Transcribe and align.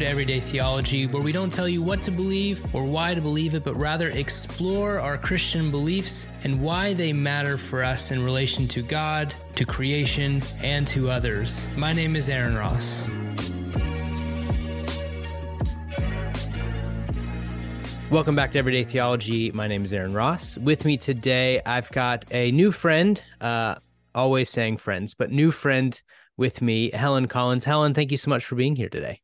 to 0.00 0.08
Everyday 0.08 0.40
Theology, 0.40 1.06
where 1.06 1.22
we 1.22 1.30
don't 1.30 1.52
tell 1.52 1.68
you 1.68 1.82
what 1.82 2.00
to 2.02 2.10
believe 2.10 2.62
or 2.74 2.84
why 2.84 3.14
to 3.14 3.20
believe 3.20 3.54
it, 3.54 3.62
but 3.62 3.74
rather 3.74 4.08
explore 4.08 4.98
our 4.98 5.18
Christian 5.18 5.70
beliefs 5.70 6.32
and 6.42 6.62
why 6.62 6.94
they 6.94 7.12
matter 7.12 7.58
for 7.58 7.84
us 7.84 8.10
in 8.10 8.24
relation 8.24 8.66
to 8.68 8.80
God, 8.80 9.34
to 9.56 9.66
creation, 9.66 10.42
and 10.62 10.86
to 10.86 11.10
others. 11.10 11.66
My 11.76 11.92
name 11.92 12.16
is 12.16 12.30
Aaron 12.30 12.56
Ross. 12.56 13.06
Welcome 18.10 18.34
back 18.34 18.52
to 18.52 18.58
Everyday 18.58 18.84
Theology. 18.84 19.52
My 19.52 19.68
name 19.68 19.84
is 19.84 19.92
Aaron 19.92 20.14
Ross. 20.14 20.56
With 20.56 20.86
me 20.86 20.96
today, 20.96 21.60
I've 21.66 21.90
got 21.90 22.24
a 22.30 22.50
new 22.52 22.72
friend, 22.72 23.22
uh, 23.42 23.74
always 24.14 24.48
saying 24.48 24.78
friends, 24.78 25.12
but 25.12 25.30
new 25.30 25.50
friend 25.50 26.00
with 26.38 26.62
me, 26.62 26.90
Helen 26.94 27.28
Collins. 27.28 27.64
Helen, 27.64 27.92
thank 27.92 28.10
you 28.10 28.16
so 28.16 28.30
much 28.30 28.46
for 28.46 28.54
being 28.54 28.76
here 28.76 28.88
today. 28.88 29.20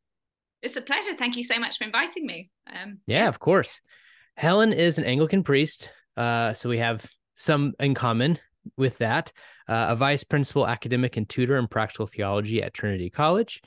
It's 0.63 0.77
a 0.77 0.81
pleasure. 0.81 1.17
Thank 1.17 1.37
you 1.37 1.45
so 1.45 1.59
much 1.59 1.79
for 1.79 1.85
inviting 1.85 2.27
me. 2.27 2.51
Um, 2.73 2.99
yeah, 3.07 3.29
of 3.29 3.39
course. 3.39 3.81
Helen 4.37 4.73
is 4.73 4.99
an 4.99 5.05
Anglican 5.05 5.43
priest, 5.43 5.91
uh, 6.17 6.53
so 6.53 6.69
we 6.69 6.79
have 6.79 7.07
some 7.37 7.75
in 7.81 7.95
common 7.95 8.39
with 8.77 8.99
that. 8.99 9.33
Uh, 9.69 9.87
a 9.91 9.97
vice 9.97 10.25
principal, 10.25 10.67
academic, 10.67 11.17
and 11.17 11.29
tutor 11.29 11.57
in 11.57 11.67
practical 11.67 12.07
theology 12.07 12.63
at 12.63 12.75
Trinity 12.75 13.11
College 13.11 13.63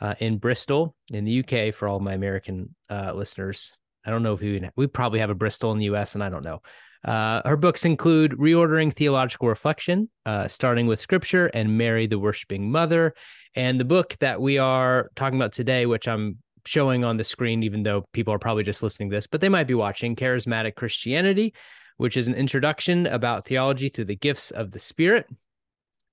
uh, 0.00 0.14
in 0.18 0.38
Bristol, 0.38 0.94
in 1.12 1.24
the 1.24 1.40
UK. 1.40 1.74
For 1.74 1.88
all 1.88 2.00
my 2.00 2.12
American 2.12 2.74
uh, 2.88 3.12
listeners, 3.14 3.76
I 4.04 4.10
don't 4.10 4.22
know 4.22 4.34
if 4.34 4.40
we 4.40 4.62
we 4.76 4.86
probably 4.86 5.20
have 5.20 5.30
a 5.30 5.34
Bristol 5.34 5.72
in 5.72 5.78
the 5.78 5.86
US, 5.86 6.14
and 6.14 6.24
I 6.24 6.28
don't 6.28 6.44
know. 6.44 6.62
Uh, 7.04 7.40
her 7.48 7.56
books 7.56 7.84
include 7.84 8.32
Reordering 8.32 8.92
Theological 8.92 9.48
Reflection, 9.48 10.10
uh, 10.26 10.48
starting 10.48 10.86
with 10.86 11.00
Scripture, 11.00 11.46
and 11.46 11.78
Mary, 11.78 12.06
the 12.06 12.18
Worshipping 12.18 12.70
Mother. 12.70 13.14
And 13.54 13.80
the 13.80 13.84
book 13.84 14.16
that 14.20 14.40
we 14.40 14.58
are 14.58 15.10
talking 15.16 15.38
about 15.38 15.52
today, 15.52 15.86
which 15.86 16.06
I'm 16.06 16.38
showing 16.66 17.04
on 17.04 17.16
the 17.16 17.24
screen, 17.24 17.62
even 17.62 17.82
though 17.82 18.04
people 18.12 18.32
are 18.32 18.38
probably 18.38 18.62
just 18.62 18.82
listening 18.82 19.10
to 19.10 19.16
this, 19.16 19.26
but 19.26 19.40
they 19.40 19.48
might 19.48 19.66
be 19.66 19.74
watching 19.74 20.14
Charismatic 20.14 20.76
Christianity, 20.76 21.54
which 21.96 22.16
is 22.16 22.28
an 22.28 22.34
introduction 22.34 23.06
about 23.06 23.46
theology 23.46 23.88
through 23.88 24.04
the 24.04 24.16
gifts 24.16 24.50
of 24.50 24.70
the 24.70 24.78
Spirit. 24.78 25.26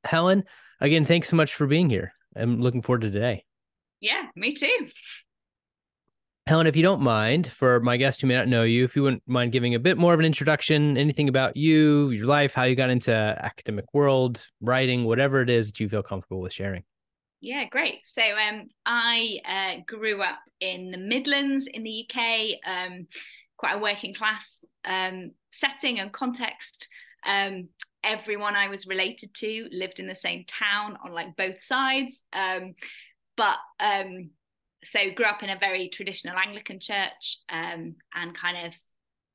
Helen, 0.03 0.43
again, 0.81 1.05
thanks 1.05 1.29
so 1.29 1.35
much 1.35 1.53
for 1.53 1.67
being 1.67 1.89
here. 1.89 2.13
I'm 2.35 2.61
looking 2.61 2.81
forward 2.81 3.01
to 3.01 3.11
today. 3.11 3.43
Yeah, 3.99 4.23
me 4.35 4.53
too. 4.53 4.87
Helen, 6.47 6.65
if 6.65 6.77
you 6.77 6.83
don't 6.83 7.01
mind, 7.01 7.47
for 7.47 7.81
my 7.81 7.97
guests 7.97 8.21
who 8.21 8.27
may 8.27 8.35
not 8.35 8.47
know 8.47 8.63
you, 8.63 8.85
if 8.85 8.95
you 8.95 9.03
wouldn't 9.03 9.23
mind 9.27 9.51
giving 9.51 9.75
a 9.75 9.79
bit 9.79 9.97
more 9.97 10.13
of 10.13 10.19
an 10.19 10.25
introduction, 10.25 10.97
anything 10.97 11.27
about 11.27 11.57
you, 11.57 12.09
your 12.11 12.25
life, 12.25 12.53
how 12.53 12.63
you 12.63 12.75
got 12.75 12.89
into 12.89 13.11
academic 13.13 13.85
world, 13.93 14.47
writing, 14.61 15.03
whatever 15.03 15.41
it 15.41 15.49
is 15.49 15.67
that 15.67 15.79
you 15.81 15.89
feel 15.89 16.03
comfortable 16.03 16.39
with 16.39 16.53
sharing. 16.53 16.83
Yeah, 17.39 17.65
great. 17.65 17.99
So 18.05 18.21
um, 18.21 18.69
I 18.85 19.39
uh, 19.45 19.81
grew 19.85 20.21
up 20.21 20.39
in 20.59 20.91
the 20.91 20.97
Midlands 20.97 21.67
in 21.71 21.83
the 21.83 22.07
UK, 22.09 22.59
um, 22.65 23.07
quite 23.57 23.75
a 23.75 23.79
working 23.79 24.13
class 24.13 24.63
um, 24.85 25.31
setting 25.51 25.99
and 25.99 26.11
context. 26.11 26.87
Um, 27.25 27.69
everyone 28.03 28.55
I 28.55 28.69
was 28.69 28.87
related 28.87 29.33
to 29.35 29.67
lived 29.71 29.99
in 29.99 30.07
the 30.07 30.15
same 30.15 30.45
town 30.47 30.97
on 31.03 31.11
like 31.11 31.35
both 31.35 31.61
sides. 31.61 32.23
Um, 32.33 32.73
but 33.35 33.57
um, 33.79 34.31
so 34.83 34.99
grew 35.15 35.25
up 35.25 35.43
in 35.43 35.49
a 35.49 35.59
very 35.59 35.89
traditional 35.89 36.37
Anglican 36.37 36.79
church 36.79 37.37
um, 37.49 37.95
and 38.15 38.35
kind 38.35 38.67
of 38.67 38.73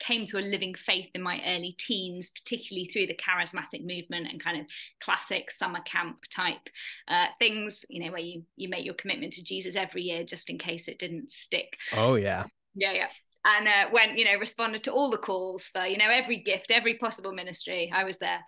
came 0.03 0.27
to 0.27 0.39
a 0.39 0.41
living 0.41 0.75
faith 0.75 1.08
in 1.14 1.22
my 1.22 1.41
early 1.47 1.77
teens, 1.78 2.31
particularly 2.31 2.89
through 2.92 3.06
the 3.06 3.17
charismatic 3.17 3.84
movement 3.84 4.28
and 4.31 4.42
kind 4.42 4.61
of 4.61 4.67
classic 5.03 5.50
summer 5.50 5.81
camp 5.81 6.19
type 6.34 6.69
uh, 7.09 7.27
things, 7.39 7.84
you 7.89 8.05
know, 8.05 8.12
where 8.12 8.20
you 8.20 8.42
you 8.56 8.69
make 8.69 8.84
your 8.84 8.94
commitment 8.94 9.32
to 9.34 9.43
Jesus 9.43 9.77
every 9.77 10.03
year 10.03 10.25
just 10.25 10.50
in 10.50 10.59
case 10.59 10.88
it 10.88 10.99
didn't 10.99 11.31
stick. 11.31 11.77
Oh 11.94 12.15
yeah. 12.15 12.44
Yeah, 12.75 12.93
yeah. 12.93 13.09
And 13.44 13.66
uh, 13.66 13.91
when 13.91 14.16
you 14.16 14.25
know 14.25 14.38
responded 14.38 14.84
to 14.84 14.93
all 14.93 15.10
the 15.10 15.19
calls 15.19 15.65
for 15.65 15.84
you 15.84 15.99
know 15.99 16.10
every 16.10 16.38
gift, 16.38 16.71
every 16.71 16.94
possible 16.94 17.32
ministry, 17.32 17.93
I 17.94 18.04
was 18.04 18.19
there. 18.19 18.41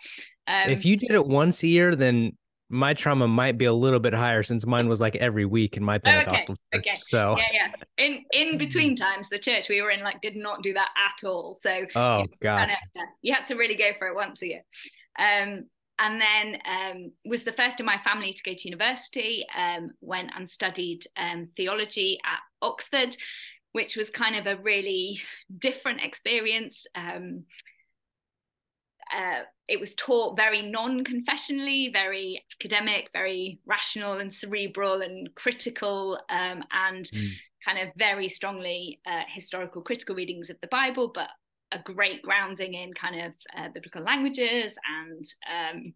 Um, 0.47 0.71
if 0.71 0.85
you 0.85 0.97
did 0.97 1.11
it 1.11 1.27
once 1.27 1.63
a 1.63 1.67
year, 1.67 1.97
then 1.97 2.37
my 2.69 2.95
trauma 2.95 3.29
might 3.29 3.59
be 3.59 3.67
a 3.67 3.73
little 3.73 4.01
bit 4.01 4.15
higher 4.15 4.43
since 4.43 4.67
mine 4.67 4.89
was 4.89 5.01
like 5.01 5.17
every 5.17 5.45
week 5.45 5.77
in 5.77 5.85
my 5.85 5.99
Pentecostal 5.99 6.57
okay. 6.75 6.89
church. 6.89 6.93
Okay. 6.93 6.99
So 6.99 7.37
yeah, 7.37 7.45
yeah. 7.53 8.05
In 8.05 8.25
in 8.33 8.59
between 8.59 8.97
times, 8.97 9.29
the 9.29 9.39
church 9.39 9.69
we 9.69 9.83
were 9.83 9.91
in 9.91 10.03
like 10.03 10.21
did 10.21 10.37
not 10.37 10.63
do 10.63 10.73
that 10.73 10.89
at 10.97 11.27
all. 11.27 11.59
So 11.61 11.85
oh 11.95 12.19
you 12.21 12.27
gosh, 12.41 12.69
kinda, 12.69 13.11
you 13.23 13.35
had 13.35 13.47
to 13.47 13.55
really 13.55 13.77
go 13.77 13.91
for 13.99 14.09
it 14.09 14.15
once 14.15 14.43
a 14.43 14.47
year. 14.47 14.63
Um, 15.19 15.65
and 15.99 16.21
then 16.21 16.59
um, 16.65 17.13
was 17.25 17.45
the 17.45 17.53
first 17.53 17.79
in 17.79 17.87
my 17.87 17.99
family 18.03 18.33
to 18.33 18.43
go 18.43 18.53
to 18.53 18.69
university. 18.69 19.45
Um, 19.57 19.91
went 20.01 20.31
and 20.35 20.51
studied 20.51 21.07
um, 21.17 21.49
theology 21.57 22.19
at 22.25 22.41
Oxford, 22.63 23.17
which 23.73 23.97
was 23.97 24.11
kind 24.11 24.35
of 24.35 24.47
a 24.47 24.61
really 24.61 25.21
different 25.57 26.01
experience. 26.03 26.85
Uh, 29.15 29.43
it 29.69 29.79
was 29.79 29.95
taught 29.95 30.37
very 30.37 30.63
non-confessionally, 30.63 31.91
very 31.93 32.43
academic, 32.61 33.09
very 33.13 33.61
rational 33.67 34.19
and 34.19 34.33
cerebral 34.33 35.03
and 35.03 35.29
critical, 35.35 36.19
um, 36.31 36.63
and 36.73 37.07
mm. 37.07 37.31
kind 37.65 37.79
of 37.79 37.95
very 37.97 38.29
strongly 38.29 39.01
uh, 39.07 39.23
historical 39.33 39.83
critical 39.83 40.17
readings 40.17 40.51
of 40.51 40.57
the 40.61 40.69
Bible, 40.69 41.13
but 41.15 41.29
a 41.73 41.79
great 41.79 42.23
grounding 42.23 42.75
in 42.75 42.93
kind 42.93 43.21
of 43.21 43.33
uh, 43.57 43.69
biblical 43.73 44.03
languages 44.03 44.77
and 44.87 45.27
um, 45.51 45.95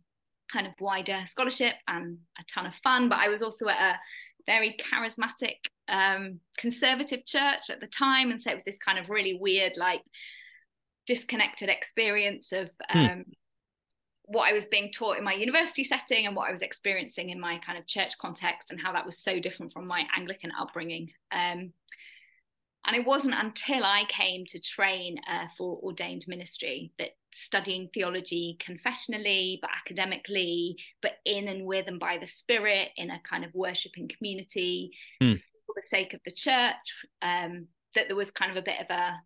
kind 0.52 0.66
of 0.66 0.72
wider 0.80 1.22
scholarship 1.26 1.74
and 1.86 2.18
a 2.38 2.44
ton 2.52 2.66
of 2.66 2.74
fun. 2.82 3.08
But 3.08 3.18
I 3.18 3.28
was 3.28 3.42
also 3.42 3.68
at 3.68 3.80
a 3.80 3.98
very 4.46 4.76
charismatic 4.78 5.56
um, 5.88 6.40
conservative 6.56 7.26
church 7.26 7.70
at 7.70 7.80
the 7.80 7.86
time, 7.86 8.30
and 8.30 8.40
so 8.40 8.50
it 8.50 8.54
was 8.54 8.64
this 8.64 8.78
kind 8.78 8.98
of 8.98 9.10
really 9.10 9.38
weird, 9.40 9.72
like 9.76 10.02
disconnected 11.08 11.70
experience 11.70 12.52
of 12.52 12.70
hmm. 12.90 12.98
um, 12.98 13.24
what 14.26 14.48
I 14.48 14.52
was 14.52 14.66
being 14.66 14.92
taught 14.92 15.16
in 15.16 15.24
my 15.24 15.32
university 15.32 15.82
setting 15.82 16.26
and 16.26 16.36
what 16.36 16.48
I 16.48 16.52
was 16.52 16.60
experiencing 16.60 17.30
in 17.30 17.40
my 17.40 17.58
kind 17.58 17.78
of 17.78 17.86
church 17.86 18.12
context 18.18 18.70
and 18.70 18.78
how 18.78 18.92
that 18.92 19.06
was 19.06 19.18
so 19.18 19.40
different 19.40 19.72
from 19.72 19.86
my 19.86 20.04
Anglican 20.14 20.52
upbringing. 20.60 21.10
Um, 21.32 21.72
and 22.86 22.96
it 22.96 23.06
wasn't 23.06 23.34
until 23.36 23.84
I 23.84 24.04
came 24.08 24.44
to 24.46 24.60
train 24.60 25.18
uh, 25.28 25.46
for 25.56 25.78
ordained 25.82 26.26
ministry 26.28 26.92
that 26.98 27.10
studying 27.34 27.88
theology 27.92 28.58
confessionally, 28.60 29.58
but 29.62 29.70
academically, 29.76 30.76
but 31.00 31.12
in 31.24 31.48
and 31.48 31.64
with 31.64 31.86
and 31.88 31.98
by 31.98 32.18
the 32.18 32.26
Spirit 32.26 32.90
in 32.96 33.10
a 33.10 33.20
kind 33.28 33.44
of 33.44 33.54
worshiping 33.54 34.10
community 34.14 34.90
hmm. 35.22 35.32
for 35.32 35.74
the 35.74 35.82
sake 35.82 36.12
of 36.12 36.20
the 36.26 36.32
church, 36.32 36.74
um, 37.22 37.66
that 37.94 38.08
there 38.08 38.16
was 38.16 38.30
kind 38.30 38.50
of 38.50 38.58
a 38.58 38.62
bit 38.62 38.80
of 38.80 38.86
a 38.90 39.18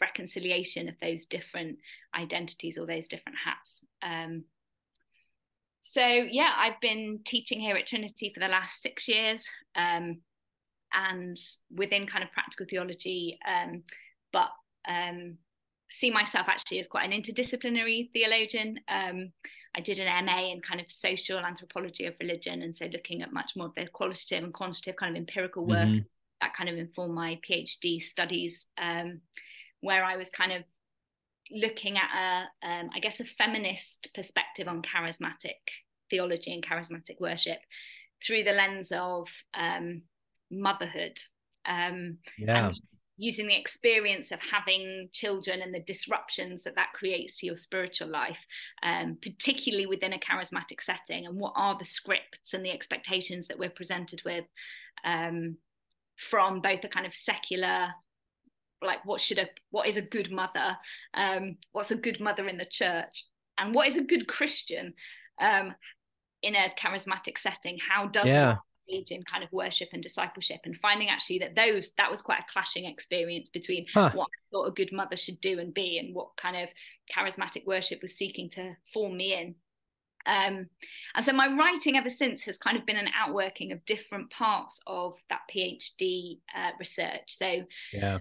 reconciliation 0.00 0.88
of 0.88 0.94
those 1.00 1.26
different 1.26 1.78
identities 2.16 2.78
or 2.78 2.86
those 2.86 3.08
different 3.08 3.38
hats. 3.44 3.80
Um, 4.02 4.44
so 5.80 6.02
yeah, 6.02 6.50
I've 6.56 6.80
been 6.80 7.20
teaching 7.24 7.60
here 7.60 7.76
at 7.76 7.86
Trinity 7.86 8.32
for 8.32 8.40
the 8.40 8.48
last 8.48 8.80
six 8.80 9.06
years, 9.06 9.46
um, 9.76 10.20
and 10.94 11.36
within 11.70 12.06
kind 12.06 12.24
of 12.24 12.32
practical 12.32 12.66
theology, 12.68 13.38
um, 13.46 13.82
but 14.32 14.48
um, 14.88 15.36
see 15.90 16.10
myself 16.10 16.46
actually 16.48 16.78
as 16.78 16.86
quite 16.86 17.10
an 17.10 17.22
interdisciplinary 17.22 18.10
theologian. 18.12 18.80
Um, 18.88 19.32
I 19.76 19.80
did 19.80 19.98
an 19.98 20.24
MA 20.24 20.52
in 20.52 20.62
kind 20.62 20.80
of 20.80 20.90
social 20.90 21.38
anthropology 21.38 22.06
of 22.06 22.14
religion, 22.18 22.62
and 22.62 22.74
so 22.74 22.86
looking 22.86 23.22
at 23.22 23.32
much 23.32 23.52
more 23.54 23.66
of 23.66 23.74
the 23.74 23.86
qualitative 23.86 24.42
and 24.42 24.54
quantitative 24.54 24.96
kind 24.96 25.16
of 25.16 25.20
empirical 25.20 25.66
work 25.66 25.86
mm-hmm. 25.86 26.06
that 26.40 26.54
kind 26.54 26.70
of 26.70 26.76
informed 26.76 27.14
my 27.14 27.38
PhD 27.48 28.02
studies. 28.02 28.66
Where 29.84 30.04
I 30.04 30.16
was 30.16 30.30
kind 30.30 30.52
of 30.52 30.62
looking 31.50 31.96
at 31.98 32.08
a, 32.16 32.68
um, 32.68 32.90
I 32.94 33.00
guess, 33.00 33.20
a 33.20 33.24
feminist 33.24 34.08
perspective 34.14 34.66
on 34.66 34.82
charismatic 34.82 35.60
theology 36.10 36.52
and 36.54 36.64
charismatic 36.64 37.20
worship 37.20 37.58
through 38.26 38.44
the 38.44 38.52
lens 38.52 38.90
of 38.92 39.28
um, 39.52 40.02
motherhood. 40.50 41.18
Um, 41.66 42.18
yeah. 42.38 42.72
using 43.16 43.46
the 43.46 43.58
experience 43.58 44.30
of 44.30 44.38
having 44.40 45.08
children 45.12 45.62
and 45.62 45.74
the 45.74 45.80
disruptions 45.80 46.62
that 46.64 46.76
that 46.76 46.92
creates 46.94 47.38
to 47.38 47.46
your 47.46 47.56
spiritual 47.56 48.08
life, 48.08 48.40
um, 48.82 49.18
particularly 49.22 49.86
within 49.86 50.12
a 50.12 50.18
charismatic 50.18 50.82
setting, 50.82 51.26
and 51.26 51.36
what 51.36 51.52
are 51.56 51.76
the 51.78 51.84
scripts 51.84 52.54
and 52.54 52.64
the 52.64 52.70
expectations 52.70 53.46
that 53.48 53.58
we're 53.58 53.70
presented 53.70 54.22
with 54.24 54.44
um, 55.04 55.56
from 56.16 56.60
both 56.60 56.84
a 56.84 56.88
kind 56.88 57.06
of 57.06 57.14
secular 57.14 57.88
like 58.84 59.04
what 59.04 59.20
should 59.20 59.38
a 59.38 59.48
what 59.70 59.88
is 59.88 59.96
a 59.96 60.02
good 60.02 60.30
mother 60.30 60.76
um 61.14 61.56
what's 61.72 61.90
a 61.90 61.96
good 61.96 62.20
mother 62.20 62.46
in 62.48 62.58
the 62.58 62.64
church 62.64 63.24
and 63.58 63.74
what 63.74 63.88
is 63.88 63.96
a 63.96 64.02
good 64.02 64.26
christian 64.28 64.94
um 65.40 65.74
in 66.42 66.54
a 66.54 66.72
charismatic 66.80 67.38
setting 67.38 67.78
how 67.88 68.06
does 68.06 68.26
yeah. 68.26 68.56
engage 68.88 69.10
in 69.10 69.22
kind 69.22 69.42
of 69.42 69.50
worship 69.52 69.88
and 69.92 70.02
discipleship 70.02 70.60
and 70.64 70.76
finding 70.76 71.08
actually 71.08 71.38
that 71.38 71.54
those 71.56 71.92
that 71.96 72.10
was 72.10 72.20
quite 72.20 72.40
a 72.40 72.52
clashing 72.52 72.84
experience 72.84 73.48
between 73.50 73.86
huh. 73.94 74.10
what 74.12 74.26
I 74.26 74.38
thought 74.52 74.68
a 74.68 74.72
good 74.72 74.92
mother 74.92 75.16
should 75.16 75.40
do 75.40 75.58
and 75.58 75.72
be 75.72 75.98
and 75.98 76.14
what 76.14 76.36
kind 76.36 76.56
of 76.56 76.68
charismatic 77.14 77.66
worship 77.66 78.00
was 78.02 78.14
seeking 78.14 78.50
to 78.50 78.76
form 78.92 79.16
me 79.16 79.32
in 79.34 79.54
Um, 80.26 80.68
and 81.14 81.24
so 81.24 81.32
my 81.32 81.48
writing 81.48 81.96
ever 81.96 82.10
since 82.10 82.42
has 82.42 82.58
kind 82.58 82.76
of 82.76 82.86
been 82.86 82.96
an 82.96 83.10
outworking 83.14 83.72
of 83.72 83.84
different 83.84 84.30
parts 84.30 84.80
of 84.86 85.14
that 85.28 85.40
PhD 85.54 86.38
uh, 86.56 86.70
research. 86.78 87.28
So 87.28 87.64
yeah. 87.92 88.18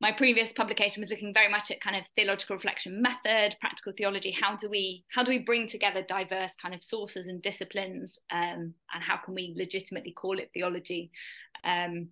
My 0.00 0.12
previous 0.12 0.52
publication 0.52 1.00
was 1.00 1.10
looking 1.10 1.32
very 1.32 1.50
much 1.50 1.70
at 1.70 1.80
kind 1.80 1.96
of 1.96 2.02
theological 2.16 2.56
reflection 2.56 3.00
method, 3.00 3.56
practical 3.60 3.94
theology. 3.96 4.30
How 4.30 4.54
do 4.56 4.68
we 4.68 5.04
how 5.08 5.22
do 5.22 5.30
we 5.30 5.38
bring 5.38 5.66
together 5.66 6.04
diverse 6.06 6.54
kind 6.60 6.74
of 6.74 6.84
sources 6.84 7.28
and 7.28 7.40
disciplines, 7.40 8.18
um, 8.30 8.74
and 8.92 9.02
how 9.06 9.16
can 9.16 9.34
we 9.34 9.54
legitimately 9.56 10.12
call 10.12 10.38
it 10.38 10.50
theology? 10.52 11.10
Um, 11.64 12.08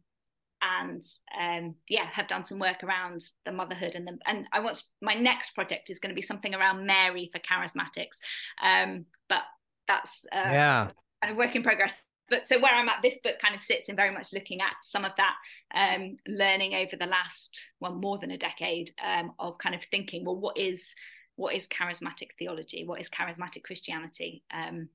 and 0.62 1.02
um, 1.38 1.75
yeah, 1.88 2.06
have 2.10 2.26
done 2.26 2.46
some 2.46 2.58
work 2.58 2.82
around 2.82 3.22
the 3.44 3.52
motherhood 3.52 3.94
and 3.94 4.06
the, 4.06 4.16
and 4.26 4.46
I 4.50 4.60
want 4.60 4.82
my 5.02 5.12
next 5.12 5.50
project 5.54 5.90
is 5.90 5.98
going 5.98 6.14
to 6.14 6.19
be 6.19 6.22
something 6.22 6.54
around 6.54 6.86
Mary 6.86 7.31
for 7.32 7.38
charismatics, 7.40 8.16
um, 8.62 9.04
but 9.28 9.42
that's 9.86 10.20
uh, 10.32 10.50
yeah 10.52 10.90
kind 11.25 11.32
of 11.32 11.38
work 11.38 11.56
in 11.56 11.62
progress. 11.62 11.94
But 12.30 12.48
so 12.48 12.58
where 12.58 12.74
I'm 12.74 12.88
at, 12.88 13.02
this 13.02 13.18
book 13.22 13.38
kind 13.38 13.54
of 13.54 13.62
sits 13.62 13.88
in 13.88 13.96
very 13.96 14.12
much 14.12 14.32
looking 14.32 14.60
at 14.60 14.72
some 14.82 15.04
of 15.04 15.12
that 15.18 15.34
um, 15.74 16.16
learning 16.26 16.74
over 16.74 16.96
the 16.98 17.06
last 17.06 17.58
well 17.80 17.94
more 17.94 18.18
than 18.18 18.30
a 18.30 18.38
decade 18.38 18.92
um, 19.04 19.32
of 19.38 19.58
kind 19.58 19.74
of 19.74 19.82
thinking, 19.90 20.24
well, 20.24 20.36
what 20.36 20.58
is 20.58 20.94
what 21.36 21.54
is 21.54 21.66
charismatic 21.66 22.28
theology? 22.38 22.84
What 22.86 23.00
is 23.00 23.08
charismatic 23.10 23.64
Christianity? 23.64 24.42
Um, 24.52 24.88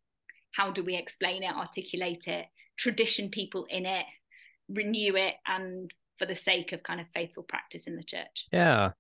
how 0.54 0.72
do 0.72 0.84
we 0.84 0.96
explain 0.96 1.44
it, 1.44 1.56
articulate 1.56 2.24
it, 2.26 2.46
tradition 2.78 3.30
people 3.30 3.68
in 3.70 3.86
it, 3.86 4.06
renew 4.70 5.16
it 5.16 5.36
and 5.48 5.92
for 6.18 6.26
the 6.26 6.36
sake 6.36 6.72
of 6.72 6.84
kind 6.84 7.02
of 7.02 7.08
faithful 7.14 7.44
practice 7.44 7.84
in 7.88 7.96
the 7.96 8.04
church 8.04 8.48
yeah 8.52 8.92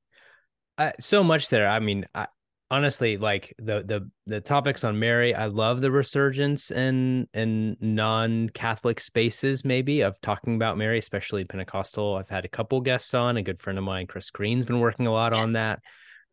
uh, 0.77 0.91
so 0.99 1.23
much 1.23 1.49
there 1.49 1.67
i 1.67 1.79
mean 1.79 2.05
I, 2.15 2.27
honestly 2.71 3.17
like 3.17 3.53
the 3.57 3.83
the 3.83 4.09
the 4.27 4.39
topics 4.39 4.83
on 4.83 4.99
mary 4.99 5.33
i 5.33 5.45
love 5.45 5.81
the 5.81 5.91
resurgence 5.91 6.69
in 6.69 7.27
in 7.33 7.75
non-catholic 7.81 8.99
spaces 8.99 9.65
maybe 9.65 10.01
of 10.01 10.19
talking 10.21 10.55
about 10.55 10.77
mary 10.77 10.99
especially 10.99 11.43
pentecostal 11.43 12.15
i've 12.15 12.29
had 12.29 12.45
a 12.45 12.49
couple 12.49 12.79
guests 12.81 13.13
on 13.13 13.37
a 13.37 13.41
good 13.41 13.59
friend 13.59 13.79
of 13.79 13.83
mine 13.83 14.05
chris 14.05 14.29
green's 14.29 14.65
been 14.65 14.79
working 14.79 15.07
a 15.07 15.11
lot 15.11 15.33
yeah. 15.33 15.39
on 15.39 15.53
that 15.53 15.79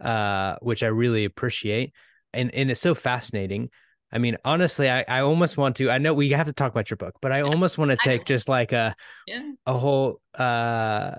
uh 0.00 0.56
which 0.60 0.82
i 0.82 0.88
really 0.88 1.24
appreciate 1.24 1.94
and 2.34 2.54
and 2.54 2.70
it's 2.70 2.80
so 2.80 2.94
fascinating 2.94 3.70
I 4.12 4.18
mean, 4.18 4.36
honestly, 4.44 4.88
I, 4.88 5.04
I 5.08 5.20
almost 5.20 5.56
want 5.56 5.76
to. 5.76 5.90
I 5.90 5.98
know 5.98 6.14
we 6.14 6.30
have 6.30 6.46
to 6.46 6.52
talk 6.52 6.70
about 6.70 6.88
your 6.90 6.96
book, 6.96 7.16
but 7.20 7.32
I 7.32 7.42
almost 7.42 7.76
want 7.76 7.90
to 7.90 7.96
take 7.96 8.24
just 8.24 8.48
like 8.48 8.72
a 8.72 8.94
yeah. 9.26 9.50
a 9.66 9.76
whole 9.76 10.20
uh 10.34 11.16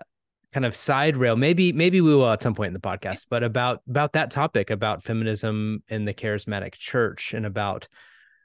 kind 0.53 0.65
of 0.65 0.75
side 0.75 1.17
rail. 1.17 1.35
Maybe 1.35 1.71
maybe 1.73 2.01
we 2.01 2.13
will 2.13 2.29
at 2.29 2.41
some 2.41 2.55
point 2.55 2.69
in 2.69 2.73
the 2.73 2.79
podcast, 2.79 3.27
but 3.29 3.43
about 3.43 3.81
about 3.87 4.13
that 4.13 4.31
topic 4.31 4.69
about 4.69 5.03
feminism 5.03 5.83
in 5.89 6.05
the 6.05 6.13
charismatic 6.13 6.73
church 6.73 7.33
and 7.33 7.45
about 7.45 7.87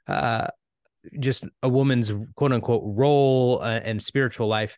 uh 0.07 0.47
just 1.19 1.45
a 1.61 1.69
woman's 1.69 2.11
quote 2.35 2.53
unquote 2.53 2.83
role 2.85 3.59
uh, 3.61 3.79
and 3.83 4.01
spiritual 4.01 4.47
life. 4.47 4.77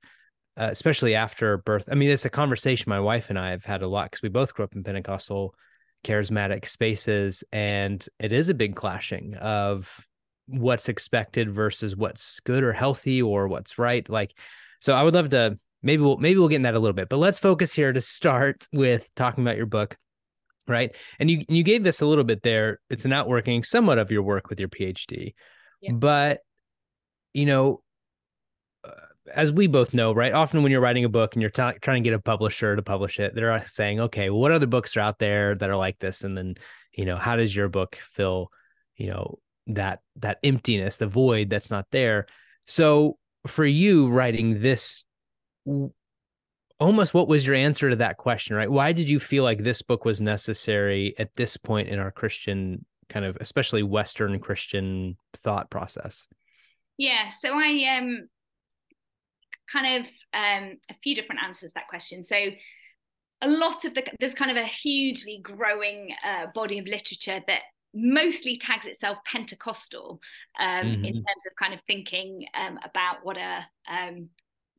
Uh, 0.57 0.69
especially 0.71 1.15
after 1.15 1.57
birth. 1.57 1.83
I 1.91 1.95
mean, 1.95 2.09
it's 2.09 2.23
a 2.23 2.29
conversation 2.29 2.89
my 2.89 3.01
wife 3.01 3.29
and 3.29 3.37
I 3.37 3.49
have 3.49 3.65
had 3.65 3.81
a 3.81 3.89
lot 3.89 4.09
because 4.09 4.21
we 4.21 4.29
both 4.29 4.53
grew 4.53 4.63
up 4.63 4.73
in 4.73 4.85
Pentecostal 4.85 5.53
charismatic 6.05 6.67
spaces 6.67 7.43
and 7.51 8.07
it 8.19 8.31
is 8.31 8.47
a 8.47 8.53
big 8.53 8.75
clashing 8.75 9.35
of 9.35 10.07
what's 10.47 10.87
expected 10.87 11.51
versus 11.51 11.95
what's 11.95 12.39
good 12.41 12.63
or 12.63 12.71
healthy 12.71 13.21
or 13.21 13.47
what's 13.47 13.79
right 13.79 14.07
like 14.07 14.31
so 14.79 14.93
i 14.93 15.01
would 15.01 15.15
love 15.15 15.29
to 15.29 15.57
maybe 15.85 16.03
we'll 16.03 16.17
maybe 16.17 16.37
we'll 16.39 16.49
get 16.49 16.57
in 16.57 16.63
that 16.63 16.75
a 16.75 16.79
little 16.79 16.93
bit 16.93 17.07
but 17.07 17.17
let's 17.17 17.39
focus 17.39 17.73
here 17.73 17.93
to 17.93 18.01
start 18.01 18.67
with 18.73 19.07
talking 19.15 19.43
about 19.43 19.55
your 19.55 19.65
book 19.65 19.95
right 20.67 20.95
and 21.19 21.29
you 21.31 21.45
you 21.47 21.63
gave 21.63 21.83
this 21.83 22.01
a 22.01 22.05
little 22.05 22.23
bit 22.23 22.41
there 22.41 22.79
it's 22.89 23.05
an 23.05 23.13
outworking 23.13 23.63
somewhat 23.63 23.99
of 23.99 24.11
your 24.11 24.23
work 24.23 24.49
with 24.49 24.59
your 24.59 24.69
phd 24.69 25.33
yeah. 25.81 25.91
but 25.93 26.39
you 27.33 27.45
know 27.45 27.81
uh, 28.83 28.91
as 29.33 29.51
we 29.51 29.65
both 29.67 29.93
know, 29.93 30.13
right? 30.13 30.33
Often 30.33 30.61
when 30.61 30.71
you're 30.71 30.81
writing 30.81 31.05
a 31.05 31.09
book 31.09 31.33
and 31.33 31.41
you're 31.41 31.49
t- 31.49 31.79
trying 31.81 32.03
to 32.03 32.07
get 32.07 32.15
a 32.15 32.21
publisher 32.21 32.75
to 32.75 32.81
publish 32.83 33.19
it, 33.19 33.33
they're 33.33 33.59
saying, 33.63 33.99
okay, 33.99 34.29
well, 34.29 34.39
what 34.39 34.51
other 34.51 34.67
books 34.67 34.95
are 34.95 35.01
out 35.01 35.17
there 35.17 35.55
that 35.55 35.69
are 35.69 35.75
like 35.75 35.97
this? 35.97 36.23
And 36.23 36.37
then, 36.37 36.55
you 36.93 37.05
know, 37.05 37.15
how 37.15 37.35
does 37.35 37.55
your 37.55 37.67
book 37.67 37.97
fill, 38.11 38.51
you 38.95 39.09
know, 39.09 39.39
that 39.67 40.01
that 40.17 40.37
emptiness, 40.43 40.97
the 40.97 41.07
void 41.07 41.49
that's 41.49 41.71
not 41.71 41.87
there? 41.91 42.27
So 42.67 43.17
for 43.47 43.65
you 43.65 44.09
writing 44.09 44.61
this, 44.61 45.05
almost 46.79 47.13
what 47.13 47.27
was 47.27 47.45
your 47.45 47.55
answer 47.55 47.89
to 47.89 47.95
that 47.97 48.17
question, 48.17 48.55
right? 48.55 48.69
Why 48.69 48.91
did 48.91 49.09
you 49.09 49.19
feel 49.19 49.43
like 49.43 49.59
this 49.59 49.81
book 49.81 50.05
was 50.05 50.21
necessary 50.21 51.15
at 51.17 51.33
this 51.35 51.57
point 51.57 51.89
in 51.89 51.99
our 51.99 52.11
Christian 52.11 52.85
kind 53.09 53.25
of, 53.25 53.37
especially 53.39 53.83
Western 53.83 54.39
Christian 54.39 55.17
thought 55.33 55.69
process? 55.69 56.27
Yeah, 56.97 57.29
so 57.41 57.53
I 57.53 57.97
um 57.97 58.29
kind 59.71 60.01
of 60.01 60.05
um, 60.33 60.77
a 60.89 60.95
few 61.03 61.15
different 61.15 61.41
answers 61.43 61.71
to 61.71 61.73
that 61.75 61.87
question. 61.87 62.23
So 62.23 62.35
a 63.41 63.47
lot 63.47 63.85
of 63.85 63.93
the 63.93 64.03
there's 64.19 64.33
kind 64.33 64.51
of 64.51 64.57
a 64.57 64.65
hugely 64.65 65.39
growing 65.41 66.13
uh, 66.25 66.47
body 66.53 66.79
of 66.79 66.85
literature 66.85 67.41
that 67.47 67.61
mostly 67.93 68.57
tags 68.57 68.85
itself 68.85 69.17
Pentecostal 69.25 70.19
um, 70.59 70.67
mm-hmm. 70.67 71.05
in 71.05 71.13
terms 71.13 71.45
of 71.49 71.55
kind 71.57 71.73
of 71.73 71.79
thinking 71.87 72.45
um, 72.53 72.77
about 72.83 73.17
what 73.23 73.37
a 73.37 73.65
um, 73.89 74.29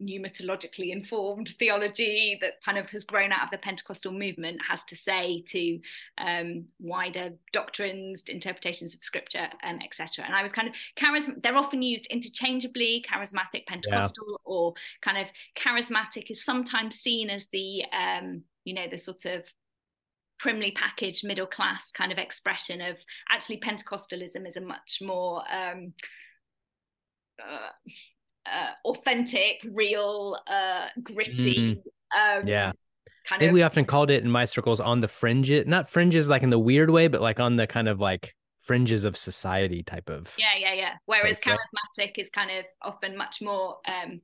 pneumatologically 0.03 0.91
informed 0.93 1.55
theology 1.59 2.39
that 2.41 2.63
kind 2.65 2.79
of 2.79 2.89
has 2.91 3.05
grown 3.05 3.33
out 3.33 3.45
of 3.45 3.51
the 3.51 3.59
Pentecostal 3.59 4.13
movement 4.13 4.61
has 4.69 4.83
to 4.85 4.97
say 4.97 5.45
to 5.49 5.81
um, 6.19 6.67
wider 6.79 7.31
doctrines, 7.53 8.23
interpretations 8.29 8.95
of 8.95 9.03
scripture, 9.03 9.49
um, 9.65 9.79
etc. 9.85 10.25
And 10.25 10.35
I 10.35 10.43
was 10.43 10.53
kind 10.53 10.69
of 10.69 10.75
charism. 11.03 11.43
They're 11.43 11.57
often 11.57 11.83
used 11.83 12.07
interchangeably. 12.07 13.05
Charismatic 13.11 13.67
Pentecostal 13.67 14.25
yeah. 14.29 14.37
or 14.45 14.75
kind 15.03 15.19
of 15.19 15.27
charismatic 15.57 16.31
is 16.31 16.45
sometimes 16.45 16.97
seen 16.97 17.31
as 17.31 17.47
the 17.53 17.85
um, 17.93 18.43
you 18.65 18.75
know 18.75 18.87
the 18.91 18.99
sort 18.99 19.25
of 19.25 19.45
primly 20.39 20.73
packaged 20.73 21.27
middle 21.27 21.47
class 21.47 21.91
kind 21.93 22.13
of 22.13 22.19
expression 22.19 22.81
of 22.81 22.97
actually 23.31 23.59
Pentecostalism 23.59 24.47
is 24.47 24.57
a 24.57 24.61
much 24.61 24.99
more 25.01 25.43
um, 25.51 25.95
uh, 27.41 27.71
uh, 28.53 28.71
authentic, 28.85 29.65
real, 29.73 30.39
uh, 30.47 30.87
gritty. 31.03 31.57
Mm. 32.17 32.41
Um, 32.41 32.47
yeah. 32.47 32.73
Kind 33.27 33.39
I 33.39 33.39
think 33.39 33.51
of... 33.51 33.55
we 33.55 33.63
often 33.63 33.85
called 33.85 34.11
it 34.11 34.23
in 34.23 34.31
my 34.31 34.45
circles 34.45 34.81
on 34.81 35.01
the 35.01 35.09
fringes, 35.09 35.67
not 35.67 35.89
fringes 35.89 36.29
like 36.29 36.43
in 36.43 36.51
the 36.51 36.59
weird 36.59 36.91
way, 36.91 37.09
but 37.09 37.21
like 37.21 37.41
on 37.41 37.57
the 37.57 37.67
kind 37.67 37.89
of 37.89 38.01
like 38.01 38.35
fringes 38.59 39.05
of 39.05 39.17
society 39.17 39.83
type 39.83 40.09
of. 40.11 40.35
Yeah, 40.39 40.59
yeah, 40.59 40.75
yeah. 40.75 40.95
Whereas 41.07 41.41
place, 41.41 41.57
charismatic 41.57 41.99
right? 41.99 42.19
is 42.19 42.31
kind 42.31 42.51
of 42.51 42.65
often 42.83 43.17
much 43.17 43.41
more 43.41 43.79
um, 43.87 44.21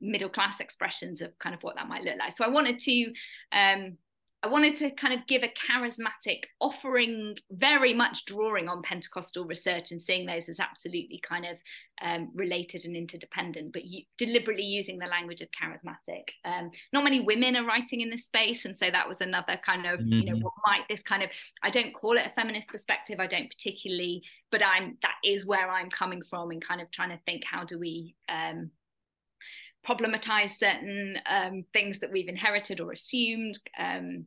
middle 0.00 0.28
class 0.28 0.60
expressions 0.60 1.20
of 1.20 1.38
kind 1.38 1.54
of 1.54 1.62
what 1.62 1.76
that 1.76 1.88
might 1.88 2.02
look 2.02 2.16
like. 2.18 2.36
So 2.36 2.44
I 2.44 2.48
wanted 2.48 2.80
to 2.80 3.12
um, 3.52 3.96
I 4.44 4.48
wanted 4.48 4.74
to 4.76 4.90
kind 4.90 5.14
of 5.14 5.26
give 5.28 5.44
a 5.44 5.48
charismatic 5.48 6.44
offering, 6.60 7.36
very 7.52 7.94
much 7.94 8.24
drawing 8.24 8.68
on 8.68 8.82
Pentecostal 8.82 9.44
research 9.44 9.92
and 9.92 10.00
seeing 10.00 10.26
those 10.26 10.48
as 10.48 10.58
absolutely 10.58 11.20
kind 11.22 11.44
of 11.44 11.58
um, 12.02 12.28
related 12.34 12.84
and 12.84 12.96
interdependent, 12.96 13.72
but 13.72 13.84
you, 13.84 14.02
deliberately 14.18 14.64
using 14.64 14.98
the 14.98 15.06
language 15.06 15.42
of 15.42 15.48
charismatic. 15.50 16.30
Um, 16.44 16.72
not 16.92 17.04
many 17.04 17.20
women 17.20 17.54
are 17.54 17.64
writing 17.64 18.00
in 18.00 18.10
this 18.10 18.26
space, 18.26 18.64
and 18.64 18.76
so 18.76 18.90
that 18.90 19.08
was 19.08 19.20
another 19.20 19.60
kind 19.64 19.86
of, 19.86 20.00
mm-hmm. 20.00 20.12
you 20.12 20.24
know, 20.24 20.32
mm-hmm. 20.32 20.42
what 20.42 20.54
might 20.66 20.88
this 20.88 21.02
kind 21.02 21.22
of? 21.22 21.30
I 21.62 21.70
don't 21.70 21.94
call 21.94 22.16
it 22.16 22.26
a 22.26 22.32
feminist 22.34 22.70
perspective. 22.70 23.20
I 23.20 23.28
don't 23.28 23.48
particularly, 23.48 24.24
but 24.50 24.60
I'm 24.64 24.98
that 25.02 25.14
is 25.24 25.46
where 25.46 25.70
I'm 25.70 25.88
coming 25.88 26.22
from, 26.28 26.50
and 26.50 26.60
kind 26.60 26.80
of 26.80 26.90
trying 26.90 27.10
to 27.10 27.20
think 27.24 27.44
how 27.44 27.64
do 27.64 27.78
we. 27.78 28.16
Um, 28.28 28.70
problematize 29.86 30.52
certain 30.52 31.16
um, 31.28 31.64
things 31.72 31.98
that 31.98 32.12
we've 32.12 32.28
inherited 32.28 32.78
or 32.78 32.92
assumed 32.92 33.58
um, 33.76 34.24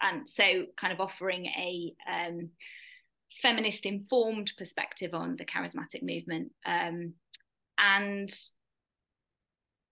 and 0.00 0.28
so 0.28 0.64
kind 0.76 0.92
of 0.92 1.00
offering 1.00 1.46
a 1.46 1.94
um, 2.10 2.50
feminist 3.42 3.86
informed 3.86 4.52
perspective 4.56 5.14
on 5.14 5.36
the 5.36 5.44
charismatic 5.44 6.02
movement 6.02 6.52
um, 6.64 7.14
and 7.78 8.30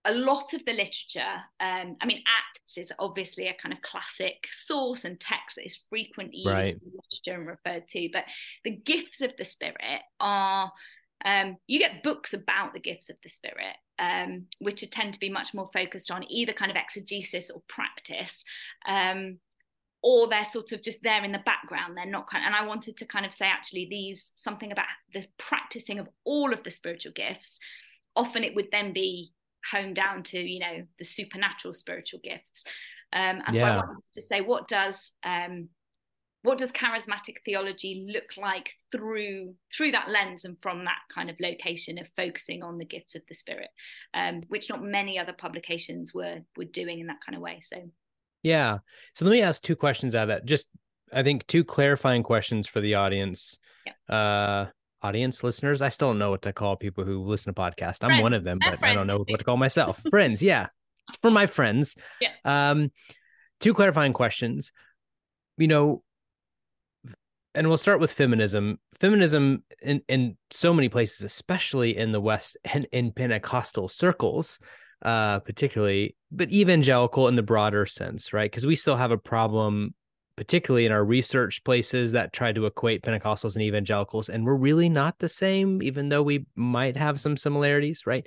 a 0.06 0.12
lot 0.12 0.52
of 0.52 0.64
the 0.64 0.72
literature 0.72 1.40
um, 1.60 1.96
i 2.00 2.06
mean 2.06 2.22
acts 2.26 2.76
is 2.76 2.92
obviously 2.98 3.48
a 3.48 3.54
kind 3.54 3.72
of 3.72 3.80
classic 3.82 4.46
source 4.52 5.04
and 5.04 5.18
text 5.20 5.56
that 5.56 5.66
is 5.66 5.80
frequently 5.88 6.38
used 6.38 6.48
right. 6.48 6.74
in 6.74 6.80
literature 6.84 7.40
and 7.40 7.46
referred 7.46 7.88
to 7.88 8.08
but 8.12 8.24
the 8.64 8.70
gifts 8.70 9.20
of 9.20 9.32
the 9.38 9.44
spirit 9.44 10.00
are 10.20 10.70
um, 11.24 11.56
you 11.66 11.78
get 11.78 12.02
books 12.02 12.34
about 12.34 12.74
the 12.74 12.80
gifts 12.80 13.08
of 13.08 13.16
the 13.22 13.30
spirit, 13.30 13.76
um, 13.98 14.46
which 14.58 14.84
tend 14.90 15.14
to 15.14 15.20
be 15.20 15.30
much 15.30 15.54
more 15.54 15.70
focused 15.72 16.10
on 16.10 16.30
either 16.30 16.52
kind 16.52 16.70
of 16.70 16.76
exegesis 16.76 17.50
or 17.50 17.62
practice. 17.68 18.44
Um, 18.86 19.38
or 20.04 20.28
they're 20.28 20.44
sort 20.44 20.70
of 20.72 20.82
just 20.82 21.02
there 21.02 21.24
in 21.24 21.32
the 21.32 21.38
background 21.38 21.96
they're 21.96 22.04
not 22.04 22.28
kind 22.28 22.44
of, 22.44 22.46
and 22.46 22.54
i 22.54 22.64
wanted 22.64 22.96
to 22.96 23.06
kind 23.06 23.24
of 23.24 23.32
say 23.32 23.46
actually 23.46 23.86
these 23.90 24.30
something 24.36 24.70
about 24.70 24.84
the 25.14 25.26
practicing 25.38 25.98
of 25.98 26.06
all 26.24 26.52
of 26.52 26.62
the 26.62 26.70
spiritual 26.70 27.12
gifts 27.12 27.58
often 28.14 28.44
it 28.44 28.54
would 28.54 28.68
then 28.70 28.92
be 28.92 29.32
honed 29.72 29.96
down 29.96 30.22
to 30.22 30.38
you 30.38 30.60
know 30.60 30.82
the 30.98 31.04
supernatural 31.04 31.72
spiritual 31.74 32.20
gifts 32.22 32.64
um, 33.14 33.40
and 33.46 33.56
yeah. 33.56 33.60
so 33.60 33.64
i 33.64 33.76
wanted 33.76 34.02
to 34.12 34.20
say 34.20 34.40
what 34.40 34.68
does 34.68 35.12
um, 35.24 35.68
what 36.42 36.58
does 36.58 36.72
charismatic 36.72 37.36
theology 37.42 38.06
look 38.12 38.36
like 38.36 38.72
through 38.92 39.54
through 39.74 39.90
that 39.90 40.10
lens 40.10 40.44
and 40.44 40.58
from 40.60 40.84
that 40.84 41.00
kind 41.12 41.30
of 41.30 41.36
location 41.40 41.96
of 41.96 42.06
focusing 42.14 42.62
on 42.62 42.76
the 42.76 42.84
gifts 42.84 43.14
of 43.14 43.22
the 43.30 43.34
spirit 43.34 43.70
um, 44.12 44.42
which 44.48 44.68
not 44.68 44.82
many 44.82 45.18
other 45.18 45.32
publications 45.32 46.12
were 46.12 46.40
were 46.58 46.66
doing 46.66 47.00
in 47.00 47.06
that 47.06 47.24
kind 47.24 47.34
of 47.34 47.40
way 47.40 47.62
so 47.64 47.78
yeah. 48.44 48.78
So 49.14 49.24
let 49.24 49.32
me 49.32 49.42
ask 49.42 49.60
two 49.60 49.74
questions 49.74 50.14
out 50.14 50.24
of 50.24 50.28
that. 50.28 50.44
Just 50.44 50.68
i 51.12 51.22
think 51.22 51.46
two 51.46 51.62
clarifying 51.64 52.22
questions 52.22 52.66
for 52.66 52.80
the 52.80 52.94
audience 52.94 53.58
yeah. 53.86 54.14
uh 54.14 54.66
audience 55.02 55.42
listeners. 55.44 55.82
I 55.82 55.90
still 55.90 56.08
don't 56.08 56.18
know 56.18 56.30
what 56.30 56.42
to 56.42 56.52
call 56.52 56.76
people 56.76 57.04
who 57.04 57.24
listen 57.24 57.52
to 57.52 57.60
podcasts. 57.60 57.98
I'm 58.02 58.22
one 58.22 58.32
of 58.32 58.44
them 58.44 58.58
but 58.58 58.82
i 58.82 58.94
don't 58.94 59.06
know 59.06 59.18
what 59.18 59.38
to 59.38 59.44
call 59.44 59.56
myself. 59.66 60.00
Friends. 60.10 60.42
Yeah. 60.42 60.68
For 61.20 61.30
my 61.30 61.46
friends. 61.46 61.96
Yeah. 62.20 62.30
Um 62.44 62.92
two 63.60 63.74
clarifying 63.74 64.12
questions. 64.12 64.72
You 65.56 65.68
know 65.68 66.02
and 67.54 67.68
we'll 67.68 67.78
start 67.78 68.00
with 68.00 68.12
feminism. 68.12 68.80
Feminism 68.98 69.62
in, 69.80 70.02
in 70.08 70.36
so 70.50 70.74
many 70.74 70.88
places, 70.88 71.22
especially 71.22 71.96
in 71.96 72.10
the 72.10 72.20
West 72.20 72.56
and 72.64 72.86
in 72.90 73.12
Pentecostal 73.12 73.88
circles, 73.88 74.58
uh, 75.04 75.40
particularly, 75.40 76.16
but 76.32 76.50
evangelical 76.50 77.28
in 77.28 77.36
the 77.36 77.42
broader 77.42 77.86
sense, 77.86 78.32
right? 78.32 78.50
Because 78.50 78.66
we 78.66 78.76
still 78.76 78.96
have 78.96 79.10
a 79.10 79.18
problem, 79.18 79.94
particularly 80.36 80.86
in 80.86 80.92
our 80.92 81.04
research 81.04 81.62
places 81.62 82.12
that 82.12 82.32
try 82.32 82.52
to 82.52 82.66
equate 82.66 83.02
Pentecostals 83.02 83.54
and 83.54 83.62
evangelicals, 83.62 84.28
and 84.28 84.44
we're 84.44 84.54
really 84.54 84.88
not 84.88 85.18
the 85.18 85.28
same, 85.28 85.82
even 85.82 86.08
though 86.08 86.22
we 86.22 86.46
might 86.56 86.96
have 86.96 87.20
some 87.20 87.36
similarities, 87.36 88.06
right? 88.06 88.26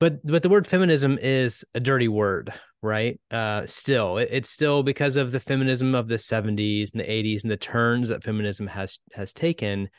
But 0.00 0.26
but 0.26 0.42
the 0.42 0.48
word 0.48 0.66
feminism 0.66 1.18
is 1.20 1.64
a 1.74 1.80
dirty 1.80 2.08
word, 2.08 2.52
right? 2.82 3.20
Uh, 3.30 3.66
still, 3.66 4.18
it, 4.18 4.28
it's 4.32 4.50
still 4.50 4.82
because 4.82 5.16
of 5.16 5.32
the 5.32 5.38
feminism 5.38 5.94
of 5.94 6.08
the 6.08 6.16
70s 6.16 6.92
and 6.92 7.00
the 7.00 7.06
80s 7.06 7.42
and 7.42 7.50
the 7.50 7.56
turns 7.56 8.08
that 8.08 8.24
feminism 8.24 8.66
has 8.66 8.98
has 9.12 9.32
taken. 9.32 9.90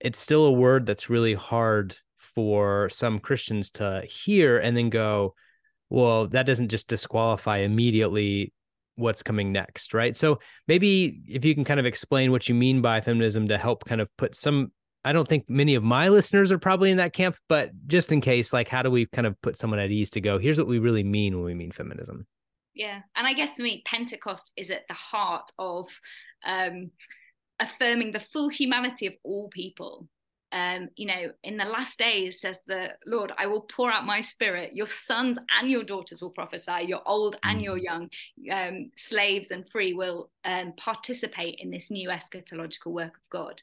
It's 0.00 0.18
still 0.18 0.44
a 0.46 0.52
word 0.52 0.86
that's 0.86 1.10
really 1.10 1.34
hard 1.34 1.96
for 2.18 2.88
some 2.90 3.18
Christians 3.18 3.70
to 3.72 4.02
hear 4.08 4.58
and 4.58 4.76
then 4.76 4.90
go, 4.90 5.34
well, 5.90 6.26
that 6.28 6.46
doesn't 6.46 6.68
just 6.68 6.88
disqualify 6.88 7.58
immediately 7.58 8.52
what's 8.96 9.22
coming 9.22 9.52
next, 9.52 9.94
right? 9.94 10.16
So 10.16 10.40
maybe 10.66 11.20
if 11.28 11.44
you 11.44 11.54
can 11.54 11.64
kind 11.64 11.80
of 11.80 11.86
explain 11.86 12.32
what 12.32 12.48
you 12.48 12.54
mean 12.54 12.80
by 12.80 13.00
feminism 13.00 13.48
to 13.48 13.58
help 13.58 13.84
kind 13.84 14.00
of 14.00 14.14
put 14.16 14.34
some 14.34 14.72
I 15.06 15.12
don't 15.12 15.28
think 15.28 15.48
many 15.48 15.76
of 15.76 15.84
my 15.84 16.08
listeners 16.08 16.50
are 16.50 16.58
probably 16.58 16.90
in 16.90 16.96
that 16.96 17.12
camp, 17.12 17.36
but 17.48 17.70
just 17.86 18.10
in 18.10 18.20
case, 18.20 18.52
like, 18.52 18.66
how 18.66 18.82
do 18.82 18.90
we 18.90 19.06
kind 19.06 19.24
of 19.24 19.40
put 19.40 19.56
someone 19.56 19.78
at 19.78 19.92
ease 19.92 20.10
to 20.10 20.20
go, 20.20 20.36
here's 20.36 20.58
what 20.58 20.66
we 20.66 20.80
really 20.80 21.04
mean 21.04 21.36
when 21.36 21.44
we 21.44 21.54
mean 21.54 21.70
feminism? 21.70 22.26
Yeah. 22.74 23.02
And 23.14 23.24
I 23.24 23.32
guess 23.32 23.54
to 23.56 23.62
me, 23.62 23.84
Pentecost 23.86 24.50
is 24.56 24.68
at 24.68 24.82
the 24.88 24.94
heart 24.94 25.52
of 25.60 25.86
um, 26.44 26.90
affirming 27.60 28.10
the 28.10 28.24
full 28.32 28.48
humanity 28.48 29.06
of 29.06 29.12
all 29.22 29.48
people 29.48 30.08
um, 30.52 30.88
you 30.96 31.06
know, 31.06 31.32
in 31.42 31.56
the 31.56 31.64
last 31.64 31.98
days, 31.98 32.40
says 32.40 32.58
the 32.66 32.90
Lord, 33.04 33.32
I 33.36 33.46
will 33.46 33.62
pour 33.62 33.90
out 33.90 34.06
my 34.06 34.20
spirit. 34.20 34.74
Your 34.74 34.88
sons 34.88 35.38
and 35.58 35.70
your 35.70 35.82
daughters 35.82 36.22
will 36.22 36.30
prophesy. 36.30 36.84
Your 36.86 37.02
old 37.06 37.36
and 37.42 37.60
your 37.60 37.76
mm. 37.78 37.82
young, 37.82 38.10
um, 38.52 38.90
slaves 38.96 39.50
and 39.50 39.68
free, 39.70 39.92
will 39.92 40.30
um, 40.44 40.72
participate 40.76 41.56
in 41.58 41.70
this 41.70 41.90
new 41.90 42.10
eschatological 42.10 42.92
work 42.92 43.14
of 43.16 43.30
God. 43.30 43.60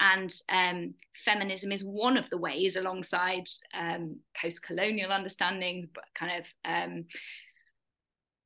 And 0.00 0.32
um, 0.48 0.94
feminism 1.24 1.70
is 1.70 1.84
one 1.84 2.16
of 2.16 2.28
the 2.30 2.38
ways, 2.38 2.76
alongside 2.76 3.46
um, 3.78 4.16
post 4.40 4.62
colonial 4.62 5.12
understandings, 5.12 5.86
but 5.94 6.04
kind 6.14 6.40
of 6.40 6.46
um, 6.64 7.04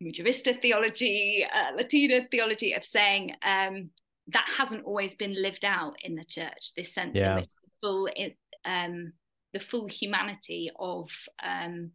Mujerista 0.02 0.60
theology, 0.60 1.46
uh, 1.50 1.76
Latina 1.76 2.26
theology 2.30 2.72
of 2.72 2.84
saying 2.84 3.32
um, 3.42 3.90
that 4.28 4.46
hasn't 4.58 4.84
always 4.84 5.14
been 5.14 5.40
lived 5.40 5.64
out 5.64 5.94
in 6.02 6.16
the 6.16 6.24
church. 6.24 6.74
This 6.76 6.92
sense 6.92 7.12
yeah. 7.14 7.36
in 7.36 7.42
which 7.42 7.52
full 7.86 8.08
um, 8.64 9.12
the 9.52 9.60
full 9.60 9.86
humanity 9.86 10.70
of 10.78 11.08
um, 11.42 11.92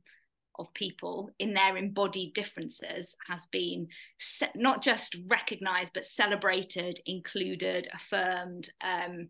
of 0.58 0.74
people 0.74 1.30
in 1.40 1.54
their 1.54 1.78
embodied 1.78 2.34
differences 2.34 3.16
has 3.30 3.46
been 3.52 3.88
se- 4.20 4.52
not 4.56 4.82
just 4.82 5.16
recognized 5.28 5.94
but 5.94 6.06
celebrated, 6.06 7.00
included, 7.06 7.88
affirmed 7.94 8.70
um, 8.82 9.30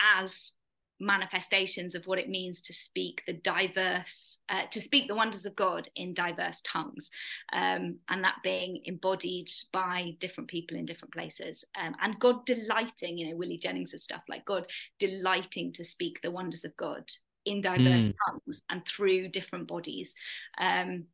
as 0.00 0.52
manifestations 1.00 1.94
of 1.94 2.06
what 2.06 2.18
it 2.18 2.28
means 2.28 2.60
to 2.60 2.74
speak 2.74 3.22
the 3.26 3.32
diverse 3.32 4.38
uh, 4.48 4.62
to 4.70 4.80
speak 4.80 5.06
the 5.08 5.14
wonders 5.14 5.46
of 5.46 5.54
god 5.54 5.88
in 5.94 6.12
diverse 6.12 6.60
tongues 6.70 7.10
um, 7.52 7.96
and 8.08 8.24
that 8.24 8.36
being 8.42 8.82
embodied 8.84 9.48
by 9.72 10.16
different 10.18 10.50
people 10.50 10.76
in 10.76 10.84
different 10.84 11.12
places 11.12 11.64
um, 11.80 11.94
and 12.02 12.18
god 12.18 12.44
delighting 12.46 13.16
you 13.16 13.28
know 13.28 13.36
willie 13.36 13.58
jennings 13.58 13.92
and 13.92 14.02
stuff 14.02 14.22
like 14.28 14.44
god 14.44 14.66
delighting 14.98 15.72
to 15.72 15.84
speak 15.84 16.20
the 16.22 16.30
wonders 16.30 16.64
of 16.64 16.76
god 16.76 17.04
in 17.44 17.60
diverse 17.60 18.08
mm. 18.08 18.14
tongues 18.26 18.62
and 18.68 18.82
through 18.86 19.28
different 19.28 19.68
bodies 19.68 20.12
um, 20.60 21.04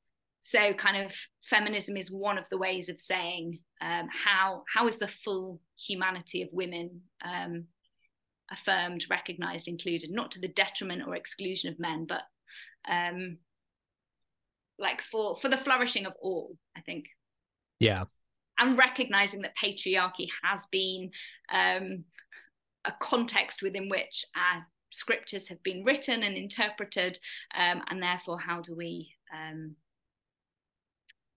so 0.40 0.74
kind 0.74 1.04
of 1.04 1.12
feminism 1.48 1.96
is 1.96 2.10
one 2.10 2.36
of 2.36 2.48
the 2.50 2.58
ways 2.58 2.88
of 2.88 3.00
saying 3.00 3.58
um, 3.80 4.08
how 4.24 4.62
how 4.72 4.86
is 4.86 4.96
the 4.96 5.08
full 5.08 5.60
humanity 5.76 6.42
of 6.42 6.48
women 6.52 7.00
um, 7.24 7.64
affirmed, 8.50 9.06
recognized, 9.10 9.68
included, 9.68 10.10
not 10.10 10.30
to 10.32 10.40
the 10.40 10.48
detriment 10.48 11.02
or 11.06 11.14
exclusion 11.14 11.72
of 11.72 11.78
men, 11.78 12.06
but 12.06 12.22
um, 12.88 13.38
like 14.78 15.02
for 15.02 15.36
for 15.36 15.48
the 15.48 15.56
flourishing 15.56 16.06
of 16.06 16.14
all, 16.20 16.56
I 16.76 16.80
think. 16.80 17.06
Yeah. 17.80 18.04
And 18.58 18.78
recognizing 18.78 19.42
that 19.42 19.56
patriarchy 19.56 20.28
has 20.44 20.66
been 20.70 21.10
um, 21.52 22.04
a 22.84 22.92
context 23.00 23.62
within 23.62 23.88
which 23.88 24.24
our 24.36 24.64
scriptures 24.92 25.48
have 25.48 25.60
been 25.64 25.82
written 25.82 26.22
and 26.22 26.36
interpreted, 26.36 27.18
um, 27.56 27.82
and 27.88 28.02
therefore, 28.02 28.38
how 28.38 28.60
do 28.60 28.76
we 28.76 29.12
um, 29.34 29.74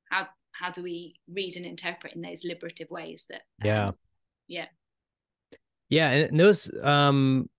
how 0.10 0.28
how 0.52 0.72
do 0.72 0.84
we 0.84 1.16
read 1.32 1.56
and 1.56 1.66
interpret 1.66 2.14
in 2.14 2.22
those 2.22 2.44
liberative 2.44 2.90
ways 2.90 3.26
that 3.30 3.42
yeah 3.64 3.88
um, 3.88 3.96
yeah 4.48 4.66
yeah, 5.89 6.10
and 6.10 6.39
those 6.39 6.70
um 6.84 7.50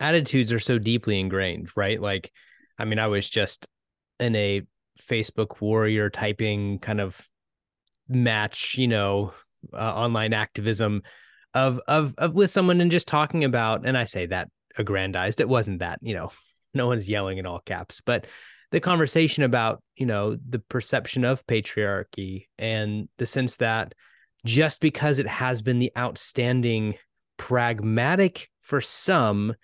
attitudes 0.00 0.52
are 0.52 0.60
so 0.60 0.78
deeply 0.78 1.18
ingrained, 1.18 1.70
right? 1.76 2.00
Like, 2.00 2.30
I 2.78 2.84
mean, 2.84 2.98
I 2.98 3.08
was 3.08 3.28
just 3.28 3.66
in 4.20 4.34
a 4.36 4.62
Facebook 5.00 5.60
warrior 5.60 6.10
typing 6.10 6.78
kind 6.78 7.00
of 7.00 7.28
match, 8.08 8.76
you 8.76 8.88
know, 8.88 9.32
uh, 9.72 9.94
online 9.94 10.32
activism 10.32 11.02
of 11.54 11.80
of 11.88 12.14
of 12.18 12.34
with 12.34 12.50
someone 12.50 12.80
and 12.80 12.90
just 12.90 13.08
talking 13.08 13.44
about, 13.44 13.86
and 13.86 13.96
I 13.96 14.04
say 14.04 14.26
that 14.26 14.48
aggrandized. 14.76 15.40
It 15.40 15.48
wasn't 15.48 15.80
that, 15.80 15.98
you 16.02 16.14
know, 16.14 16.30
no 16.74 16.86
one's 16.86 17.08
yelling 17.08 17.38
in 17.38 17.46
all 17.46 17.60
caps, 17.60 18.00
but 18.04 18.26
the 18.70 18.80
conversation 18.80 19.44
about, 19.44 19.82
you 19.96 20.04
know, 20.04 20.36
the 20.48 20.58
perception 20.58 21.24
of 21.24 21.46
patriarchy 21.46 22.46
and 22.58 23.08
the 23.16 23.24
sense 23.24 23.56
that 23.56 23.94
just 24.44 24.80
because 24.80 25.18
it 25.18 25.26
has 25.26 25.62
been 25.62 25.78
the 25.78 25.90
outstanding 25.96 26.94
pragmatic 27.38 28.50
for 28.60 28.80
some 28.82 29.54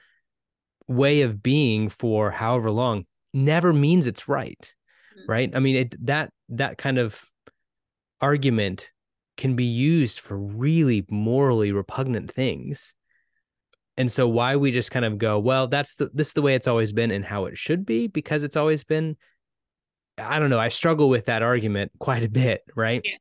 way 0.88 1.22
of 1.22 1.42
being 1.42 1.88
for 1.88 2.30
however 2.30 2.70
long 2.70 3.04
never 3.32 3.72
means 3.72 4.06
it's 4.06 4.28
right 4.28 4.74
mm-hmm. 5.18 5.30
right 5.30 5.50
i 5.54 5.58
mean 5.58 5.76
it 5.76 6.06
that 6.06 6.30
that 6.48 6.78
kind 6.78 6.98
of 6.98 7.24
argument 8.20 8.90
can 9.36 9.56
be 9.56 9.64
used 9.64 10.20
for 10.20 10.38
really 10.38 11.04
morally 11.10 11.72
repugnant 11.72 12.32
things 12.32 12.94
and 13.96 14.10
so 14.10 14.26
why 14.28 14.56
we 14.56 14.70
just 14.70 14.90
kind 14.90 15.04
of 15.04 15.18
go 15.18 15.38
well 15.38 15.66
that's 15.66 15.96
the 15.96 16.08
this 16.14 16.28
is 16.28 16.32
the 16.34 16.42
way 16.42 16.54
it's 16.54 16.68
always 16.68 16.92
been 16.92 17.10
and 17.10 17.24
how 17.24 17.46
it 17.46 17.56
should 17.58 17.84
be 17.84 18.06
because 18.06 18.44
it's 18.44 18.56
always 18.56 18.84
been 18.84 19.16
i 20.18 20.38
don't 20.38 20.50
know 20.50 20.60
i 20.60 20.68
struggle 20.68 21.08
with 21.08 21.26
that 21.26 21.42
argument 21.42 21.90
quite 21.98 22.22
a 22.22 22.28
bit 22.28 22.62
right 22.76 23.02
yeah. 23.04 23.16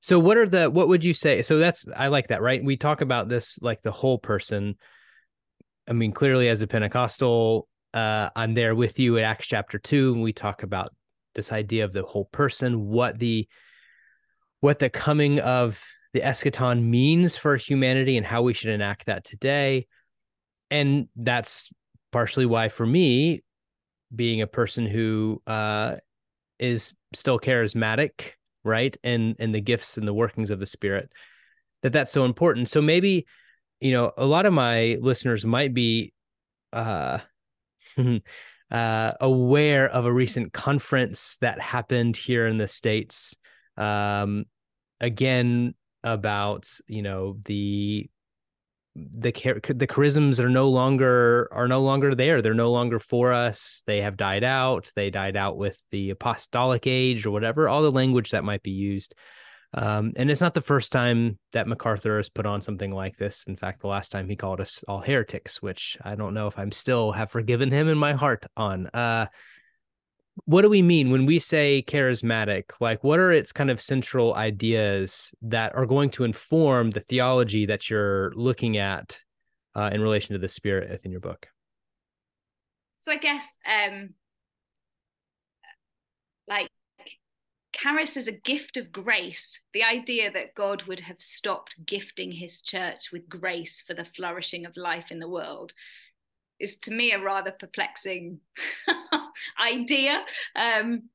So 0.00 0.18
what 0.18 0.36
are 0.38 0.46
the 0.46 0.70
what 0.70 0.88
would 0.88 1.04
you 1.04 1.14
say? 1.14 1.42
So 1.42 1.58
that's 1.58 1.86
I 1.96 2.08
like 2.08 2.28
that, 2.28 2.42
right? 2.42 2.62
We 2.64 2.76
talk 2.76 3.00
about 3.02 3.28
this 3.28 3.58
like 3.60 3.82
the 3.82 3.92
whole 3.92 4.18
person. 4.18 4.76
I 5.88 5.92
mean, 5.92 6.12
clearly 6.12 6.48
as 6.48 6.62
a 6.62 6.66
Pentecostal, 6.66 7.68
uh, 7.92 8.30
I'm 8.34 8.54
there 8.54 8.74
with 8.74 8.98
you 8.98 9.18
at 9.18 9.24
Acts 9.24 9.48
chapter 9.48 9.78
two, 9.78 10.14
and 10.14 10.22
we 10.22 10.32
talk 10.32 10.62
about 10.62 10.94
this 11.34 11.52
idea 11.52 11.84
of 11.84 11.92
the 11.92 12.02
whole 12.02 12.26
person, 12.26 12.86
what 12.86 13.18
the 13.18 13.46
what 14.60 14.78
the 14.78 14.90
coming 14.90 15.40
of 15.40 15.82
the 16.12 16.20
eschaton 16.20 16.82
means 16.82 17.36
for 17.36 17.56
humanity 17.56 18.16
and 18.16 18.26
how 18.26 18.42
we 18.42 18.52
should 18.52 18.70
enact 18.70 19.06
that 19.06 19.24
today. 19.24 19.86
And 20.70 21.08
that's 21.16 21.70
partially 22.10 22.46
why 22.46 22.68
for 22.68 22.84
me, 22.84 23.42
being 24.14 24.40
a 24.40 24.46
person 24.46 24.86
who 24.86 25.40
uh, 25.46 25.96
is 26.58 26.94
still 27.14 27.38
charismatic 27.38 28.32
right? 28.64 28.96
And 29.04 29.36
and 29.38 29.54
the 29.54 29.60
gifts 29.60 29.98
and 29.98 30.06
the 30.06 30.14
workings 30.14 30.50
of 30.50 30.60
the 30.60 30.66
spirit 30.66 31.10
that 31.82 31.92
that's 31.92 32.12
so 32.12 32.24
important. 32.24 32.68
So 32.68 32.80
maybe 32.82 33.26
you 33.80 33.92
know 33.92 34.12
a 34.16 34.26
lot 34.26 34.46
of 34.46 34.52
my 34.52 34.98
listeners 35.00 35.44
might 35.44 35.74
be 35.74 36.12
uh 36.72 37.18
uh 38.70 39.12
aware 39.20 39.88
of 39.88 40.06
a 40.06 40.12
recent 40.12 40.52
conference 40.52 41.36
that 41.40 41.60
happened 41.60 42.16
here 42.16 42.46
in 42.46 42.56
the 42.56 42.68
states 42.68 43.36
um 43.76 44.44
again 45.00 45.74
about 46.04 46.68
you 46.86 47.02
know 47.02 47.36
the 47.44 48.08
the 48.96 49.30
the 49.32 49.86
charisms 49.86 50.40
are 50.40 50.48
no 50.48 50.68
longer 50.68 51.48
are 51.52 51.68
no 51.68 51.80
longer 51.80 52.14
there. 52.14 52.42
They're 52.42 52.54
no 52.54 52.72
longer 52.72 52.98
for 52.98 53.32
us. 53.32 53.82
They 53.86 54.00
have 54.00 54.16
died 54.16 54.44
out. 54.44 54.90
They 54.96 55.10
died 55.10 55.36
out 55.36 55.56
with 55.56 55.80
the 55.90 56.10
apostolic 56.10 56.86
age 56.86 57.24
or 57.24 57.30
whatever 57.30 57.68
all 57.68 57.82
the 57.82 57.92
language 57.92 58.30
that 58.30 58.44
might 58.44 58.62
be 58.62 58.72
used. 58.72 59.14
Um, 59.72 60.12
and 60.16 60.28
it's 60.28 60.40
not 60.40 60.54
the 60.54 60.60
first 60.60 60.90
time 60.90 61.38
that 61.52 61.68
macarthur 61.68 62.16
has 62.16 62.28
put 62.28 62.46
on 62.46 62.60
something 62.60 62.90
like 62.90 63.16
this. 63.16 63.44
In 63.46 63.56
fact 63.56 63.80
the 63.80 63.86
last 63.86 64.10
time 64.10 64.28
he 64.28 64.34
called 64.34 64.60
us 64.60 64.82
all 64.88 64.98
heretics 64.98 65.62
which 65.62 65.96
i 66.02 66.16
don't 66.16 66.34
know 66.34 66.48
if 66.48 66.58
i'm 66.58 66.72
still 66.72 67.12
have 67.12 67.30
forgiven 67.30 67.70
him 67.70 67.88
in 67.88 67.96
my 67.96 68.12
heart 68.14 68.44
on. 68.56 68.88
Uh, 68.88 69.26
what 70.44 70.62
do 70.62 70.68
we 70.68 70.82
mean 70.82 71.10
when 71.10 71.26
we 71.26 71.38
say 71.38 71.84
charismatic? 71.86 72.64
Like 72.80 73.04
what 73.04 73.18
are 73.18 73.32
its 73.32 73.52
kind 73.52 73.70
of 73.70 73.80
central 73.80 74.34
ideas 74.34 75.34
that 75.42 75.74
are 75.74 75.86
going 75.86 76.10
to 76.10 76.24
inform 76.24 76.90
the 76.90 77.00
theology 77.00 77.66
that 77.66 77.90
you're 77.90 78.32
looking 78.34 78.76
at 78.76 79.20
uh, 79.74 79.90
in 79.92 80.00
relation 80.00 80.32
to 80.32 80.38
the 80.38 80.48
spirit 80.48 80.90
within 80.90 81.12
your 81.12 81.20
book? 81.20 81.46
So 83.00 83.12
i 83.12 83.16
guess 83.16 83.46
um 83.66 84.10
like 86.46 86.68
charis 87.74 88.16
is 88.16 88.28
a 88.28 88.32
gift 88.32 88.76
of 88.76 88.92
grace 88.92 89.58
the 89.72 89.82
idea 89.82 90.30
that 90.30 90.54
god 90.54 90.82
would 90.82 91.00
have 91.00 91.20
stopped 91.20 91.74
gifting 91.86 92.32
his 92.32 92.60
church 92.60 93.10
with 93.10 93.28
grace 93.28 93.82
for 93.86 93.94
the 93.94 94.06
flourishing 94.16 94.66
of 94.66 94.76
life 94.76 95.06
in 95.10 95.18
the 95.18 95.28
world 95.28 95.72
is 96.58 96.76
to 96.76 96.90
me 96.90 97.12
a 97.12 97.22
rather 97.22 97.52
perplexing 97.52 98.40
idea. 99.60 100.20
Um, 100.56 101.08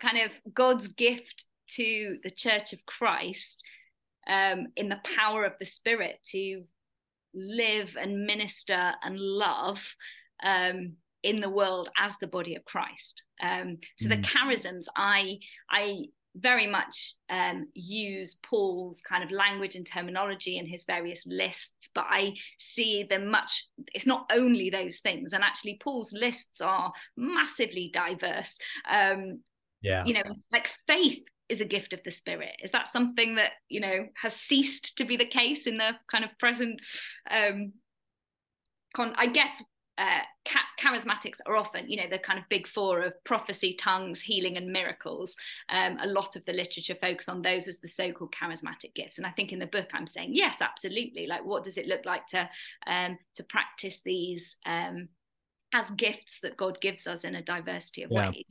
kind 0.00 0.18
of 0.18 0.54
God's 0.54 0.88
gift 0.88 1.44
to 1.76 2.18
the 2.22 2.30
Church 2.30 2.72
of 2.72 2.84
Christ 2.86 3.62
um, 4.28 4.68
in 4.76 4.88
the 4.88 5.00
power 5.16 5.44
of 5.44 5.52
the 5.60 5.66
Spirit 5.66 6.18
to 6.32 6.64
live 7.34 7.96
and 8.00 8.26
minister 8.26 8.92
and 9.02 9.18
love 9.18 9.94
um, 10.42 10.94
in 11.22 11.40
the 11.40 11.50
world 11.50 11.90
as 11.98 12.14
the 12.20 12.26
body 12.26 12.54
of 12.54 12.64
Christ. 12.64 13.22
Um, 13.42 13.78
so 13.98 14.08
mm. 14.08 14.10
the 14.10 14.28
charisms, 14.28 14.86
I 14.96 15.38
I 15.70 16.06
very 16.36 16.66
much 16.66 17.14
um, 17.28 17.66
use 17.74 18.38
Paul's 18.48 19.00
kind 19.00 19.24
of 19.24 19.30
language 19.30 19.74
and 19.74 19.86
terminology 19.86 20.58
in 20.58 20.66
his 20.66 20.84
various 20.84 21.24
lists, 21.26 21.90
but 21.94 22.06
I 22.08 22.34
see 22.58 23.04
them 23.08 23.30
much, 23.30 23.66
it's 23.92 24.06
not 24.06 24.26
only 24.32 24.70
those 24.70 25.00
things. 25.00 25.32
And 25.32 25.42
actually, 25.42 25.78
Paul's 25.82 26.12
lists 26.12 26.60
are 26.60 26.92
massively 27.16 27.90
diverse. 27.92 28.54
Um, 28.90 29.40
yeah. 29.82 30.04
You 30.04 30.14
know, 30.14 30.22
like 30.52 30.68
faith 30.86 31.22
is 31.48 31.60
a 31.60 31.64
gift 31.64 31.92
of 31.92 32.00
the 32.04 32.10
spirit. 32.10 32.54
Is 32.62 32.70
that 32.70 32.92
something 32.92 33.34
that, 33.34 33.50
you 33.68 33.80
know, 33.80 34.06
has 34.22 34.34
ceased 34.34 34.96
to 34.98 35.04
be 35.04 35.16
the 35.16 35.26
case 35.26 35.66
in 35.66 35.78
the 35.78 35.92
kind 36.10 36.24
of 36.24 36.30
present? 36.38 36.80
Um, 37.28 37.72
con- 38.94 39.14
I 39.16 39.26
guess 39.26 39.62
uh, 40.00 40.20
charismatics 40.80 41.38
are 41.44 41.56
often, 41.56 41.88
you 41.88 41.96
know, 41.98 42.08
the 42.08 42.18
kind 42.18 42.38
of 42.38 42.48
big 42.48 42.66
four 42.66 43.02
of 43.02 43.12
prophecy, 43.24 43.76
tongues, 43.78 44.22
healing, 44.22 44.56
and 44.56 44.72
miracles. 44.72 45.36
Um, 45.68 45.98
a 46.02 46.06
lot 46.06 46.36
of 46.36 46.44
the 46.46 46.54
literature 46.54 46.96
focus 46.98 47.28
on 47.28 47.42
those 47.42 47.68
as 47.68 47.78
the 47.80 47.88
so-called 47.88 48.32
charismatic 48.32 48.94
gifts. 48.94 49.18
And 49.18 49.26
I 49.26 49.30
think 49.30 49.52
in 49.52 49.58
the 49.58 49.66
book, 49.66 49.90
I'm 49.92 50.06
saying 50.06 50.30
yes, 50.32 50.56
absolutely. 50.62 51.26
Like, 51.26 51.44
what 51.44 51.64
does 51.64 51.76
it 51.76 51.86
look 51.86 52.06
like 52.06 52.26
to 52.28 52.48
um, 52.86 53.18
to 53.34 53.44
practice 53.44 54.00
these 54.02 54.56
um, 54.64 55.08
as 55.74 55.90
gifts 55.90 56.40
that 56.40 56.56
God 56.56 56.80
gives 56.80 57.06
us 57.06 57.22
in 57.22 57.34
a 57.34 57.42
diversity 57.42 58.02
of 58.02 58.10
yeah. 58.10 58.30
ways? 58.30 58.44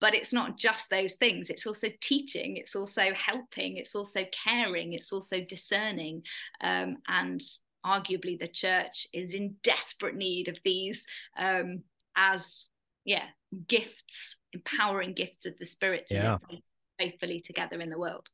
But 0.00 0.14
it's 0.14 0.32
not 0.32 0.58
just 0.58 0.88
those 0.88 1.14
things. 1.14 1.50
It's 1.50 1.66
also 1.66 1.88
teaching. 2.00 2.56
It's 2.56 2.74
also 2.74 3.12
helping. 3.14 3.76
It's 3.76 3.94
also 3.94 4.24
caring. 4.44 4.92
It's 4.94 5.12
also 5.12 5.40
discerning, 5.40 6.22
um, 6.62 6.96
and 7.06 7.42
arguably 7.84 8.38
the 8.38 8.48
church 8.48 9.06
is 9.12 9.34
in 9.34 9.56
desperate 9.62 10.16
need 10.16 10.48
of 10.48 10.56
these 10.64 11.06
um, 11.38 11.82
as 12.16 12.66
yeah 13.04 13.24
gifts 13.68 14.36
empowering 14.52 15.12
gifts 15.12 15.46
of 15.46 15.54
the 15.58 15.66
spirit 15.66 16.06
to 16.08 16.14
yeah. 16.14 16.38
live 16.50 16.60
faithfully 16.98 17.40
together 17.40 17.80
in 17.80 17.90
the 17.90 17.98
world 17.98 18.26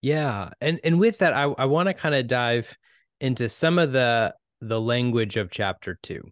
yeah 0.00 0.50
and 0.60 0.80
and 0.84 0.98
with 0.98 1.18
that 1.18 1.32
i, 1.32 1.42
I 1.42 1.66
want 1.66 1.88
to 1.88 1.94
kind 1.94 2.14
of 2.14 2.26
dive 2.26 2.76
into 3.20 3.48
some 3.48 3.78
of 3.78 3.92
the 3.92 4.34
the 4.60 4.80
language 4.80 5.36
of 5.36 5.50
chapter 5.50 5.98
two 6.02 6.22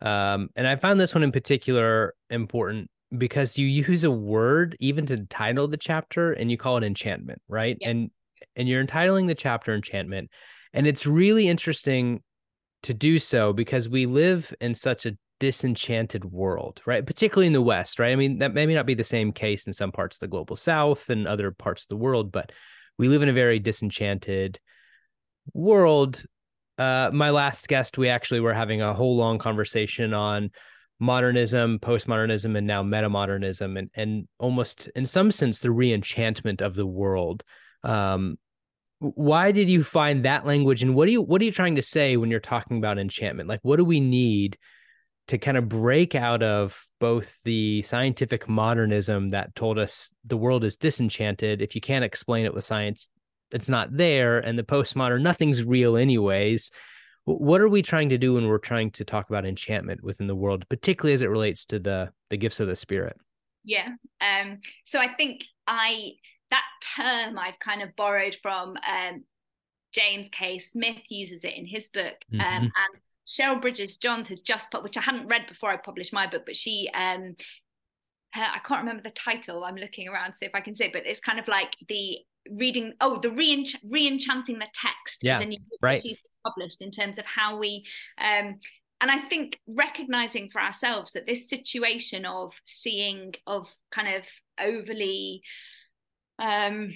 um, 0.00 0.48
and 0.54 0.66
i 0.66 0.76
found 0.76 1.00
this 1.00 1.14
one 1.14 1.24
in 1.24 1.32
particular 1.32 2.14
important 2.30 2.88
because 3.16 3.58
you 3.58 3.66
use 3.66 4.04
a 4.04 4.10
word 4.10 4.76
even 4.80 5.04
to 5.06 5.24
title 5.26 5.68
the 5.68 5.76
chapter 5.76 6.32
and 6.32 6.50
you 6.50 6.56
call 6.56 6.76
it 6.76 6.84
enchantment 6.84 7.40
right 7.48 7.76
yeah. 7.80 7.90
and 7.90 8.10
and 8.56 8.68
you're 8.68 8.80
entitling 8.80 9.26
the 9.26 9.34
chapter 9.34 9.74
enchantment 9.74 10.30
and 10.72 10.86
it's 10.86 11.06
really 11.06 11.48
interesting 11.48 12.22
to 12.82 12.94
do 12.94 13.18
so 13.18 13.52
because 13.52 13.88
we 13.88 14.06
live 14.06 14.52
in 14.60 14.74
such 14.74 15.06
a 15.06 15.16
disenchanted 15.38 16.24
world, 16.24 16.80
right? 16.86 17.04
Particularly 17.04 17.48
in 17.48 17.52
the 17.52 17.60
West, 17.60 17.98
right? 17.98 18.12
I 18.12 18.16
mean, 18.16 18.38
that 18.38 18.54
may 18.54 18.66
not 18.66 18.86
be 18.86 18.94
the 18.94 19.04
same 19.04 19.32
case 19.32 19.66
in 19.66 19.72
some 19.72 19.92
parts 19.92 20.16
of 20.16 20.20
the 20.20 20.28
global 20.28 20.56
South 20.56 21.10
and 21.10 21.26
other 21.26 21.50
parts 21.50 21.82
of 21.82 21.88
the 21.88 21.96
world, 21.96 22.30
but 22.32 22.52
we 22.98 23.08
live 23.08 23.22
in 23.22 23.28
a 23.28 23.32
very 23.32 23.58
disenchanted 23.58 24.60
world. 25.52 26.24
Uh, 26.78 27.10
my 27.12 27.30
last 27.30 27.68
guest, 27.68 27.98
we 27.98 28.08
actually 28.08 28.40
were 28.40 28.54
having 28.54 28.82
a 28.82 28.94
whole 28.94 29.16
long 29.16 29.38
conversation 29.38 30.14
on 30.14 30.50
modernism, 31.00 31.80
postmodernism, 31.80 32.56
and 32.56 32.66
now 32.66 32.82
metamodernism, 32.82 33.78
and 33.78 33.90
and 33.94 34.28
almost 34.38 34.88
in 34.94 35.04
some 35.04 35.30
sense 35.30 35.60
the 35.60 35.68
reenchantment 35.68 36.62
of 36.62 36.74
the 36.74 36.86
world. 36.86 37.42
Um, 37.82 38.38
why 39.02 39.50
did 39.50 39.68
you 39.68 39.82
find 39.82 40.24
that 40.24 40.46
language? 40.46 40.82
And 40.82 40.94
what 40.94 41.06
do 41.06 41.12
you 41.12 41.22
what 41.22 41.42
are 41.42 41.44
you 41.44 41.52
trying 41.52 41.74
to 41.74 41.82
say 41.82 42.16
when 42.16 42.30
you're 42.30 42.40
talking 42.40 42.78
about 42.78 42.98
enchantment? 42.98 43.48
Like 43.48 43.60
what 43.62 43.76
do 43.76 43.84
we 43.84 44.00
need 44.00 44.56
to 45.28 45.38
kind 45.38 45.56
of 45.56 45.68
break 45.68 46.14
out 46.14 46.42
of 46.42 46.86
both 47.00 47.38
the 47.44 47.82
scientific 47.82 48.48
modernism 48.48 49.30
that 49.30 49.54
told 49.54 49.78
us 49.78 50.10
the 50.24 50.36
world 50.36 50.62
is 50.62 50.76
disenchanted? 50.76 51.60
If 51.60 51.74
you 51.74 51.80
can't 51.80 52.04
explain 52.04 52.44
it 52.44 52.54
with 52.54 52.64
science 52.64 53.08
it's 53.50 53.68
not 53.68 53.94
there 53.94 54.38
and 54.38 54.58
the 54.58 54.62
postmodern 54.62 55.20
nothing's 55.20 55.62
real 55.62 55.96
anyways. 55.96 56.70
What 57.24 57.60
are 57.60 57.68
we 57.68 57.82
trying 57.82 58.08
to 58.08 58.18
do 58.18 58.34
when 58.34 58.48
we're 58.48 58.58
trying 58.58 58.92
to 58.92 59.04
talk 59.04 59.28
about 59.28 59.44
enchantment 59.44 60.02
within 60.02 60.26
the 60.26 60.34
world 60.34 60.68
particularly 60.68 61.12
as 61.14 61.22
it 61.22 61.28
relates 61.28 61.66
to 61.66 61.78
the 61.78 62.10
the 62.30 62.36
gifts 62.36 62.60
of 62.60 62.68
the 62.68 62.76
spirit? 62.76 63.16
Yeah 63.64 63.88
um 64.20 64.60
so 64.86 65.00
i 65.00 65.12
think 65.14 65.44
i 65.66 66.12
that 66.52 66.64
term 66.96 67.38
I've 67.38 67.58
kind 67.58 67.82
of 67.82 67.96
borrowed 67.96 68.36
from 68.42 68.76
um, 68.76 69.24
James 69.92 70.28
K. 70.30 70.60
Smith 70.60 70.98
uses 71.08 71.42
it 71.42 71.56
in 71.56 71.66
his 71.66 71.88
book, 71.88 72.14
um, 72.34 72.38
mm-hmm. 72.38 72.64
and 72.64 72.72
Cheryl 73.26 73.60
Bridges 73.60 73.96
Johns 73.96 74.28
has 74.28 74.40
just 74.40 74.70
put, 74.70 74.82
which 74.82 74.96
I 74.96 75.00
hadn't 75.00 75.28
read 75.28 75.46
before 75.48 75.70
I 75.70 75.76
published 75.76 76.12
my 76.12 76.26
book, 76.26 76.42
but 76.46 76.56
she, 76.56 76.90
um, 76.94 77.36
her, 78.34 78.42
I 78.42 78.58
can't 78.66 78.80
remember 78.80 79.02
the 79.02 79.10
title. 79.10 79.64
I'm 79.64 79.76
looking 79.76 80.08
around 80.08 80.32
to 80.32 80.36
see 80.36 80.46
if 80.46 80.54
I 80.54 80.60
can 80.60 80.76
see 80.76 80.84
it, 80.84 80.92
but 80.92 81.06
it's 81.06 81.20
kind 81.20 81.38
of 81.38 81.48
like 81.48 81.76
the 81.88 82.18
reading. 82.50 82.92
Oh, 83.00 83.18
the 83.20 83.30
re-ench- 83.30 83.76
re-enchanting 83.88 84.58
the 84.58 84.68
text. 84.74 85.20
Yeah, 85.22 85.42
right. 85.80 86.02
She's 86.02 86.18
published 86.46 86.82
in 86.82 86.90
terms 86.90 87.18
of 87.18 87.24
how 87.24 87.58
we. 87.58 87.86
Um, 88.18 88.58
and 89.00 89.10
I 89.10 89.18
think 89.28 89.58
recognizing 89.66 90.48
for 90.50 90.60
ourselves 90.60 91.12
that 91.14 91.26
this 91.26 91.48
situation 91.48 92.24
of 92.24 92.52
seeing 92.64 93.34
of 93.46 93.68
kind 93.90 94.14
of 94.14 94.24
overly 94.60 95.42
um, 96.42 96.92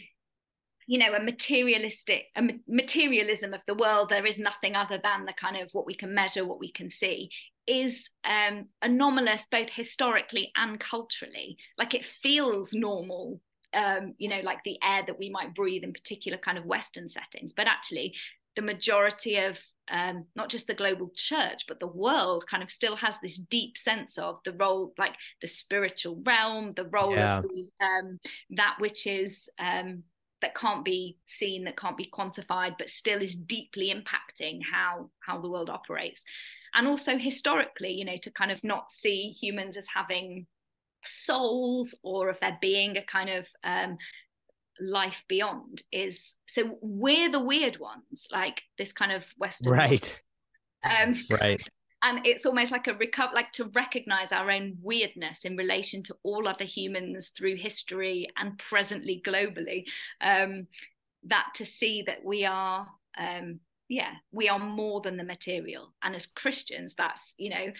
you 0.86 0.98
know 0.98 1.14
a 1.14 1.22
materialistic 1.22 2.26
a 2.36 2.42
materialism 2.68 3.54
of 3.54 3.60
the 3.66 3.74
world 3.74 4.10
there 4.10 4.26
is 4.26 4.38
nothing 4.38 4.76
other 4.76 5.00
than 5.02 5.24
the 5.24 5.32
kind 5.32 5.56
of 5.56 5.70
what 5.72 5.86
we 5.86 5.94
can 5.94 6.14
measure 6.14 6.44
what 6.44 6.60
we 6.60 6.70
can 6.70 6.90
see 6.90 7.30
is 7.66 8.08
um, 8.24 8.66
anomalous 8.82 9.46
both 9.50 9.70
historically 9.70 10.52
and 10.56 10.78
culturally. 10.78 11.56
Like 11.76 11.94
it 11.94 12.04
feels 12.04 12.72
normal 12.72 13.40
um, 13.74 14.14
you 14.18 14.28
know 14.28 14.40
like 14.42 14.58
the 14.64 14.78
air 14.82 15.02
that 15.06 15.18
we 15.18 15.28
might 15.28 15.54
breathe 15.54 15.82
in 15.82 15.92
particular 15.92 16.38
kind 16.38 16.56
of 16.56 16.64
western 16.64 17.08
settings 17.08 17.52
but 17.54 17.66
actually 17.66 18.14
the 18.54 18.62
majority 18.62 19.36
of 19.36 19.58
um, 19.90 20.26
not 20.34 20.48
just 20.48 20.66
the 20.66 20.74
global 20.74 21.10
church, 21.14 21.64
but 21.68 21.80
the 21.80 21.86
world 21.86 22.46
kind 22.46 22.62
of 22.62 22.70
still 22.70 22.96
has 22.96 23.14
this 23.22 23.36
deep 23.36 23.78
sense 23.78 24.18
of 24.18 24.40
the 24.44 24.52
role, 24.52 24.92
like 24.98 25.14
the 25.42 25.48
spiritual 25.48 26.20
realm, 26.24 26.72
the 26.74 26.84
role 26.84 27.14
yeah. 27.14 27.38
of 27.38 27.44
the, 27.44 27.84
um, 27.84 28.18
that 28.50 28.76
which 28.78 29.06
is 29.06 29.48
um, 29.58 30.02
that 30.42 30.54
can't 30.54 30.84
be 30.84 31.18
seen, 31.26 31.64
that 31.64 31.78
can't 31.78 31.96
be 31.96 32.10
quantified, 32.12 32.74
but 32.78 32.90
still 32.90 33.22
is 33.22 33.34
deeply 33.34 33.92
impacting 33.94 34.60
how 34.70 35.10
how 35.20 35.40
the 35.40 35.48
world 35.48 35.70
operates. 35.70 36.22
And 36.74 36.86
also 36.86 37.16
historically, 37.16 37.92
you 37.92 38.04
know, 38.04 38.16
to 38.22 38.30
kind 38.30 38.50
of 38.50 38.62
not 38.62 38.92
see 38.92 39.30
humans 39.30 39.76
as 39.76 39.86
having 39.94 40.46
souls 41.04 41.94
or 42.02 42.28
of 42.28 42.38
there 42.40 42.58
being 42.60 42.96
a 42.96 43.02
kind 43.02 43.30
of 43.30 43.46
um, 43.64 43.96
life 44.80 45.22
beyond 45.28 45.82
is 45.92 46.34
so 46.46 46.76
we're 46.80 47.30
the 47.30 47.40
weird 47.40 47.78
ones 47.78 48.26
like 48.30 48.62
this 48.78 48.92
kind 48.92 49.12
of 49.12 49.24
western 49.38 49.72
right. 49.72 50.22
Um 50.84 51.24
right. 51.30 51.60
and 52.02 52.26
it's 52.26 52.46
almost 52.46 52.72
like 52.72 52.86
a 52.86 52.94
recover 52.94 53.34
like 53.34 53.52
to 53.52 53.70
recognize 53.74 54.32
our 54.32 54.50
own 54.50 54.76
weirdness 54.82 55.44
in 55.44 55.56
relation 55.56 56.02
to 56.04 56.16
all 56.22 56.46
other 56.46 56.64
humans 56.64 57.30
through 57.30 57.56
history 57.56 58.28
and 58.36 58.58
presently 58.58 59.22
globally. 59.24 59.84
Um 60.20 60.66
that 61.24 61.46
to 61.54 61.64
see 61.64 62.02
that 62.06 62.24
we 62.24 62.44
are 62.44 62.86
um, 63.18 63.60
yeah 63.88 64.12
we 64.32 64.48
are 64.48 64.58
more 64.58 65.00
than 65.00 65.16
the 65.16 65.24
material 65.24 65.94
and 66.02 66.14
as 66.14 66.26
christians 66.26 66.94
that's 66.98 67.20
you 67.36 67.50
know 67.50 67.72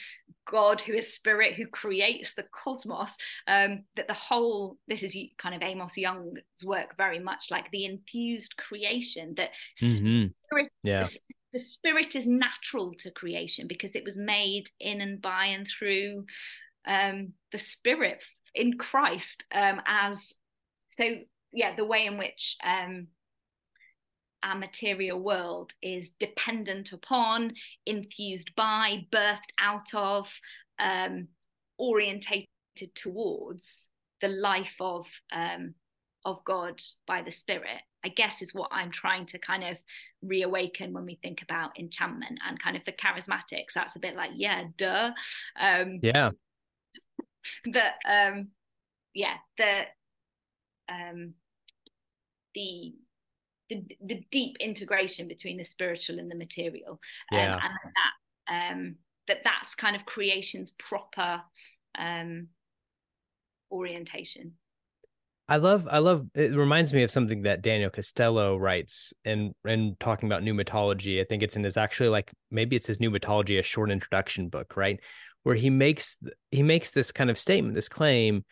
god 0.49 0.81
who 0.81 0.93
is 0.93 1.15
spirit 1.15 1.55
who 1.55 1.67
creates 1.67 2.35
the 2.35 2.45
cosmos 2.53 3.17
um 3.49 3.83
that 3.97 4.07
the 4.07 4.15
whole 4.15 4.77
this 4.87 5.03
is 5.03 5.17
kind 5.39 5.55
of 5.55 5.63
amos 5.63 5.97
yong's 5.97 6.39
work 6.65 6.97
very 6.97 7.19
much 7.19 7.47
like 7.51 7.71
the 7.73 7.85
infused 7.85 8.57
creation 8.57 9.35
that 9.37 9.51
mm-hmm. 9.83 10.27
spirit, 10.45 10.71
yeah 10.83 11.03
the, 11.03 11.19
the 11.55 11.59
spirit 11.59 12.15
is 12.15 12.27
natural 12.27 12.93
to 12.99 13.11
creation 13.11 13.67
because 13.67 13.91
it 13.95 14.05
was 14.05 14.17
made 14.17 14.69
in 14.79 15.01
and 15.01 15.21
by 15.21 15.47
and 15.47 15.67
through 15.67 16.25
um 16.87 17.33
the 17.51 17.59
spirit 17.59 18.23
in 18.55 18.79
christ 18.79 19.45
um 19.53 19.81
as 19.87 20.33
so 20.91 21.05
yeah 21.53 21.75
the 21.75 21.85
way 21.85 22.07
in 22.07 22.17
which 22.17 22.57
um 22.65 23.09
our 24.47 24.57
material 24.57 25.19
world 25.19 25.73
is 25.83 26.13
dependent 26.21 26.93
upon, 26.93 27.53
infused 27.85 28.55
by, 28.55 29.07
birthed 29.13 29.51
out 29.59 29.93
of, 29.93 30.29
um, 30.79 31.29
orientated 31.79 32.47
towards 32.95 33.91
the 34.21 34.29
life 34.29 34.77
of 34.81 35.07
um, 35.33 35.75
of 36.25 36.45
God 36.45 36.81
by 37.07 37.23
the 37.23 37.33
Spirit. 37.33 37.83
I 38.05 38.09
guess 38.09 38.41
is 38.41 38.55
what 38.55 38.71
I'm 38.73 38.91
trying 38.91 39.27
to 39.27 39.39
kind 39.39 39.65
of 39.65 39.79
reawaken 40.23 40.93
when 40.93 41.05
we 41.05 41.19
think 41.23 41.43
about 41.43 41.79
enchantment 41.79 42.39
and 42.47 42.63
kind 42.63 42.77
of 42.77 42.85
the 42.85 42.93
charismatics. 42.93 43.75
That's 43.75 43.97
a 43.97 44.01
bit 44.01 44.15
like 44.15 44.31
yeah, 44.37 44.65
duh. 44.79 45.11
Um, 45.61 46.01
yeah. 46.03 46.31
That 47.73 47.95
um, 48.05 48.49
yeah 49.15 49.37
the 49.57 49.83
um, 50.89 51.35
the 52.57 52.95
the, 53.71 53.83
the 54.05 54.25
deep 54.31 54.57
integration 54.61 55.29
between 55.29 55.57
the 55.57 55.65
spiritual 55.65 56.19
and 56.19 56.31
the 56.31 56.37
material 56.37 57.01
um, 57.33 57.39
and 57.39 57.61
that 57.61 58.71
um, 58.73 58.97
that 59.29 59.39
that's 59.45 59.75
kind 59.75 59.97
of 59.97 60.07
creation's 60.07 60.73
proper 60.73 61.43
um, 61.99 62.49
orientation 63.71 64.53
I 65.49 65.59
love 65.59 65.87
I 65.89 65.99
love 65.99 66.27
it 66.35 66.57
reminds 66.57 66.93
me 66.93 67.05
of 67.05 67.11
something 67.11 67.43
that 67.43 67.63
Daniel 67.63 67.91
Castelo 67.91 68.59
writes 68.59 69.13
and 69.25 69.53
and 69.65 69.99
talking 70.01 70.29
about 70.29 70.43
pneumatology. 70.43 71.21
I 71.21 71.25
think 71.25 71.45
it's 71.45 71.55
in 71.55 71.63
his 71.63 71.77
actually 71.77 72.09
like 72.09 72.33
maybe 72.51 72.75
it's 72.75 72.89
his 72.89 72.99
pneumatology, 72.99 73.59
a 73.59 73.63
short 73.63 73.93
introduction 73.93 74.49
book, 74.49 74.77
right? 74.77 74.99
Where 75.45 75.55
he 75.55 75.71
makes 75.71 76.17
he 76.51 76.65
makes 76.65 76.91
this 76.91 77.13
kind 77.13 77.31
of 77.31 77.39
statement, 77.39 77.75
this 77.75 77.89
claim 77.89 78.45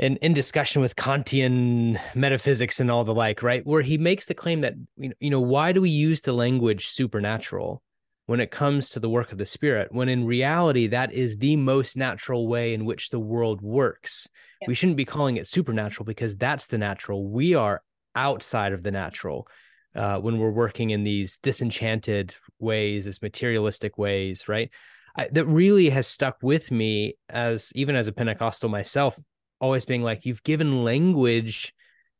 in, 0.00 0.16
in 0.16 0.32
discussion 0.32 0.80
with 0.80 0.96
Kantian 0.96 2.00
metaphysics 2.14 2.80
and 2.80 2.90
all 2.90 3.04
the 3.04 3.14
like, 3.14 3.42
right? 3.42 3.64
Where 3.66 3.82
he 3.82 3.98
makes 3.98 4.24
the 4.24 4.34
claim 4.34 4.62
that, 4.62 4.72
you 4.96 5.30
know, 5.30 5.40
why 5.40 5.72
do 5.72 5.82
we 5.82 5.90
use 5.90 6.22
the 6.22 6.32
language 6.32 6.88
supernatural 6.88 7.82
when 8.24 8.40
it 8.40 8.50
comes 8.50 8.90
to 8.90 9.00
the 9.00 9.10
work 9.10 9.30
of 9.30 9.36
the 9.36 9.44
spirit, 9.44 9.92
when 9.92 10.08
in 10.08 10.24
reality, 10.24 10.86
that 10.86 11.12
is 11.12 11.36
the 11.36 11.54
most 11.56 11.98
natural 11.98 12.48
way 12.48 12.72
in 12.72 12.86
which 12.86 13.10
the 13.10 13.20
world 13.20 13.60
works? 13.60 14.26
Yeah. 14.62 14.68
We 14.68 14.74
shouldn't 14.74 14.96
be 14.96 15.04
calling 15.04 15.36
it 15.36 15.46
supernatural 15.46 16.06
because 16.06 16.34
that's 16.34 16.66
the 16.66 16.78
natural. 16.78 17.28
We 17.28 17.54
are 17.54 17.82
outside 18.16 18.72
of 18.72 18.82
the 18.82 18.90
natural 18.90 19.48
uh, 19.94 20.18
when 20.18 20.38
we're 20.38 20.50
working 20.50 20.90
in 20.90 21.02
these 21.02 21.36
disenchanted 21.38 22.34
ways, 22.58 23.06
as 23.06 23.20
materialistic 23.20 23.98
ways, 23.98 24.48
right? 24.48 24.70
I, 25.14 25.28
that 25.32 25.44
really 25.46 25.90
has 25.90 26.06
stuck 26.06 26.38
with 26.42 26.70
me 26.70 27.16
as 27.28 27.70
even 27.74 27.96
as 27.96 28.08
a 28.08 28.12
Pentecostal 28.12 28.70
myself 28.70 29.18
always 29.60 29.84
being 29.84 30.02
like, 30.02 30.26
you've 30.26 30.42
given 30.42 30.84
language 30.84 31.74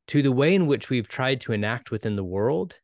to 0.08 0.22
the 0.22 0.32
way 0.32 0.54
in 0.54 0.66
which 0.66 0.90
we've 0.90 1.08
tried 1.08 1.40
to 1.42 1.52
enact 1.52 1.90
within 1.90 2.16
the 2.16 2.24
world, 2.24 2.78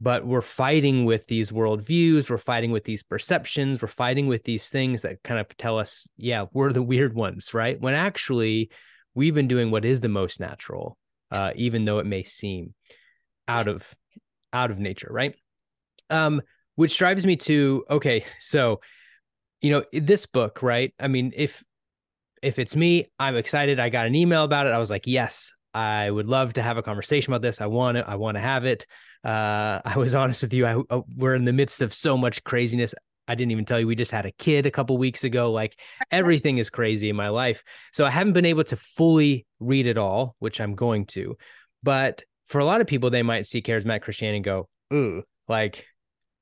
but 0.00 0.26
we're 0.26 0.42
fighting 0.42 1.04
with 1.04 1.26
these 1.26 1.52
worldviews, 1.52 2.28
we're 2.28 2.38
fighting 2.38 2.72
with 2.72 2.84
these 2.84 3.02
perceptions, 3.02 3.80
we're 3.80 3.88
fighting 3.88 4.26
with 4.26 4.42
these 4.44 4.68
things 4.68 5.02
that 5.02 5.22
kind 5.22 5.38
of 5.38 5.56
tell 5.56 5.78
us, 5.78 6.08
yeah, 6.16 6.46
we're 6.52 6.72
the 6.72 6.82
weird 6.82 7.14
ones, 7.14 7.54
right? 7.54 7.80
When 7.80 7.94
actually 7.94 8.70
we've 9.14 9.34
been 9.34 9.48
doing 9.48 9.70
what 9.70 9.84
is 9.84 10.00
the 10.00 10.08
most 10.08 10.40
natural, 10.40 10.98
uh, 11.30 11.52
even 11.54 11.84
though 11.84 11.98
it 11.98 12.06
may 12.06 12.24
seem 12.24 12.74
out 13.46 13.68
of 13.68 13.94
out 14.52 14.70
of 14.70 14.78
nature, 14.78 15.08
right? 15.10 15.34
Um, 16.10 16.42
which 16.74 16.98
drives 16.98 17.24
me 17.24 17.36
to 17.36 17.84
okay, 17.88 18.24
so 18.40 18.80
you 19.60 19.70
know 19.70 19.84
this 19.92 20.26
book, 20.26 20.62
right? 20.62 20.92
I 20.98 21.08
mean, 21.08 21.32
if 21.36 21.62
if 22.42 22.58
it's 22.58 22.76
me, 22.76 23.06
I'm 23.18 23.36
excited. 23.36 23.78
I 23.78 23.88
got 23.88 24.06
an 24.06 24.14
email 24.14 24.44
about 24.44 24.66
it. 24.66 24.72
I 24.72 24.78
was 24.78 24.90
like, 24.90 25.06
yes, 25.06 25.52
I 25.72 26.10
would 26.10 26.26
love 26.26 26.54
to 26.54 26.62
have 26.62 26.76
a 26.76 26.82
conversation 26.82 27.32
about 27.32 27.42
this. 27.42 27.60
I 27.60 27.66
want 27.66 27.96
it. 27.96 28.04
I 28.06 28.16
want 28.16 28.36
to 28.36 28.40
have 28.40 28.64
it. 28.64 28.86
Uh, 29.24 29.80
I 29.84 29.96
was 29.96 30.14
honest 30.14 30.42
with 30.42 30.52
you. 30.52 30.66
I, 30.66 30.74
I, 30.74 30.82
uh, 30.90 31.02
we're 31.16 31.34
in 31.34 31.44
the 31.44 31.52
midst 31.52 31.80
of 31.80 31.94
so 31.94 32.16
much 32.16 32.42
craziness. 32.44 32.94
I 33.28 33.36
didn't 33.36 33.52
even 33.52 33.64
tell 33.64 33.78
you 33.78 33.86
we 33.86 33.94
just 33.94 34.10
had 34.10 34.26
a 34.26 34.32
kid 34.32 34.66
a 34.66 34.70
couple 34.70 34.98
weeks 34.98 35.24
ago. 35.24 35.52
Like 35.52 35.78
everything 36.10 36.58
is 36.58 36.68
crazy 36.68 37.08
in 37.08 37.16
my 37.16 37.28
life. 37.28 37.62
So 37.92 38.04
I 38.04 38.10
haven't 38.10 38.32
been 38.32 38.44
able 38.44 38.64
to 38.64 38.76
fully 38.76 39.46
read 39.60 39.86
it 39.86 39.96
all, 39.96 40.34
which 40.40 40.60
I'm 40.60 40.74
going 40.74 41.06
to. 41.06 41.36
But 41.82 42.24
for 42.48 42.58
a 42.58 42.64
lot 42.64 42.80
of 42.80 42.86
people, 42.86 43.10
they 43.10 43.22
might 43.22 43.46
see 43.46 43.62
charismatic 43.62 44.02
Christianity 44.02 44.38
and 44.38 44.44
go, 44.44 44.68
ooh, 44.92 45.22
like 45.48 45.86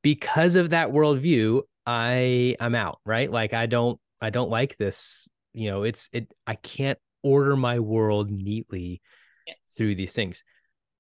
because 0.03 0.57
of 0.57 0.71
that 0.71 0.91
worldview, 0.91 1.63
I 1.87 2.57
I'm 2.59 2.75
out, 2.75 3.01
right? 3.05 3.31
Like 3.31 3.53
I 3.53 3.67
don't 3.67 4.01
I 4.21 4.31
don't 4.31 4.51
like 4.51 4.77
this 4.77 5.29
you 5.53 5.71
know 5.71 5.83
it's 5.83 6.09
it 6.13 6.33
i 6.47 6.55
can't 6.55 6.99
order 7.23 7.57
my 7.57 7.79
world 7.79 8.31
neatly 8.31 9.01
yeah. 9.47 9.55
through 9.77 9.95
these 9.95 10.13
things 10.13 10.45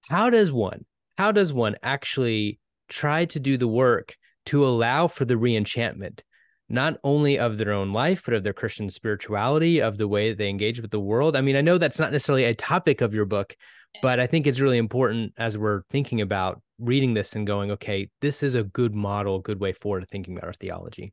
how 0.09 0.31
does 0.31 0.53
one 0.53 0.85
how 1.17 1.33
does 1.33 1.53
one 1.53 1.77
actually 1.83 2.59
try 2.89 3.25
to 3.25 3.41
do 3.41 3.57
the 3.57 3.69
work 3.69 4.17
to 4.47 4.67
allow 4.67 5.07
for 5.07 5.25
the 5.25 5.35
reenchantment 5.35 6.21
not 6.69 6.99
only 7.03 7.39
of 7.39 7.59
their 7.59 7.73
own 7.73 7.93
life 7.93 8.23
but 8.25 8.35
of 8.35 8.43
their 8.43 8.53
christian 8.53 8.91
spirituality 8.91 9.81
of 9.81 9.99
the 9.99 10.09
way 10.09 10.31
that 10.31 10.39
they 10.39 10.49
engage 10.49 10.81
with 10.81 10.91
the 10.91 11.01
world 11.01 11.37
i 11.37 11.41
mean 11.41 11.57
i 11.57 11.61
know 11.61 11.79
that's 11.79 12.01
not 12.01 12.13
necessarily 12.13 12.45
a 12.45 12.55
topic 12.55 13.01
of 13.01 13.15
your 13.15 13.25
book 13.25 13.55
yeah. 13.95 14.01
but 14.03 14.21
i 14.21 14.27
think 14.27 14.47
it's 14.47 14.61
really 14.61 14.79
important 14.79 15.33
as 15.37 15.57
we're 15.57 15.83
thinking 15.91 16.21
about 16.21 16.61
reading 16.79 17.15
this 17.15 17.35
and 17.37 17.47
going 17.47 17.71
okay 17.71 18.09
this 18.21 18.43
is 18.43 18.55
a 18.55 18.65
good 18.65 18.95
model 18.95 19.39
good 19.39 19.61
way 19.61 19.73
forward 19.73 20.01
to 20.01 20.07
thinking 20.07 20.37
about 20.37 20.47
our 20.47 20.55
theology 20.55 21.13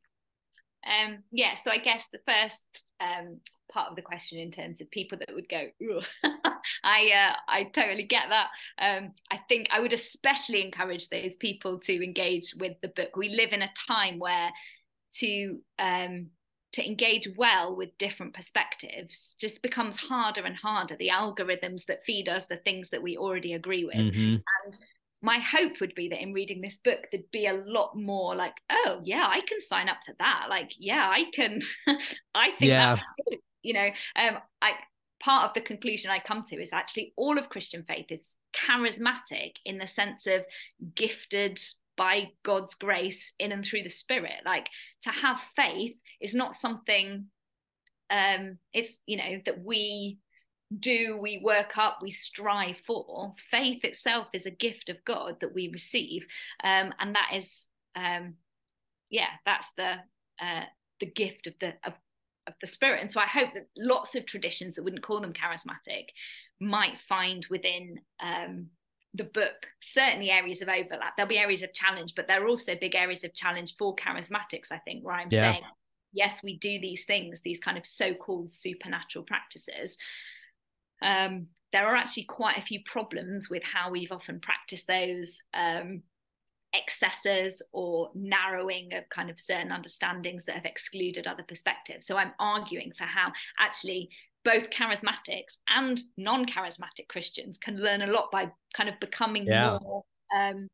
um, 0.88 1.19
yeah, 1.32 1.56
so 1.62 1.71
I 1.71 1.78
guess 1.78 2.08
the 2.12 2.19
first 2.26 2.86
um, 3.00 3.39
part 3.71 3.89
of 3.89 3.95
the 3.95 4.02
question 4.02 4.39
in 4.39 4.52
terms 4.52 4.82
of 4.82 4.89
people 4.89 5.17
that 5.17 5.34
would 5.34 5.50
go, 5.50 5.65
I 6.84 7.12
uh, 7.12 7.36
I 7.47 7.65
totally 7.65 8.04
get 8.04 8.30
that. 8.30 8.47
Um, 8.80 9.13
I 9.30 9.39
think 9.50 9.67
I 9.71 9.80
would 9.80 9.93
especially 9.93 10.63
encourage 10.63 11.10
those 11.10 11.36
people 11.36 11.80
to 11.82 12.04
engage 12.04 12.54
with 12.58 12.73
the 12.82 12.89
book. 12.89 13.15
We 13.15 13.30
live 13.30 13.52
in 13.52 13.62
a 13.62 13.71
time 13.88 14.19
where 14.19 14.50
to 15.15 15.60
um, 15.80 16.28
to 16.73 16.86
engage 16.86 17.28
well 17.38 17.76
with 17.76 17.97
different 17.97 18.34
perspectives 18.34 19.36
just 19.39 19.62
becomes 19.62 19.95
harder 19.95 20.43
and 20.45 20.56
harder. 20.56 20.95
The 20.95 21.10
algorithms 21.10 21.86
that 21.86 22.04
feed 22.06 22.30
us 22.30 22.45
the 22.45 22.58
things 22.58 22.89
that 22.89 23.02
we 23.02 23.17
already 23.17 23.54
agree 23.54 23.86
with, 23.86 23.95
mm-hmm. 23.95 24.36
My 25.21 25.39
hope 25.39 25.80
would 25.82 25.95
be 25.95 26.10
that 26.10 26.21
in 26.21 26.34
reading 26.34 26.62
this 26.62 26.77
book 26.77 26.99
there'd 27.12 27.32
be 27.32 27.47
a 27.47 27.63
lot 27.65 27.95
more 27.95 28.36
like 28.36 28.56
oh 28.69 29.01
yeah 29.03 29.25
i 29.27 29.41
can 29.41 29.60
sign 29.60 29.89
up 29.89 30.01
to 30.01 30.13
that. 30.19 30.47
Like 30.49 30.71
yeah 30.77 31.10
i 31.10 31.25
can 31.34 31.62
i 32.36 32.49
think 32.60 32.69
yeah. 32.69 32.97
you 33.63 33.73
know? 33.73 33.88
Um 34.15 34.38
i 34.62 34.71
part 35.19 35.47
of 35.47 35.53
the 35.56 35.62
conclusion 35.62 36.12
i 36.12 36.19
come 36.19 36.43
to 36.47 36.62
is 36.62 36.69
actually 36.71 37.12
all 37.17 37.39
of 37.39 37.49
christian 37.49 37.84
faith 37.88 38.06
is 38.12 38.36
charismatic 38.56 39.53
in 39.65 39.80
the 39.80 39.88
sense 39.88 40.27
of 40.27 40.43
gifted 40.93 41.60
by 41.97 42.30
god's 42.43 42.75
grace 42.75 43.34
in 43.39 43.51
and 43.51 43.65
through 43.65 43.84
the 43.84 43.89
spirit. 43.89 44.43
Like 44.45 44.69
to 45.03 45.10
have 45.10 45.39
faith 45.56 45.95
is 46.21 46.34
not 46.34 46.56
something 46.56 47.25
um 48.10 48.58
it's 48.71 48.97
you 49.06 49.17
know 49.17 49.41
that 49.45 49.65
we 49.65 50.19
do 50.77 51.17
we 51.17 51.39
work 51.43 51.77
up 51.77 51.99
we 52.01 52.12
strive 52.12 52.77
for 52.86 53.34
faith 53.49 53.84
itself 53.84 54.27
is 54.34 54.45
a 54.45 54.51
gift 54.51 54.89
of 54.89 55.03
god 55.06 55.38
that 55.39 55.53
we 55.53 55.69
receive. 55.69 56.25
Um, 56.63 56.93
and 56.99 57.15
that 57.15 57.32
is 57.36 57.67
um, 57.95 58.36
yeah 59.10 59.30
that's 59.45 59.69
the 59.77 59.95
uh, 60.41 60.65
the 60.99 61.06
gift 61.06 61.47
of 61.47 61.53
the 61.60 61.73
of, 61.86 61.93
of 62.47 62.53
the 62.62 62.67
spirit. 62.67 63.01
And 63.01 63.12
so 63.12 63.19
i 63.21 63.25
hope 63.25 63.53
that 63.53 63.67
lots 63.77 64.15
of 64.15 64.25
traditions 64.25 64.75
that 64.75 64.84
wouldn't 64.84 65.03
call 65.03 65.21
them 65.21 65.34
charismatic 65.34 66.08
might 66.60 66.99
find 66.99 67.45
within 67.49 67.99
um, 68.19 68.67
the 69.13 69.23
book 69.23 69.67
certainly 69.80 70.30
areas 70.30 70.62
of 70.62 70.67
overlap. 70.67 71.15
There'll 71.15 71.30
be 71.30 71.38
areas 71.38 71.63
of 71.63 71.73
challenge 71.73 72.13
but 72.15 72.27
there 72.27 72.43
are 72.43 72.47
also 72.47 72.75
big 72.75 72.95
areas 72.95 73.23
of 73.23 73.34
challenge 73.34 73.75
for 73.80 73.95
charismatics 73.95 74.71
i 74.71 74.77
think 74.80 75.06
where 75.06 75.15
i'm 75.15 75.30
yeah. 75.32 75.53
saying 75.53 75.63
yes 76.13 76.43
we 76.43 76.58
do 76.58 76.80
these 76.80 77.06
things 77.06 77.41
these 77.41 77.60
kind 77.60 77.77
of 77.77 77.86
so-called 77.86 78.51
supernatural 78.51 79.23
practices 79.23 79.97
um, 81.01 81.47
there 81.73 81.88
are 81.88 81.95
actually 81.95 82.23
quite 82.23 82.57
a 82.57 82.65
few 82.65 82.79
problems 82.86 83.49
with 83.49 83.63
how 83.63 83.91
we've 83.91 84.12
often 84.12 84.39
practiced 84.39 84.88
those 84.88 85.39
um, 85.53 86.01
excesses 86.73 87.62
or 87.73 88.10
narrowing 88.13 88.93
of 88.93 89.07
kind 89.10 89.29
of 89.29 89.39
certain 89.39 89.71
understandings 89.71 90.45
that 90.45 90.55
have 90.55 90.65
excluded 90.65 91.27
other 91.27 91.43
perspectives. 91.43 92.07
So 92.07 92.17
I'm 92.17 92.33
arguing 92.39 92.93
for 92.97 93.03
how 93.03 93.31
actually 93.60 94.10
both 94.45 94.69
charismatics 94.69 95.57
and 95.67 95.99
non-charismatic 96.17 97.10
Christians 97.10 97.57
can 97.57 97.81
learn 97.81 98.01
a 98.01 98.07
lot 98.07 98.31
by 98.31 98.49
kind 98.73 98.89
of 98.89 98.99
becoming 98.99 99.45
yeah. 99.45 99.77
more 99.81 100.03
um, 100.36 100.67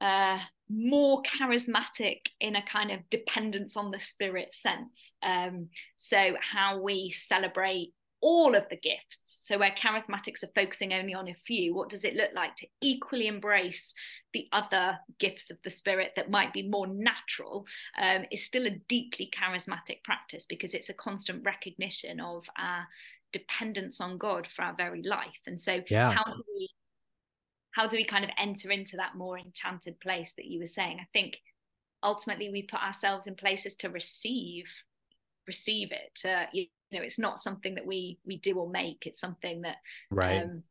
uh, 0.00 0.38
more 0.70 1.22
charismatic 1.22 2.20
in 2.40 2.54
a 2.54 2.62
kind 2.62 2.90
of 2.90 3.00
dependence 3.10 3.76
on 3.76 3.90
the 3.90 4.00
spirit 4.00 4.54
sense. 4.54 5.12
Um, 5.22 5.68
so 5.96 6.36
how 6.40 6.80
we 6.80 7.10
celebrate 7.10 7.92
all 8.20 8.54
of 8.54 8.68
the 8.68 8.76
gifts. 8.76 9.20
So 9.22 9.58
where 9.58 9.70
charismatics 9.72 10.42
are 10.42 10.50
focusing 10.54 10.92
only 10.92 11.14
on 11.14 11.28
a 11.28 11.34
few, 11.34 11.74
what 11.74 11.88
does 11.88 12.04
it 12.04 12.14
look 12.14 12.30
like 12.34 12.56
to 12.56 12.66
equally 12.80 13.26
embrace 13.26 13.94
the 14.32 14.46
other 14.52 14.98
gifts 15.18 15.50
of 15.50 15.58
the 15.64 15.70
spirit 15.70 16.12
that 16.16 16.30
might 16.30 16.52
be 16.52 16.68
more 16.68 16.86
natural? 16.86 17.66
Um, 18.00 18.24
is 18.30 18.44
still 18.44 18.66
a 18.66 18.80
deeply 18.88 19.30
charismatic 19.32 20.02
practice 20.04 20.46
because 20.48 20.74
it's 20.74 20.88
a 20.88 20.94
constant 20.94 21.44
recognition 21.44 22.20
of 22.20 22.44
our 22.58 22.86
dependence 23.32 24.00
on 24.00 24.18
God 24.18 24.48
for 24.54 24.62
our 24.62 24.74
very 24.74 25.02
life. 25.02 25.40
And 25.46 25.60
so 25.60 25.82
yeah. 25.88 26.12
how 26.12 26.24
do 26.24 26.42
we 26.54 26.68
how 27.72 27.86
do 27.86 27.96
we 27.96 28.04
kind 28.04 28.24
of 28.24 28.30
enter 28.36 28.72
into 28.72 28.96
that 28.96 29.14
more 29.14 29.38
enchanted 29.38 30.00
place 30.00 30.32
that 30.36 30.46
you 30.46 30.58
were 30.58 30.66
saying? 30.66 30.98
I 31.00 31.06
think 31.12 31.36
ultimately 32.02 32.50
we 32.50 32.62
put 32.62 32.82
ourselves 32.82 33.26
in 33.26 33.34
places 33.34 33.74
to 33.76 33.88
receive 33.88 34.64
receive 35.46 35.92
it 35.92 36.14
to 36.14 36.46
you 36.52 36.66
know 36.92 37.04
it's 37.04 37.18
not 37.18 37.42
something 37.42 37.74
that 37.74 37.86
we 37.86 38.18
we 38.24 38.38
do 38.38 38.54
or 38.58 38.68
make. 38.68 39.04
It's 39.06 39.20
something 39.20 39.62
that 39.62 39.76
right. 40.10 40.42
um, 40.42 40.62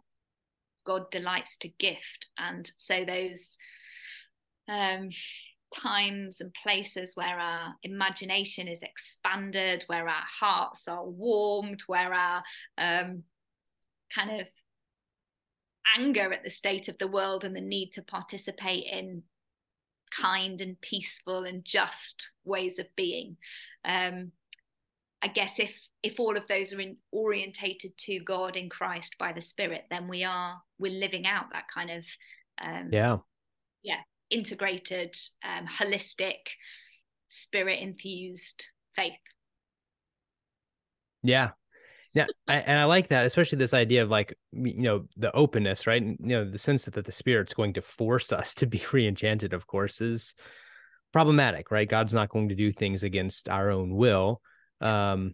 god 0.86 1.12
delights 1.12 1.58
to 1.58 1.68
gift. 1.68 2.28
And 2.38 2.72
so 2.78 3.04
those 3.06 3.58
um 4.68 5.10
times 5.76 6.40
and 6.40 6.52
places 6.64 7.12
where 7.16 7.40
our 7.40 7.76
imagination 7.84 8.70
is 8.70 8.82
expanded 8.82 9.84
where 9.88 10.08
our 10.08 10.24
hearts 10.40 10.88
are 10.88 11.06
warmed 11.06 11.82
where 11.88 12.14
our 12.14 12.42
um 12.78 13.24
kind 14.16 14.40
of 14.40 14.48
anger 15.98 16.32
at 16.32 16.44
the 16.44 16.50
state 16.50 16.88
of 16.88 16.98
the 17.00 17.08
world 17.08 17.44
and 17.44 17.56
the 17.56 17.62
need 17.62 17.92
to 17.94 18.02
participate 18.02 18.86
in 18.92 19.24
kind 20.22 20.62
and 20.62 20.80
peaceful 20.80 21.44
and 21.44 21.66
just 21.66 22.30
ways 22.46 22.80
of 22.80 22.86
being. 22.96 23.38
Um 23.84 24.32
I 25.22 25.28
guess 25.28 25.60
if 25.60 25.72
if 26.04 26.20
all 26.20 26.38
of 26.38 26.48
those 26.48 26.74
are 26.74 26.80
in, 26.80 26.98
orientated 27.12 27.98
to 27.98 28.20
God 28.20 28.56
in 28.56 28.70
Christ 28.70 29.16
by 29.20 29.34
the 29.34 29.42
Spirit, 29.42 29.86
then 29.90 30.08
we 30.08 30.24
are 30.24 30.62
we're 30.80 30.92
living 30.92 31.26
out 31.26 31.46
that 31.54 31.66
kind 31.74 31.90
of 31.90 32.06
um, 32.62 32.90
yeah 32.92 33.18
yeah 33.84 34.02
integrated 34.30 35.16
um, 35.44 35.66
holistic 35.68 36.38
spirit 37.28 37.80
infused 37.80 38.66
faith. 38.96 39.14
Yeah, 41.24 41.52
yeah, 42.14 42.28
I, 42.48 42.58
and 42.58 42.80
I 42.80 42.86
like 42.86 43.10
that, 43.10 43.26
especially 43.26 43.58
this 43.58 43.74
idea 43.74 44.04
of 44.04 44.10
like 44.10 44.36
you 44.52 44.82
know 44.82 45.06
the 45.18 45.36
openness, 45.36 45.88
right? 45.88 46.02
You 46.02 46.18
know, 46.20 46.50
the 46.50 46.58
sense 46.58 46.86
that 46.86 47.06
the 47.06 47.12
spirit's 47.12 47.54
going 47.54 47.74
to 47.74 47.82
force 47.82 48.32
us 48.32 48.54
to 48.56 48.66
be 48.66 48.82
re-enchanted, 48.94 49.54
of 49.54 49.68
course, 49.68 50.00
is 50.00 50.36
problematic, 51.12 51.72
right? 51.72 51.90
God's 51.90 52.14
not 52.14 52.30
going 52.30 52.50
to 52.50 52.56
do 52.56 52.72
things 52.72 53.04
against 53.04 53.50
our 53.50 53.72
own 53.72 53.96
will 53.96 54.42
um 54.80 55.34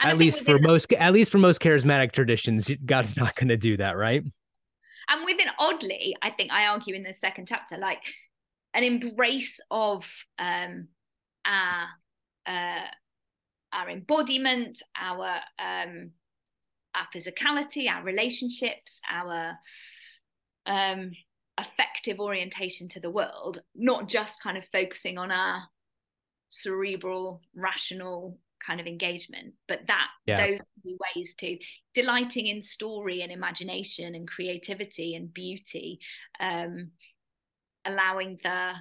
at 0.00 0.18
least 0.18 0.44
for 0.44 0.58
most 0.58 0.92
at 0.92 1.12
least 1.12 1.32
for 1.32 1.38
most 1.38 1.60
charismatic 1.60 2.12
traditions 2.12 2.70
god's 2.86 3.16
not 3.16 3.34
going 3.36 3.48
to 3.48 3.56
do 3.56 3.76
that 3.76 3.96
right? 3.96 4.22
And 5.08 5.24
within 5.24 5.48
oddly 5.58 6.16
i 6.22 6.30
think 6.30 6.52
i 6.52 6.66
argue 6.66 6.94
in 6.94 7.02
the 7.02 7.14
second 7.14 7.46
chapter 7.48 7.76
like 7.76 8.00
an 8.74 8.84
embrace 8.84 9.60
of 9.70 10.04
um 10.38 10.88
our 11.44 11.86
uh 12.46 12.86
our 13.72 13.90
embodiment 13.90 14.80
our 15.00 15.36
um 15.58 16.10
our 16.94 17.06
physicality 17.14 17.90
our 17.90 18.02
relationships 18.02 19.00
our 19.10 19.58
um 20.66 21.10
effective 21.60 22.20
orientation 22.20 22.88
to 22.88 23.00
the 23.00 23.10
world 23.10 23.60
not 23.74 24.08
just 24.08 24.42
kind 24.42 24.56
of 24.56 24.64
focusing 24.72 25.18
on 25.18 25.30
our 25.30 25.64
cerebral, 26.52 27.40
rational 27.54 28.38
kind 28.64 28.80
of 28.80 28.86
engagement. 28.86 29.54
But 29.68 29.80
that 29.88 30.08
yeah. 30.26 30.46
those 30.46 30.58
ways 30.84 31.34
to 31.38 31.58
delighting 31.94 32.46
in 32.46 32.62
story 32.62 33.22
and 33.22 33.32
imagination 33.32 34.14
and 34.14 34.28
creativity 34.28 35.14
and 35.14 35.32
beauty, 35.32 35.98
um, 36.40 36.90
allowing 37.84 38.38
the 38.42 38.72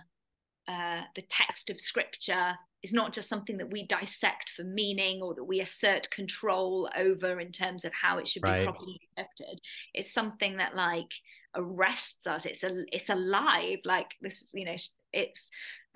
uh, 0.67 1.01
the 1.15 1.23
text 1.29 1.69
of 1.69 1.81
scripture 1.81 2.55
is 2.83 2.93
not 2.93 3.13
just 3.13 3.29
something 3.29 3.57
that 3.57 3.71
we 3.71 3.85
dissect 3.85 4.51
for 4.55 4.63
meaning 4.63 5.21
or 5.21 5.35
that 5.35 5.43
we 5.43 5.59
assert 5.59 6.09
control 6.09 6.89
over 6.97 7.39
in 7.39 7.51
terms 7.51 7.85
of 7.85 7.91
how 7.93 8.17
it 8.17 8.27
should 8.27 8.41
be 8.41 8.63
properly 8.63 8.99
interpreted. 9.15 9.61
It's 9.93 10.13
something 10.13 10.57
that 10.57 10.75
like 10.75 11.11
arrests 11.55 12.25
us. 12.25 12.45
It's 12.45 12.63
a 12.63 12.83
it's 12.91 13.09
alive. 13.09 13.79
Like 13.85 14.11
this, 14.21 14.35
is 14.35 14.49
you 14.53 14.65
know, 14.65 14.77
it's 15.13 15.41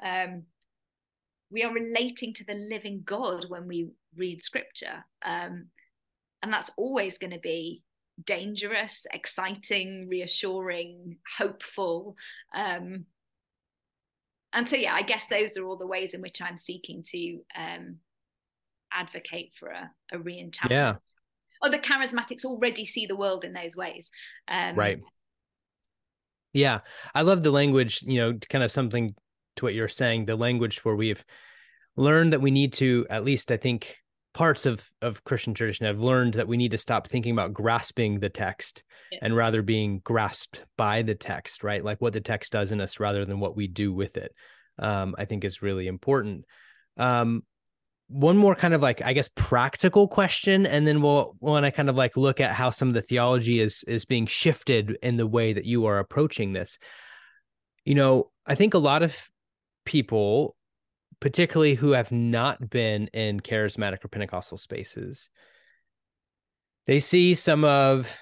um 0.03 0.43
we 1.49 1.63
are 1.63 1.73
relating 1.73 2.33
to 2.33 2.43
the 2.43 2.53
living 2.53 3.03
God 3.05 3.45
when 3.47 3.67
we 3.67 3.89
read 4.15 4.43
scripture. 4.43 5.05
Um, 5.23 5.67
and 6.41 6.51
that's 6.51 6.71
always 6.77 7.17
going 7.17 7.33
to 7.33 7.39
be 7.39 7.83
dangerous, 8.23 9.05
exciting, 9.11 10.07
reassuring, 10.09 11.17
hopeful. 11.37 12.15
Um, 12.53 13.05
and 14.53 14.69
so, 14.69 14.75
yeah, 14.75 14.93
I 14.93 15.01
guess 15.01 15.25
those 15.29 15.57
are 15.57 15.65
all 15.65 15.77
the 15.77 15.87
ways 15.87 16.13
in 16.13 16.21
which 16.21 16.41
I'm 16.41 16.57
seeking 16.57 17.03
to 17.11 17.39
um, 17.57 17.97
advocate 18.91 19.51
for 19.59 19.69
a, 19.69 19.91
a 20.13 20.19
re 20.19 20.49
Yeah. 20.69 20.95
Oh, 21.61 21.69
the 21.69 21.79
charismatics 21.79 22.45
already 22.45 22.85
see 22.85 23.05
the 23.05 23.15
world 23.15 23.43
in 23.43 23.53
those 23.53 23.75
ways. 23.75 24.09
Um, 24.47 24.75
right. 24.75 24.99
Yeah. 26.53 26.79
I 27.13 27.23
love 27.23 27.43
the 27.43 27.51
language, 27.51 28.03
you 28.03 28.19
know, 28.19 28.33
kind 28.49 28.63
of 28.63 28.71
something 28.71 29.13
to 29.57 29.65
what 29.65 29.73
you're 29.73 29.87
saying, 29.87 30.25
the 30.25 30.35
language 30.35 30.83
where 30.83 30.95
we've 30.95 31.23
learned 31.95 32.33
that 32.33 32.41
we 32.41 32.51
need 32.51 32.73
to, 32.73 33.05
at 33.09 33.23
least 33.23 33.51
I 33.51 33.57
think 33.57 33.97
parts 34.35 34.65
of 34.65 34.91
of 35.01 35.23
Christian 35.23 35.53
tradition 35.53 35.85
have 35.85 36.01
learned 36.01 36.33
that 36.33 36.47
we 36.47 36.57
need 36.57 36.71
to 36.71 36.77
stop 36.77 37.07
thinking 37.07 37.31
about 37.31 37.53
grasping 37.53 38.19
the 38.19 38.29
text 38.29 38.83
yeah. 39.11 39.19
and 39.21 39.35
rather 39.35 39.61
being 39.61 39.99
grasped 40.03 40.61
by 40.77 41.01
the 41.01 41.15
text, 41.15 41.63
right? 41.63 41.83
Like 41.83 42.01
what 42.01 42.13
the 42.13 42.21
text 42.21 42.51
does 42.51 42.71
in 42.71 42.81
us 42.81 42.99
rather 42.99 43.23
than 43.23 43.39
what 43.39 43.55
we 43.55 43.67
do 43.67 43.93
with 43.93 44.17
it. 44.17 44.33
Um, 44.77 45.15
I 45.17 45.23
think 45.23 45.45
is 45.45 45.61
really 45.61 45.87
important. 45.87 46.43
Um, 46.97 47.43
one 48.07 48.37
more 48.37 48.55
kind 48.55 48.73
of 48.73 48.81
like 48.81 49.01
I 49.01 49.13
guess 49.13 49.29
practical 49.35 50.07
question, 50.07 50.65
and 50.65 50.85
then 50.85 51.01
we'll 51.01 51.35
want 51.39 51.65
to 51.65 51.71
kind 51.71 51.89
of 51.89 51.95
like 51.95 52.17
look 52.17 52.39
at 52.39 52.51
how 52.51 52.69
some 52.69 52.89
of 52.89 52.93
the 52.93 53.01
theology 53.01 53.59
is 53.59 53.83
is 53.87 54.03
being 54.03 54.25
shifted 54.25 54.97
in 55.01 55.15
the 55.15 55.25
way 55.25 55.53
that 55.53 55.65
you 55.65 55.85
are 55.85 55.99
approaching 55.99 56.51
this. 56.51 56.77
You 57.85 57.95
know, 57.95 58.31
I 58.45 58.55
think 58.55 58.73
a 58.73 58.79
lot 58.79 59.01
of 59.01 59.17
people, 59.85 60.55
particularly 61.19 61.75
who 61.75 61.91
have 61.91 62.11
not 62.11 62.69
been 62.69 63.07
in 63.07 63.39
charismatic 63.39 64.03
or 64.03 64.09
Pentecostal 64.09 64.57
spaces, 64.57 65.29
they 66.85 66.99
see 66.99 67.35
some 67.35 67.63
of 67.63 68.17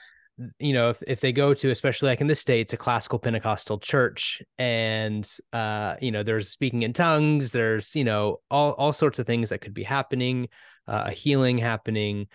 you 0.60 0.74
know 0.74 0.90
if, 0.90 1.04
if 1.06 1.22
they 1.22 1.32
go 1.32 1.54
to 1.54 1.70
especially 1.70 2.10
like 2.10 2.22
in 2.22 2.28
the 2.28 2.36
states 2.36 2.74
a 2.74 2.78
classical 2.78 3.20
pentecostal 3.20 3.78
church 3.78 4.42
and 4.58 5.30
uh 5.54 5.96
you 6.02 6.12
know 6.12 6.24
there's 6.24 6.50
speaking 6.50 6.82
in 6.82 6.92
tongues 6.92 7.52
there's 7.52 7.96
you 7.96 8.04
know 8.04 8.38
all 8.50 8.72
all 8.74 8.92
sorts 8.92 9.20
of 9.20 9.28
things 9.28 9.50
that 9.50 9.62
could 9.62 9.76
be 9.76 9.84
happening 9.84 10.48
uh, 10.88 11.04
a 11.06 11.12
healing 11.12 11.60
happening 11.60 12.28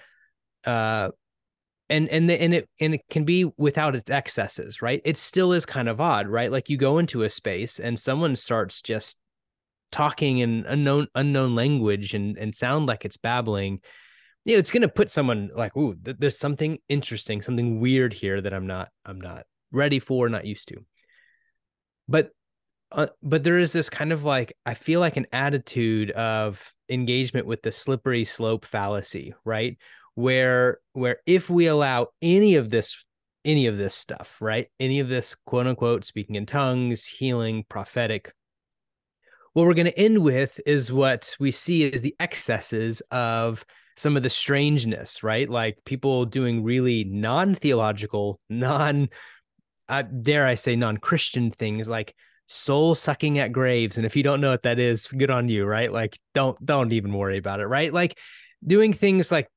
uh 0.65 1.09
and 1.91 2.09
and 2.09 2.29
the, 2.29 2.41
and 2.41 2.55
it 2.55 2.69
and 2.81 2.95
it 2.95 3.03
can 3.11 3.25
be 3.25 3.45
without 3.57 3.97
its 3.97 4.11
excesses 4.11 4.83
right? 4.83 5.01
It 5.05 5.17
still 5.17 5.53
is 5.53 5.67
kind 5.67 5.89
of 5.89 6.01
odd 6.01 6.29
right? 6.29 6.53
Like 6.53 6.69
you 6.69 6.77
go 6.77 6.99
into 6.99 7.23
a 7.23 7.29
space 7.29 7.79
and 7.79 7.99
someone 7.99 8.37
starts 8.37 8.83
just 8.83 9.19
talking 9.91 10.39
in 10.39 10.65
unknown 10.67 11.09
unknown 11.15 11.55
language 11.55 12.15
and 12.15 12.37
and 12.39 12.55
sound 12.55 12.89
like 12.89 13.05
it's 13.05 13.17
babbling. 13.17 13.81
You 14.45 14.55
know 14.55 14.59
it's 14.59 14.71
going 14.71 14.83
to 14.83 14.89
put 14.89 15.11
someone 15.11 15.51
like 15.55 15.77
ooh 15.77 15.95
th- 15.95 16.17
there's 16.19 16.39
something 16.39 16.79
interesting 16.89 17.43
something 17.43 17.81
weird 17.81 18.15
here 18.15 18.41
that 18.41 18.55
i'm 18.55 18.67
not 18.67 18.89
i'm 19.05 19.21
not 19.21 19.45
ready 19.73 19.99
for 19.99 20.29
not 20.29 20.47
used 20.47 20.69
to. 20.69 20.85
But 22.09 22.31
uh, 22.91 23.09
but 23.23 23.45
there 23.45 23.59
is 23.59 23.73
this 23.73 23.91
kind 23.91 24.13
of 24.13 24.25
like 24.25 24.55
i 24.65 24.75
feel 24.75 25.01
like 25.01 25.17
an 25.17 25.27
attitude 25.33 26.11
of 26.13 26.73
engagement 26.89 27.47
with 27.47 27.63
the 27.63 27.73
slippery 27.73 28.25
slope 28.25 28.65
fallacy 28.65 29.35
right 29.45 29.77
where 30.19 30.81
where 30.95 31.19
if 31.27 31.49
we 31.49 31.69
allow 31.69 32.09
any 32.21 32.57
of 32.57 32.71
this 32.71 33.05
any 33.45 33.67
of 33.69 33.79
this 33.79 33.95
stuff 33.95 34.37
right? 34.41 34.67
Any 34.81 34.99
of 34.99 35.09
this 35.09 35.37
quote 35.47 35.69
unquote 35.69 36.05
speaking 36.05 36.35
in 36.35 36.45
tongues 36.45 37.07
healing 37.07 37.65
prophetic 37.69 38.33
what 39.53 39.65
we're 39.65 39.75
going 39.75 39.87
to 39.87 39.99
end 39.99 40.19
with 40.19 40.61
is 40.67 40.93
what 40.93 41.37
we 41.39 41.53
see 41.53 41.85
is 41.85 42.03
the 42.03 42.17
excesses 42.19 43.01
of 43.13 43.65
some 43.97 44.17
of 44.17 44.25
the 44.25 44.29
strangeness 44.29 45.23
right? 45.23 45.49
Like 45.49 45.79
people 45.85 46.25
doing 46.25 46.65
really 46.65 47.05
non-theological 47.05 48.41
non 48.51 49.11
uh, 49.89 50.03
dare 50.03 50.47
i 50.47 50.57
say 50.57 50.75
non-christian 50.75 51.53
things 51.53 51.89
like 51.89 52.13
soul 52.49 52.97
sucking 52.97 53.39
at 53.39 53.53
graves. 53.53 53.97
And 53.97 54.05
if 54.05 54.17
you 54.17 54.25
don't 54.25 54.41
know 54.41 54.51
what 54.51 54.65
that 54.65 54.81
is 54.81 55.07
good 55.07 55.31
on 55.31 55.47
you 55.47 55.65
right? 55.65 55.93
Like 55.93 56.19
don't 56.35 56.63
don't 56.65 56.93
even 56.93 57.13
worry 57.13 57.39
about 57.39 57.61
it 57.61 57.67
right? 57.67 57.93
Like 57.95 58.19
doing 58.67 58.93
things 58.93 59.31
like 59.31 59.49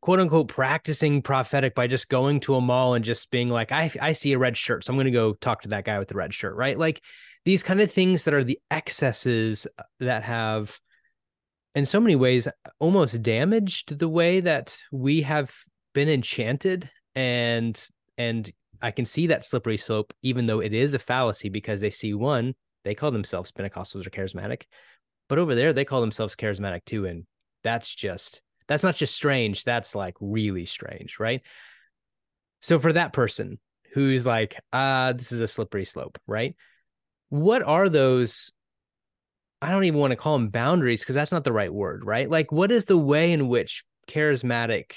quote 0.00 0.20
unquote 0.20 0.48
practicing 0.48 1.22
prophetic 1.22 1.74
by 1.74 1.86
just 1.86 2.08
going 2.08 2.40
to 2.40 2.54
a 2.54 2.60
mall 2.60 2.94
and 2.94 3.04
just 3.04 3.30
being 3.30 3.48
like, 3.48 3.72
I, 3.72 3.90
I 4.00 4.12
see 4.12 4.32
a 4.32 4.38
red 4.38 4.56
shirt. 4.56 4.84
So 4.84 4.92
I'm 4.92 4.96
going 4.96 5.06
to 5.06 5.10
go 5.10 5.34
talk 5.34 5.62
to 5.62 5.68
that 5.68 5.84
guy 5.84 5.98
with 5.98 6.08
the 6.08 6.16
red 6.16 6.34
shirt. 6.34 6.56
Right. 6.56 6.78
Like 6.78 7.02
these 7.44 7.62
kind 7.62 7.80
of 7.80 7.90
things 7.90 8.24
that 8.24 8.34
are 8.34 8.44
the 8.44 8.58
excesses 8.70 9.66
uh, 9.78 9.82
that 10.00 10.24
have, 10.24 10.78
in 11.74 11.86
so 11.86 12.00
many 12.00 12.16
ways, 12.16 12.48
almost 12.78 13.22
damaged 13.22 13.98
the 13.98 14.08
way 14.08 14.40
that 14.40 14.76
we 14.92 15.22
have 15.22 15.54
been 15.92 16.08
enchanted. 16.08 16.90
And, 17.14 17.80
and 18.18 18.50
I 18.80 18.90
can 18.90 19.04
see 19.04 19.28
that 19.28 19.44
slippery 19.44 19.76
slope, 19.76 20.12
even 20.22 20.46
though 20.46 20.60
it 20.60 20.72
is 20.72 20.94
a 20.94 20.98
fallacy 20.98 21.48
because 21.48 21.80
they 21.80 21.90
see 21.90 22.14
one, 22.14 22.54
they 22.84 22.94
call 22.94 23.10
themselves 23.10 23.50
Pentecostals 23.50 24.06
or 24.06 24.10
charismatic, 24.10 24.62
but 25.28 25.38
over 25.38 25.54
there, 25.54 25.72
they 25.72 25.84
call 25.84 26.00
themselves 26.00 26.36
charismatic 26.36 26.84
too. 26.84 27.06
And 27.06 27.24
that's 27.62 27.94
just, 27.94 28.42
that's 28.68 28.82
not 28.82 28.94
just 28.96 29.14
strange, 29.14 29.64
that's 29.64 29.94
like 29.94 30.14
really 30.20 30.64
strange, 30.64 31.18
right? 31.18 31.42
So 32.60 32.78
for 32.78 32.92
that 32.92 33.12
person 33.12 33.58
who's 33.92 34.24
like, 34.26 34.58
ah, 34.72 35.06
uh, 35.06 35.12
this 35.12 35.32
is 35.32 35.40
a 35.40 35.48
slippery 35.48 35.84
slope, 35.84 36.18
right? 36.26 36.56
What 37.28 37.62
are 37.62 37.88
those? 37.88 38.52
I 39.62 39.70
don't 39.70 39.84
even 39.84 40.00
want 40.00 40.10
to 40.10 40.16
call 40.16 40.36
them 40.36 40.48
boundaries 40.48 41.02
because 41.02 41.14
that's 41.14 41.32
not 41.32 41.44
the 41.44 41.52
right 41.52 41.72
word, 41.72 42.04
right? 42.04 42.28
Like, 42.28 42.52
what 42.52 42.72
is 42.72 42.84
the 42.84 42.98
way 42.98 43.32
in 43.32 43.48
which 43.48 43.84
charismatic, 44.08 44.96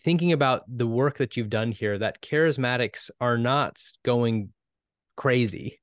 thinking 0.00 0.32
about 0.32 0.62
the 0.68 0.86
work 0.86 1.18
that 1.18 1.36
you've 1.36 1.50
done 1.50 1.72
here, 1.72 1.98
that 1.98 2.22
charismatics 2.22 3.10
are 3.20 3.38
not 3.38 3.80
going 4.04 4.50
crazy, 5.16 5.80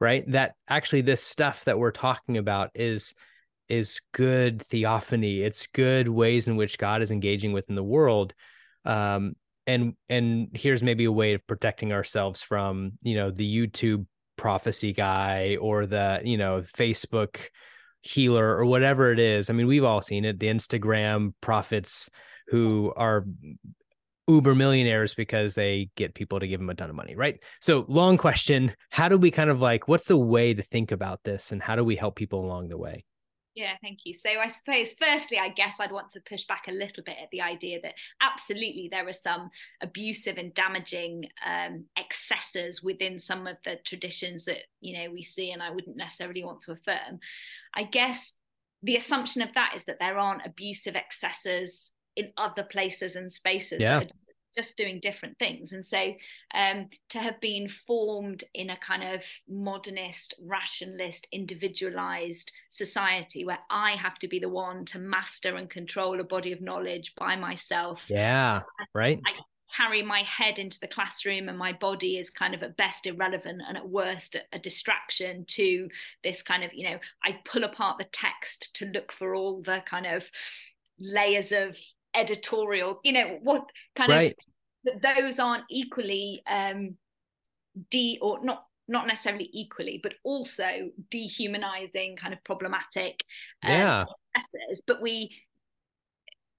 right? 0.00 0.24
That 0.30 0.54
actually 0.68 1.02
this 1.02 1.22
stuff 1.22 1.64
that 1.64 1.78
we're 1.78 1.90
talking 1.90 2.38
about 2.38 2.70
is 2.74 3.14
is 3.68 4.00
good 4.12 4.62
theophany. 4.62 5.42
It's 5.42 5.66
good 5.66 6.08
ways 6.08 6.48
in 6.48 6.56
which 6.56 6.78
God 6.78 7.02
is 7.02 7.10
engaging 7.10 7.52
within 7.52 7.76
the 7.76 7.82
world. 7.82 8.34
Um, 8.84 9.34
and 9.66 9.94
and 10.08 10.48
here's 10.54 10.82
maybe 10.82 11.04
a 11.04 11.12
way 11.12 11.34
of 11.34 11.46
protecting 11.46 11.92
ourselves 11.92 12.42
from 12.42 12.92
you 13.02 13.14
know 13.14 13.30
the 13.30 13.46
YouTube 13.46 14.06
prophecy 14.36 14.92
guy 14.92 15.56
or 15.60 15.84
the 15.84 16.20
you 16.24 16.38
know 16.38 16.60
Facebook 16.60 17.48
healer 18.00 18.56
or 18.56 18.64
whatever 18.64 19.12
it 19.12 19.18
is. 19.18 19.50
I 19.50 19.52
mean, 19.52 19.66
we've 19.66 19.84
all 19.84 20.00
seen 20.00 20.24
it. 20.24 20.38
The 20.38 20.46
Instagram 20.46 21.34
prophets 21.40 22.08
who 22.48 22.92
are 22.96 23.26
uber 24.28 24.54
millionaires 24.54 25.14
because 25.14 25.54
they 25.54 25.90
get 25.96 26.14
people 26.14 26.38
to 26.38 26.46
give 26.46 26.60
them 26.60 26.70
a 26.70 26.74
ton 26.74 26.90
of 26.90 26.96
money, 26.96 27.16
right? 27.16 27.42
So, 27.60 27.84
long 27.88 28.18
question, 28.18 28.74
how 28.90 29.08
do 29.08 29.16
we 29.16 29.30
kind 29.30 29.50
of 29.50 29.60
like 29.60 29.88
what's 29.88 30.06
the 30.06 30.16
way 30.16 30.54
to 30.54 30.62
think 30.62 30.92
about 30.92 31.24
this 31.24 31.50
and 31.50 31.62
how 31.62 31.76
do 31.76 31.84
we 31.84 31.96
help 31.96 32.14
people 32.14 32.44
along 32.44 32.68
the 32.68 32.78
way? 32.78 33.04
Yeah, 33.58 33.74
thank 33.82 33.98
you. 34.04 34.14
So 34.16 34.30
I 34.30 34.50
suppose, 34.50 34.94
firstly, 35.00 35.36
I 35.36 35.48
guess 35.48 35.78
I'd 35.80 35.90
want 35.90 36.12
to 36.12 36.20
push 36.20 36.44
back 36.44 36.66
a 36.68 36.72
little 36.72 37.02
bit 37.02 37.16
at 37.20 37.28
the 37.32 37.40
idea 37.40 37.80
that 37.82 37.94
absolutely 38.22 38.88
there 38.88 39.08
are 39.08 39.12
some 39.12 39.50
abusive 39.82 40.38
and 40.38 40.54
damaging 40.54 41.24
um, 41.44 41.86
excesses 41.96 42.84
within 42.84 43.18
some 43.18 43.48
of 43.48 43.56
the 43.64 43.78
traditions 43.84 44.44
that 44.44 44.58
you 44.80 44.96
know 44.96 45.10
we 45.10 45.24
see, 45.24 45.50
and 45.50 45.60
I 45.60 45.70
wouldn't 45.70 45.96
necessarily 45.96 46.44
want 46.44 46.60
to 46.62 46.72
affirm. 46.72 47.18
I 47.74 47.82
guess 47.82 48.32
the 48.84 48.94
assumption 48.94 49.42
of 49.42 49.52
that 49.54 49.72
is 49.74 49.82
that 49.86 49.98
there 49.98 50.18
aren't 50.18 50.46
abusive 50.46 50.94
excesses 50.94 51.90
in 52.14 52.30
other 52.36 52.62
places 52.62 53.16
and 53.16 53.32
spaces 53.32 53.82
yeah. 53.82 53.98
that 53.98 54.12
are 54.12 54.27
just 54.58 54.76
doing 54.76 54.98
different 54.98 55.38
things. 55.38 55.72
And 55.72 55.86
so 55.86 56.14
um, 56.52 56.88
to 57.10 57.18
have 57.18 57.40
been 57.40 57.68
formed 57.68 58.42
in 58.54 58.70
a 58.70 58.76
kind 58.76 59.14
of 59.14 59.22
modernist, 59.48 60.34
rationalist, 60.44 61.28
individualized 61.32 62.50
society 62.70 63.44
where 63.44 63.60
I 63.70 63.92
have 63.92 64.18
to 64.18 64.28
be 64.28 64.40
the 64.40 64.48
one 64.48 64.84
to 64.86 64.98
master 64.98 65.54
and 65.54 65.70
control 65.70 66.18
a 66.18 66.24
body 66.24 66.50
of 66.50 66.60
knowledge 66.60 67.12
by 67.16 67.36
myself. 67.36 68.06
Yeah, 68.08 68.62
right. 68.94 69.20
I, 69.24 69.32
carry 69.76 70.02
my 70.02 70.22
head 70.22 70.58
into 70.58 70.80
the 70.80 70.88
classroom 70.88 71.46
and 71.48 71.58
my 71.58 71.74
body 71.74 72.16
is 72.16 72.30
kind 72.30 72.54
of 72.54 72.62
at 72.62 72.76
best 72.78 73.04
irrelevant 73.06 73.60
and 73.68 73.76
at 73.76 73.86
worst 73.86 74.34
a 74.50 74.58
distraction 74.58 75.44
to 75.46 75.88
this 76.24 76.40
kind 76.40 76.64
of 76.64 76.72
you 76.72 76.88
know 76.88 76.98
i 77.22 77.36
pull 77.44 77.64
apart 77.64 77.98
the 77.98 78.06
text 78.10 78.70
to 78.72 78.86
look 78.86 79.12
for 79.12 79.34
all 79.34 79.60
the 79.60 79.80
kind 79.86 80.06
of 80.06 80.24
layers 80.98 81.52
of 81.52 81.76
editorial 82.14 82.98
you 83.04 83.12
know 83.12 83.38
what 83.42 83.66
kind 83.94 84.10
right. 84.10 84.30
of 84.30 84.47
those 85.02 85.38
aren't 85.38 85.64
equally 85.70 86.42
um 86.50 86.96
de 87.90 88.18
or 88.20 88.44
not 88.44 88.64
not 88.86 89.06
necessarily 89.06 89.50
equally 89.52 90.00
but 90.02 90.14
also 90.24 90.90
dehumanizing 91.10 92.16
kind 92.16 92.32
of 92.32 92.42
problematic 92.44 93.22
um, 93.62 93.72
yeah. 93.72 94.04
but 94.86 95.02
we 95.02 95.30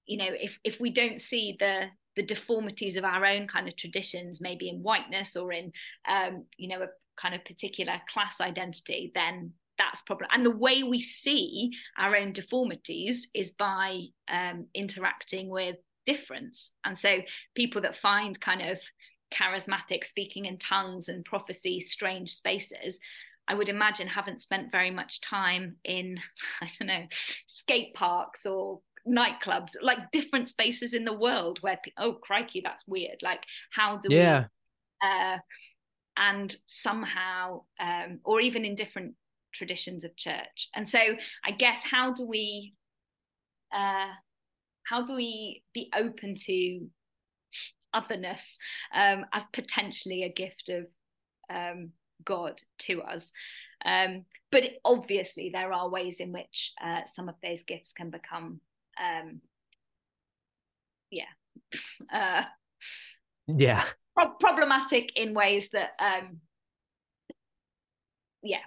you 0.06 0.16
know 0.16 0.28
if 0.28 0.58
if 0.64 0.78
we 0.80 0.90
don't 0.90 1.20
see 1.20 1.56
the 1.58 1.86
the 2.16 2.22
deformities 2.22 2.96
of 2.96 3.04
our 3.04 3.24
own 3.24 3.46
kind 3.46 3.68
of 3.68 3.76
traditions 3.76 4.40
maybe 4.40 4.68
in 4.68 4.82
whiteness 4.82 5.36
or 5.36 5.52
in 5.52 5.72
um 6.08 6.44
you 6.56 6.68
know 6.68 6.82
a 6.82 6.88
kind 7.20 7.34
of 7.34 7.44
particular 7.44 8.00
class 8.12 8.40
identity 8.40 9.12
then 9.14 9.52
that's 9.78 10.02
problem 10.02 10.28
and 10.32 10.44
the 10.44 10.56
way 10.56 10.82
we 10.82 11.00
see 11.00 11.70
our 11.98 12.14
own 12.14 12.32
deformities 12.32 13.26
is 13.34 13.52
by 13.52 14.02
um, 14.28 14.66
interacting 14.74 15.48
with 15.48 15.76
difference. 16.06 16.70
And 16.84 16.98
so 16.98 17.18
people 17.54 17.82
that 17.82 17.96
find 17.96 18.40
kind 18.40 18.62
of 18.62 18.78
charismatic 19.34 20.06
speaking 20.06 20.46
in 20.46 20.58
tongues 20.58 21.08
and 21.08 21.24
prophecy 21.24 21.84
strange 21.86 22.34
spaces 22.34 22.96
I 23.50 23.54
would 23.54 23.68
imagine 23.68 24.06
haven't 24.06 24.40
spent 24.40 24.70
very 24.70 24.92
much 24.92 25.20
time 25.20 25.76
in 25.84 26.20
I 26.62 26.70
don't 26.78 26.86
know 26.88 27.06
skate 27.46 27.94
parks 27.94 28.46
or 28.46 28.80
nightclubs 29.08 29.72
like 29.82 29.98
different 30.12 30.48
spaces 30.48 30.92
in 30.92 31.04
the 31.04 31.18
world 31.18 31.58
where 31.60 31.80
oh 31.98 32.12
crikey 32.12 32.60
that's 32.64 32.86
weird. 32.86 33.16
Like 33.22 33.42
how 33.72 33.98
do 33.98 34.08
yeah. 34.14 34.46
we 35.02 35.08
uh 35.08 35.38
and 36.16 36.54
somehow 36.68 37.62
um 37.80 38.20
or 38.24 38.40
even 38.40 38.64
in 38.64 38.76
different 38.76 39.14
traditions 39.52 40.04
of 40.04 40.16
church. 40.16 40.68
And 40.74 40.88
so 40.88 41.00
i 41.44 41.50
guess 41.50 41.80
how 41.82 42.12
do 42.12 42.24
we 42.26 42.74
uh 43.72 44.12
how 44.84 45.02
do 45.02 45.14
we 45.14 45.62
be 45.74 45.90
open 45.94 46.34
to 46.46 46.86
otherness 47.92 48.56
um 48.94 49.26
as 49.32 49.44
potentially 49.52 50.22
a 50.22 50.32
gift 50.32 50.68
of 50.68 50.86
um 51.52 51.90
god 52.24 52.60
to 52.78 53.02
us? 53.02 53.30
Um 53.84 54.24
but 54.52 54.64
obviously 54.84 55.50
there 55.52 55.72
are 55.72 55.88
ways 55.88 56.16
in 56.18 56.32
which 56.32 56.72
uh, 56.82 57.02
some 57.14 57.28
of 57.28 57.36
those 57.42 57.62
gifts 57.64 57.92
can 57.92 58.10
become 58.10 58.60
um 59.00 59.40
yeah 61.10 61.24
uh 62.12 62.42
yeah. 63.46 63.84
pro- 64.16 64.34
problematic 64.40 65.12
in 65.16 65.34
ways 65.34 65.70
that 65.70 65.90
um 65.98 66.40
yeah 68.42 68.58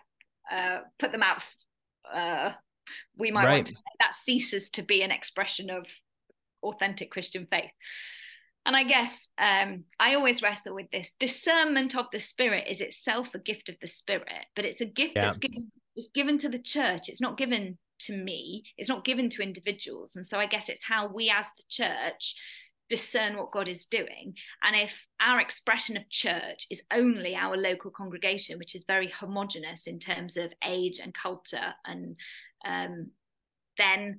uh, 0.51 0.79
put 0.99 1.11
them 1.11 1.23
out, 1.23 1.43
uh, 2.13 2.51
we 3.17 3.31
might 3.31 3.45
right. 3.45 3.53
want 3.55 3.67
to 3.67 3.75
say 3.75 3.81
that 3.99 4.15
ceases 4.15 4.69
to 4.71 4.81
be 4.81 5.01
an 5.01 5.11
expression 5.11 5.69
of 5.69 5.85
authentic 6.63 7.11
Christian 7.11 7.47
faith. 7.49 7.71
And 8.65 8.75
I 8.75 8.83
guess 8.83 9.27
um, 9.37 9.83
I 9.99 10.15
always 10.15 10.41
wrestle 10.41 10.75
with 10.75 10.89
this 10.91 11.11
discernment 11.19 11.95
of 11.95 12.05
the 12.13 12.21
Spirit 12.21 12.65
is 12.69 12.79
itself 12.79 13.27
a 13.33 13.39
gift 13.39 13.67
of 13.67 13.75
the 13.81 13.89
Spirit, 13.89 14.45
but 14.55 14.63
it's 14.63 14.81
a 14.81 14.85
gift 14.85 15.13
yeah. 15.15 15.25
that's 15.25 15.37
given 15.37 15.71
it's 15.95 16.09
given 16.15 16.39
to 16.39 16.49
the 16.49 16.59
church. 16.59 17.07
It's 17.07 17.21
not 17.21 17.37
given 17.37 17.77
to 18.01 18.17
me. 18.17 18.63
It's 18.77 18.89
not 18.89 19.05
given 19.05 19.29
to 19.31 19.43
individuals. 19.43 20.15
And 20.15 20.27
so 20.27 20.39
I 20.39 20.47
guess 20.47 20.69
it's 20.69 20.85
how 20.85 21.07
we 21.07 21.29
as 21.29 21.45
the 21.57 21.63
church 21.69 22.35
discern 22.89 23.37
what 23.37 23.51
God 23.51 23.67
is 23.67 23.85
doing. 23.85 24.35
And 24.61 24.75
if 24.75 25.07
our 25.19 25.39
expression 25.39 25.97
of 25.97 26.09
church 26.09 26.67
is 26.69 26.81
only 26.91 27.35
our 27.35 27.57
local 27.57 27.91
congregation, 27.91 28.59
which 28.59 28.75
is 28.75 28.83
very 28.87 29.07
homogenous 29.09 29.87
in 29.87 29.99
terms 29.99 30.37
of 30.37 30.53
age 30.65 30.99
and 31.01 31.13
culture, 31.13 31.73
and 31.85 32.15
um, 32.65 33.11
then 33.77 34.17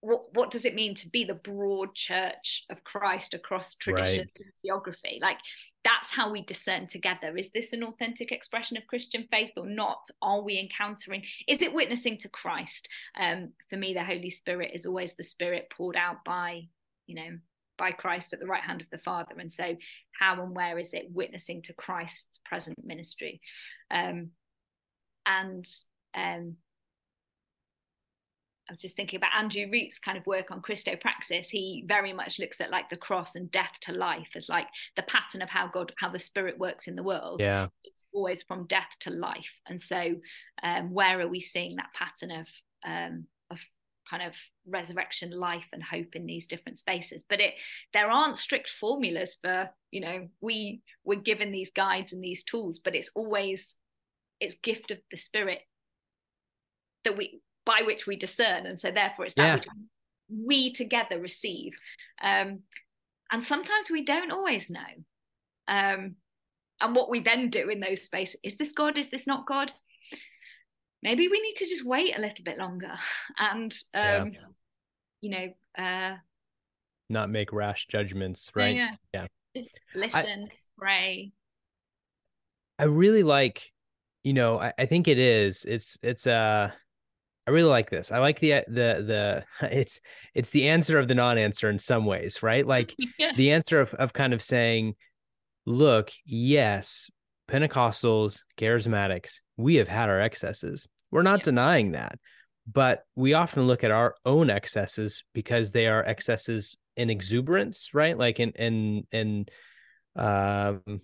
what 0.00 0.26
what 0.32 0.50
does 0.50 0.64
it 0.64 0.74
mean 0.74 0.94
to 0.94 1.08
be 1.08 1.24
the 1.24 1.34
broad 1.34 1.94
church 1.94 2.64
of 2.70 2.84
Christ 2.84 3.34
across 3.34 3.74
traditions 3.74 4.18
right. 4.18 4.44
and 4.44 4.52
geography? 4.64 5.18
Like 5.20 5.38
that's 5.84 6.10
how 6.12 6.30
we 6.30 6.42
discern 6.42 6.86
together. 6.86 7.36
Is 7.36 7.50
this 7.52 7.72
an 7.72 7.82
authentic 7.82 8.30
expression 8.30 8.76
of 8.76 8.86
Christian 8.86 9.26
faith 9.30 9.50
or 9.56 9.66
not? 9.66 10.06
Are 10.22 10.42
we 10.42 10.58
encountering? 10.58 11.22
Is 11.46 11.60
it 11.60 11.72
witnessing 11.72 12.18
to 12.18 12.28
Christ? 12.28 12.88
Um, 13.18 13.52
for 13.70 13.76
me, 13.76 13.94
the 13.94 14.04
Holy 14.04 14.30
Spirit 14.30 14.72
is 14.74 14.86
always 14.86 15.14
the 15.14 15.24
Spirit 15.24 15.72
poured 15.76 15.96
out 15.96 16.24
by, 16.24 16.68
you 17.06 17.14
know, 17.14 17.38
by 17.76 17.92
Christ 17.92 18.32
at 18.32 18.40
the 18.40 18.46
right 18.46 18.62
hand 18.62 18.80
of 18.80 18.90
the 18.90 18.98
Father. 18.98 19.36
And 19.38 19.52
so, 19.52 19.76
how 20.18 20.42
and 20.42 20.54
where 20.54 20.78
is 20.78 20.94
it 20.94 21.06
witnessing 21.10 21.62
to 21.62 21.72
Christ's 21.72 22.38
present 22.44 22.84
ministry? 22.84 23.40
Um, 23.90 24.30
and 25.24 25.66
um, 26.14 26.56
I 28.68 28.72
was 28.72 28.82
just 28.82 28.96
thinking 28.96 29.16
about 29.16 29.34
Andrew 29.36 29.66
Root's 29.70 29.98
kind 29.98 30.18
of 30.18 30.26
work 30.26 30.50
on 30.50 30.60
Christopraxis. 30.60 31.46
He 31.50 31.84
very 31.86 32.12
much 32.12 32.38
looks 32.38 32.60
at 32.60 32.70
like 32.70 32.90
the 32.90 32.96
cross 32.96 33.34
and 33.34 33.50
death 33.50 33.72
to 33.82 33.92
life 33.92 34.28
as 34.36 34.48
like 34.48 34.66
the 34.94 35.02
pattern 35.02 35.40
of 35.40 35.48
how 35.48 35.68
God, 35.68 35.92
how 35.98 36.10
the 36.10 36.18
Spirit 36.18 36.58
works 36.58 36.86
in 36.86 36.94
the 36.94 37.02
world. 37.02 37.40
Yeah, 37.40 37.68
it's 37.84 38.04
always 38.12 38.42
from 38.42 38.66
death 38.66 38.90
to 39.00 39.10
life. 39.10 39.60
And 39.66 39.80
so, 39.80 40.16
um, 40.62 40.92
where 40.92 41.20
are 41.20 41.28
we 41.28 41.40
seeing 41.40 41.76
that 41.76 41.94
pattern 41.94 42.30
of 42.30 42.46
um, 42.86 43.26
of 43.50 43.58
kind 44.08 44.22
of 44.22 44.34
resurrection 44.66 45.30
life 45.30 45.66
and 45.72 45.82
hope 45.82 46.14
in 46.14 46.26
these 46.26 46.46
different 46.46 46.78
spaces 46.78 47.24
but 47.28 47.40
it 47.40 47.54
there 47.92 48.10
aren't 48.10 48.38
strict 48.38 48.70
formulas 48.80 49.36
for 49.42 49.68
you 49.90 50.00
know 50.00 50.28
we 50.40 50.80
we're 51.04 51.20
given 51.20 51.52
these 51.52 51.70
guides 51.74 52.12
and 52.12 52.22
these 52.22 52.42
tools 52.42 52.78
but 52.82 52.94
it's 52.94 53.10
always 53.14 53.74
it's 54.40 54.56
gift 54.62 54.90
of 54.90 54.98
the 55.10 55.18
spirit 55.18 55.60
that 57.04 57.16
we 57.16 57.40
by 57.68 57.82
which 57.84 58.06
we 58.06 58.16
discern 58.16 58.64
and 58.66 58.80
so 58.80 58.90
therefore 58.90 59.26
it's 59.26 59.34
that 59.34 59.44
Yeah. 59.44 59.54
which 59.54 59.66
we 60.48 60.72
together 60.72 61.20
receive 61.20 61.72
um 62.22 62.60
and 63.30 63.44
sometimes 63.44 63.90
we 63.90 64.02
don't 64.04 64.30
always 64.32 64.70
know 64.70 64.92
um 65.68 66.16
and 66.80 66.94
what 66.96 67.10
we 67.10 67.20
then 67.20 67.50
do 67.50 67.68
in 67.68 67.80
those 67.80 68.02
spaces 68.02 68.40
is 68.42 68.56
this 68.58 68.72
god 68.72 68.96
is 68.96 69.10
this 69.10 69.26
not 69.26 69.46
god 69.46 69.72
maybe 71.02 71.28
we 71.28 71.40
need 71.42 71.56
to 71.56 71.66
just 71.66 71.84
wait 71.84 72.16
a 72.16 72.20
little 72.20 72.44
bit 72.44 72.56
longer 72.58 72.94
and 73.38 73.72
um 73.94 74.32
Yeah. 74.32 74.48
you 75.20 75.30
know 75.30 75.46
uh 75.84 76.16
Not 77.10 77.30
make 77.30 77.52
rash 77.52 77.86
judgments, 77.86 78.50
right? 78.54 78.76
yeah, 78.76 78.94
Yeah. 79.12 79.26
Just 79.56 79.70
listen 79.94 80.48
pray 80.78 81.32
I 82.80 82.84
really 82.84 83.24
like, 83.24 83.72
you 84.22 84.32
know, 84.32 84.60
I, 84.60 84.72
I 84.78 84.86
think 84.86 85.08
it 85.08 85.18
is. 85.18 85.64
It's 85.64 85.98
it's 86.02 86.26
uh 86.28 86.70
I 87.48 87.50
really 87.50 87.70
like 87.70 87.88
this. 87.88 88.12
I 88.12 88.18
like 88.18 88.40
the 88.40 88.62
the 88.68 89.44
the 89.60 89.68
it's 89.74 90.02
it's 90.34 90.50
the 90.50 90.68
answer 90.68 90.98
of 90.98 91.08
the 91.08 91.14
non-answer 91.14 91.70
in 91.70 91.78
some 91.78 92.04
ways, 92.04 92.42
right? 92.42 92.66
Like 92.76 92.94
yeah 93.18 93.32
the 93.36 93.52
answer 93.52 93.80
of 93.80 93.94
of 93.94 94.12
kind 94.12 94.34
of 94.34 94.42
saying, 94.42 94.96
look, 95.64 96.10
yes, 96.26 97.08
Pentecostals, 97.50 98.42
charismatics, 98.58 99.40
we 99.56 99.76
have 99.76 99.88
had 99.88 100.10
our 100.10 100.20
excesses. 100.20 100.86
We're 101.10 101.22
not 101.22 101.40
Yeah. 101.40 101.44
denying 101.44 101.92
that. 101.92 102.18
But 102.70 103.04
we 103.16 103.32
often 103.32 103.66
look 103.66 103.82
at 103.82 103.90
our 103.90 104.14
own 104.26 104.50
excesses 104.50 105.24
because 105.32 105.70
they 105.72 105.86
are 105.86 106.04
excesses 106.04 106.76
in 106.96 107.08
exuberance, 107.08 107.94
right? 107.94 108.16
Like 108.18 108.40
in 108.40 108.50
in 108.52 109.06
in 109.10 109.46
um 110.16 110.82
uh, 110.86 110.96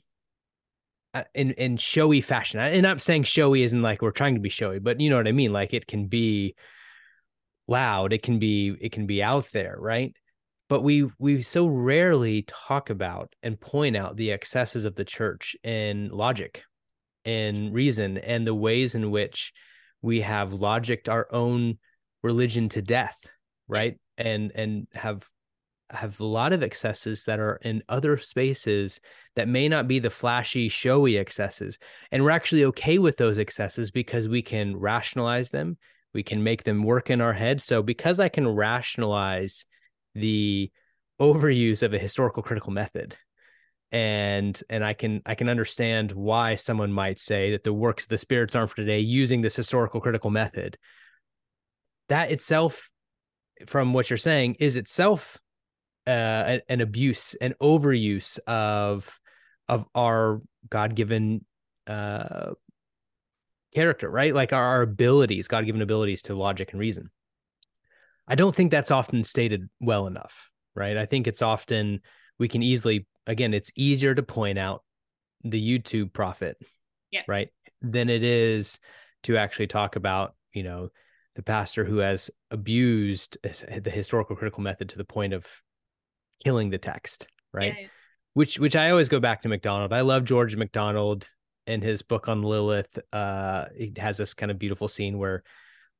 Uh, 1.14 1.22
in 1.32 1.52
in 1.52 1.76
showy 1.76 2.20
fashion. 2.20 2.58
And 2.58 2.84
I'm 2.84 2.98
saying 2.98 3.22
showy 3.22 3.62
isn't 3.62 3.82
like 3.82 4.02
we're 4.02 4.10
trying 4.10 4.34
to 4.34 4.40
be 4.40 4.48
showy, 4.48 4.80
but 4.80 4.98
you 4.98 5.08
know 5.08 5.16
what 5.16 5.28
I 5.28 5.32
mean. 5.32 5.52
Like 5.52 5.72
it 5.72 5.86
can 5.86 6.08
be 6.08 6.56
loud, 7.68 8.12
it 8.12 8.24
can 8.24 8.40
be 8.40 8.76
it 8.80 8.90
can 8.90 9.06
be 9.06 9.22
out 9.22 9.48
there, 9.52 9.76
right? 9.78 10.12
But 10.68 10.80
we 10.80 11.08
we 11.20 11.42
so 11.42 11.68
rarely 11.68 12.42
talk 12.48 12.90
about 12.90 13.32
and 13.44 13.60
point 13.60 13.96
out 13.96 14.16
the 14.16 14.32
excesses 14.32 14.84
of 14.84 14.96
the 14.96 15.04
church 15.04 15.54
in 15.62 16.08
logic, 16.08 16.64
in 17.24 17.72
reason, 17.72 18.18
and 18.18 18.44
the 18.44 18.54
ways 18.54 18.96
in 18.96 19.12
which 19.12 19.52
we 20.02 20.22
have 20.22 20.50
logicked 20.50 21.08
our 21.08 21.28
own 21.30 21.78
religion 22.24 22.68
to 22.70 22.82
death, 22.82 23.18
right? 23.68 24.00
And 24.18 24.50
and 24.56 24.88
have 24.94 25.22
have 25.95 26.18
a 26.20 26.24
lot 26.24 26.53
of 26.53 26.62
excesses 26.62 27.24
that 27.24 27.40
are 27.40 27.57
in 27.62 27.82
other 27.88 28.16
spaces 28.18 29.01
that 29.36 29.49
may 29.49 29.68
not 29.68 29.88
be 29.88 29.99
the 29.99 30.11
flashy, 30.11 30.68
showy 30.68 31.16
excesses. 31.16 31.78
And 32.11 32.22
we're 32.22 32.30
actually 32.30 32.64
okay 32.66 32.99
with 32.99 33.16
those 33.16 33.38
excesses 33.38 33.90
because 33.90 34.28
we 34.28 34.42
can 34.42 34.76
rationalize 34.76 35.51
them. 35.51 35.76
We 36.12 36.22
can 36.22 36.42
make 36.42 36.64
them 36.64 36.82
work 36.82 37.11
in 37.11 37.20
our 37.20 37.32
head. 37.32 37.61
So 37.61 37.82
because 37.82 38.20
I 38.20 38.28
can 38.28 38.49
rationalize 38.49 39.64
the 40.14 40.70
overuse 41.20 41.82
of 41.82 41.95
a 41.95 41.99
historical 41.99 42.42
critical 42.42 42.72
method 42.72 43.16
and 43.95 44.61
and 44.68 44.84
I 44.84 44.92
can 44.92 45.22
I 45.24 45.36
can 45.36 45.49
understand 45.49 46.11
why 46.11 46.57
someone 46.57 46.92
might 46.92 47.20
say 47.20 47.53
that 47.53 47.62
the 47.62 47.72
works 47.72 48.05
of 48.05 48.09
the 48.09 48.18
spirits 48.18 48.57
aren't 48.57 48.70
for 48.70 48.76
today 48.76 48.99
using 48.99 49.40
this 49.40 49.55
historical 49.55 50.01
critical 50.01 50.30
method. 50.30 50.76
That 52.09 52.32
itself 52.32 52.90
from 53.68 53.92
what 53.92 54.11
you're 54.11 54.16
saying 54.16 54.57
is 54.59 54.74
itself 54.74 55.40
uh, 56.07 56.59
an, 56.68 56.80
abuse, 56.80 57.34
an 57.34 57.55
overuse 57.61 58.38
of 58.46 59.18
of 59.68 59.86
our 59.94 60.42
God 60.68 60.94
given 60.94 61.44
uh, 61.86 62.52
character, 63.74 64.11
right? 64.11 64.34
Like 64.34 64.52
our, 64.52 64.62
our 64.62 64.82
abilities, 64.82 65.48
God 65.48 65.64
given 65.66 65.82
abilities 65.82 66.22
to 66.22 66.34
logic 66.34 66.72
and 66.72 66.80
reason. 66.80 67.11
I 68.28 68.34
don't 68.34 68.55
think 68.55 68.70
that's 68.70 68.90
often 68.90 69.24
stated 69.24 69.68
well 69.80 70.07
enough, 70.07 70.50
right? 70.74 70.96
I 70.96 71.07
think 71.07 71.26
it's 71.26 71.42
often 71.42 72.00
we 72.38 72.48
can 72.48 72.62
easily, 72.62 73.07
again, 73.26 73.55
it's 73.55 73.70
easier 73.76 74.14
to 74.14 74.22
point 74.22 74.59
out 74.59 74.82
the 75.42 75.61
YouTube 75.61 76.12
prophet, 76.12 76.57
Yeah. 77.11 77.22
right, 77.28 77.48
than 77.82 78.09
it 78.09 78.22
is 78.22 78.78
to 79.24 79.36
actually 79.36 79.66
talk 79.66 79.96
about, 79.96 80.34
you 80.52 80.62
know, 80.62 80.88
the 81.36 81.42
pastor 81.42 81.84
who 81.84 81.98
has 81.98 82.30
abused 82.50 83.36
the 83.42 83.90
historical 83.90 84.36
critical 84.36 84.62
method 84.62 84.90
to 84.90 84.98
the 84.98 85.05
point 85.05 85.32
of 85.32 85.46
killing 86.43 86.70
the 86.70 86.78
text, 86.78 87.28
right? 87.53 87.74
Yeah. 87.78 87.87
Which 88.35 88.59
which 88.59 88.74
I 88.74 88.91
always 88.91 89.09
go 89.09 89.20
back 89.20 89.43
to 89.43 89.49
MacDonald. 89.49 89.93
I 89.93 90.01
love 90.01 90.24
George 90.24 90.57
MacDonald 90.57 91.28
in 91.66 91.80
his 91.82 92.03
book 92.03 92.28
on 92.28 92.43
Lilith. 92.43 92.99
Uh, 93.12 93.66
he 93.76 93.93
has 93.97 94.16
this 94.16 94.35
kind 94.35 94.51
of 94.51 94.59
beautiful 94.59 94.89
scene 94.89 95.18
where, 95.18 95.45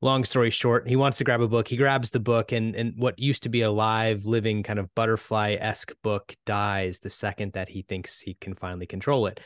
long 0.01 0.25
story 0.25 0.51
short, 0.51 0.89
he 0.89 0.97
wants 0.97 1.19
to 1.19 1.25
grab 1.25 1.41
a 1.41 1.49
book. 1.49 1.69
He 1.69 1.77
grabs 1.77 2.11
the 2.11 2.19
book, 2.21 2.51
and 2.51 2.75
and 2.75 2.95
what 2.97 3.19
used 3.19 3.45
to 3.45 3.49
be 3.49 3.63
a 3.63 3.71
live, 3.71 4.25
living 4.25 4.65
kind 4.65 4.81
of 4.81 4.93
butterfly 4.97 5.57
esque 5.61 5.93
book 6.03 6.35
dies 6.45 6.99
the 6.99 7.11
second 7.11 7.53
that 7.53 7.69
he 7.69 7.83
thinks 7.83 8.21
he 8.21 8.35
can 8.35 8.55
finally 8.55 8.87
control 8.87 9.27
it. 9.27 9.39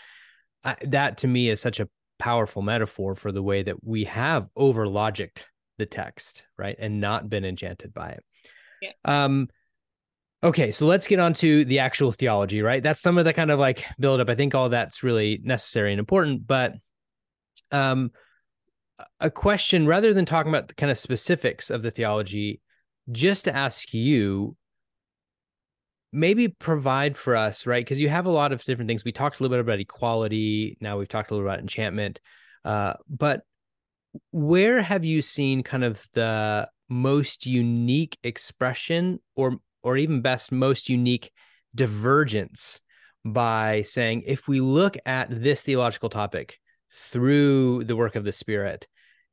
I, 0.64 0.76
that 0.86 1.18
to 1.18 1.28
me 1.28 1.50
is 1.50 1.60
such 1.60 1.80
a 1.80 1.88
powerful 2.18 2.62
metaphor 2.62 3.14
for 3.14 3.30
the 3.32 3.42
way 3.42 3.62
that 3.62 3.84
we 3.84 4.04
have 4.04 4.48
over 4.56 4.86
logicked 4.86 5.44
the 5.76 5.86
text, 5.86 6.46
right, 6.56 6.76
and 6.78 7.00
not 7.00 7.28
been 7.28 7.44
enchanted 7.44 7.92
by 7.92 8.08
it. 8.10 8.24
Yeah. 8.80 8.92
Um. 9.04 9.48
Okay, 10.42 10.70
so 10.70 10.86
let's 10.86 11.08
get 11.08 11.18
on 11.18 11.32
to 11.34 11.64
the 11.64 11.80
actual 11.80 12.12
theology, 12.12 12.62
right? 12.62 12.82
That's 12.82 13.00
some 13.00 13.18
of 13.18 13.24
the 13.24 13.32
kind 13.32 13.50
of 13.50 13.58
like 13.58 13.84
build 13.98 14.20
up. 14.20 14.30
I 14.30 14.36
think 14.36 14.54
all 14.54 14.68
that's 14.68 15.02
really 15.02 15.40
necessary 15.42 15.92
and 15.92 15.98
important, 15.98 16.46
but 16.46 16.74
um 17.72 18.12
a 19.20 19.30
question 19.30 19.86
rather 19.86 20.12
than 20.14 20.24
talking 20.24 20.50
about 20.50 20.68
the 20.68 20.74
kind 20.74 20.90
of 20.90 20.98
specifics 20.98 21.70
of 21.70 21.82
the 21.82 21.90
theology, 21.90 22.60
just 23.10 23.44
to 23.44 23.54
ask 23.54 23.92
you 23.92 24.56
maybe 26.12 26.48
provide 26.48 27.16
for 27.16 27.36
us, 27.36 27.66
right? 27.66 27.84
Because 27.84 28.00
you 28.00 28.08
have 28.08 28.26
a 28.26 28.30
lot 28.30 28.52
of 28.52 28.62
different 28.64 28.88
things. 28.88 29.04
We 29.04 29.12
talked 29.12 29.40
a 29.40 29.42
little 29.42 29.56
bit 29.56 29.60
about 29.60 29.80
equality. 29.80 30.78
Now 30.80 30.98
we've 30.98 31.08
talked 31.08 31.30
a 31.30 31.34
little 31.34 31.48
about 31.48 31.60
enchantment. 31.60 32.20
Uh, 32.64 32.94
but 33.08 33.42
where 34.30 34.80
have 34.82 35.04
you 35.04 35.20
seen 35.20 35.62
kind 35.62 35.84
of 35.84 36.06
the 36.12 36.68
most 36.88 37.44
unique 37.44 38.16
expression 38.22 39.20
or 39.36 39.58
or 39.82 39.96
even 39.96 40.20
best 40.22 40.52
most 40.52 40.88
unique 40.88 41.30
divergence 41.74 42.80
by 43.24 43.82
saying 43.82 44.22
if 44.26 44.48
we 44.48 44.60
look 44.60 44.96
at 45.06 45.28
this 45.30 45.62
theological 45.62 46.08
topic 46.08 46.58
through 46.90 47.84
the 47.84 47.96
work 47.96 48.16
of 48.16 48.24
the 48.24 48.32
spirit 48.32 48.86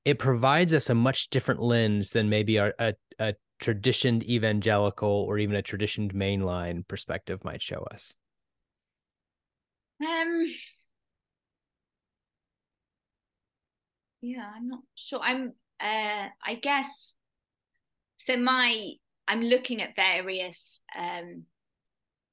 it 0.04 0.20
provides 0.20 0.74
us 0.74 0.90
a 0.90 0.96
much 0.96 1.30
different 1.30 1.62
lens 1.62 2.12
than 2.12 2.30
maybe 2.30 2.60
our, 2.60 2.74
a, 2.80 2.94
a 3.20 3.34
traditioned 3.60 4.24
evangelical 4.24 5.10
or 5.10 5.38
even 5.38 5.56
a 5.56 5.62
traditioned 5.62 6.14
mainline 6.14 6.86
perspective 6.88 7.44
might 7.44 7.62
show 7.62 7.86
us 7.92 8.16
Um. 10.02 10.46
Yeah, 14.22 14.50
I'm 14.56 14.68
not 14.68 14.82
sure. 14.96 15.20
I'm. 15.22 15.54
Uh, 15.80 16.30
I 16.44 16.56
guess. 16.62 17.14
So 18.18 18.38
my, 18.38 18.94
I'm 19.28 19.42
looking 19.42 19.82
at 19.82 19.96
various 19.96 20.80
um, 20.98 21.44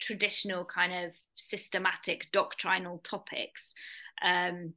traditional 0.01 0.65
kind 0.65 1.07
of 1.07 1.13
systematic 1.37 2.29
doctrinal 2.33 2.99
topics. 2.99 3.75
Um, 4.23 4.75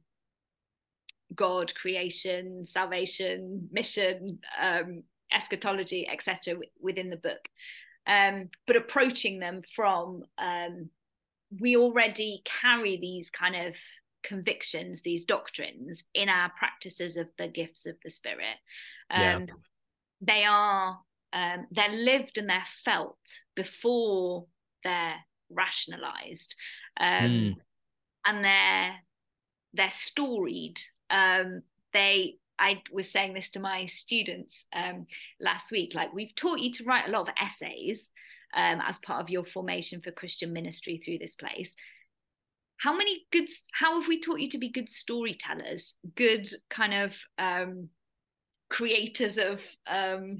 God, 1.34 1.74
creation, 1.74 2.64
salvation, 2.64 3.68
mission, 3.72 4.38
um, 4.60 5.02
eschatology, 5.34 6.08
etc., 6.08 6.60
within 6.80 7.10
the 7.10 7.16
book, 7.16 7.48
um, 8.06 8.48
but 8.66 8.76
approaching 8.76 9.40
them 9.40 9.62
from 9.74 10.22
um, 10.38 10.88
we 11.60 11.76
already 11.76 12.42
carry 12.44 12.96
these 12.96 13.30
kind 13.30 13.68
of 13.68 13.74
convictions, 14.22 15.02
these 15.02 15.24
doctrines 15.24 16.02
in 16.14 16.28
our 16.28 16.50
practices 16.58 17.16
of 17.16 17.28
the 17.38 17.48
gifts 17.48 17.86
of 17.86 17.96
the 18.02 18.10
Spirit. 18.10 18.56
Um, 19.10 19.20
Yeah. 19.20 19.46
They 20.22 20.44
are 20.44 20.98
um, 21.32 21.66
they're 21.70 21.92
lived 21.92 22.38
and 22.38 22.48
they're 22.48 22.64
felt 22.84 23.18
before 23.54 24.46
they're 24.84 25.16
rationalized, 25.50 26.54
um, 26.98 27.06
Mm. 27.06 27.54
and 28.24 28.44
they're 28.44 28.96
they're 29.72 29.90
storied. 29.90 30.80
Um, 31.10 31.62
they 31.92 32.38
I 32.58 32.82
was 32.90 33.10
saying 33.10 33.34
this 33.34 33.50
to 33.50 33.60
my 33.60 33.84
students 33.86 34.64
um, 34.72 35.06
last 35.40 35.70
week. 35.70 35.94
Like 35.94 36.14
we've 36.14 36.34
taught 36.34 36.60
you 36.60 36.72
to 36.74 36.84
write 36.84 37.06
a 37.06 37.10
lot 37.10 37.28
of 37.28 37.34
essays 37.38 38.10
um, 38.54 38.80
as 38.80 38.98
part 39.00 39.20
of 39.20 39.28
your 39.28 39.44
formation 39.44 40.00
for 40.00 40.10
Christian 40.10 40.52
ministry 40.52 40.96
through 41.04 41.18
this 41.18 41.34
place. 41.36 41.74
How 42.78 42.96
many 42.96 43.26
good? 43.30 43.48
How 43.72 44.00
have 44.00 44.08
we 44.08 44.20
taught 44.20 44.40
you 44.40 44.48
to 44.50 44.58
be 44.58 44.70
good 44.70 44.90
storytellers? 44.90 45.94
Good 46.14 46.48
kind 46.70 46.94
of 46.94 47.12
um, 47.38 47.88
creators 48.70 49.38
of 49.38 49.60
um, 49.86 50.38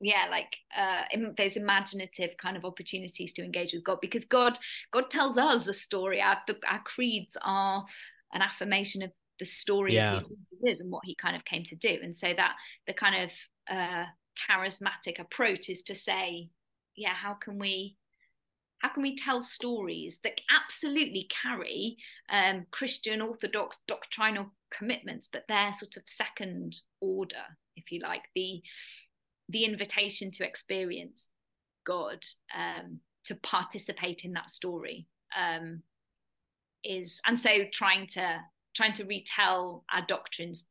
yeah 0.00 0.26
like 0.30 0.56
uh 0.76 1.02
there's 1.36 1.56
imaginative 1.56 2.30
kind 2.38 2.56
of 2.56 2.64
opportunities 2.64 3.32
to 3.32 3.44
engage 3.44 3.72
with 3.72 3.84
god 3.84 3.98
because 4.00 4.24
god 4.24 4.58
god 4.92 5.10
tells 5.10 5.38
us 5.38 5.66
a 5.68 5.74
story. 5.74 6.20
Our, 6.20 6.38
our 6.68 6.82
creeds 6.84 7.36
are 7.42 7.84
an 8.32 8.42
affirmation 8.42 9.02
of 9.02 9.10
the 9.38 9.46
story 9.46 9.94
yeah. 9.94 10.16
of 10.16 10.22
who 10.22 10.36
he 10.50 10.70
is 10.70 10.80
and 10.80 10.90
what 10.90 11.04
he 11.04 11.14
kind 11.14 11.34
of 11.34 11.44
came 11.44 11.64
to 11.64 11.76
do. 11.76 11.98
And 12.02 12.16
so 12.16 12.32
that 12.36 12.56
the 12.86 12.92
kind 12.92 13.24
of 13.24 13.30
uh 13.74 14.04
charismatic 14.48 15.18
approach 15.18 15.68
is 15.68 15.82
to 15.82 15.94
say 15.94 16.48
yeah 16.96 17.12
how 17.12 17.34
can 17.34 17.58
we 17.58 17.96
how 18.78 18.88
can 18.88 19.02
we 19.02 19.14
tell 19.14 19.42
stories 19.42 20.20
that 20.24 20.40
absolutely 20.50 21.28
carry 21.42 21.98
um, 22.30 22.64
Christian 22.70 23.20
Orthodox 23.20 23.78
doctrinal 23.86 24.52
commitments, 24.70 25.28
but 25.30 25.44
they're 25.48 25.74
sort 25.74 25.98
of 25.98 26.04
second 26.06 26.80
order, 26.98 27.44
if 27.76 27.92
you 27.92 28.00
like, 28.00 28.22
the 28.34 28.62
the 29.50 29.64
invitation 29.64 30.30
to 30.32 30.46
experience 30.46 31.26
God, 31.84 32.24
um, 32.56 33.00
to 33.24 33.34
participate 33.34 34.24
in 34.24 34.32
that 34.34 34.50
story, 34.50 35.06
um, 35.36 35.82
is 36.84 37.20
and 37.26 37.38
so 37.38 37.64
trying 37.72 38.06
to 38.08 38.40
trying 38.74 38.92
to 38.94 39.04
retell 39.04 39.84
our 39.92 40.04
doctrines 40.06 40.66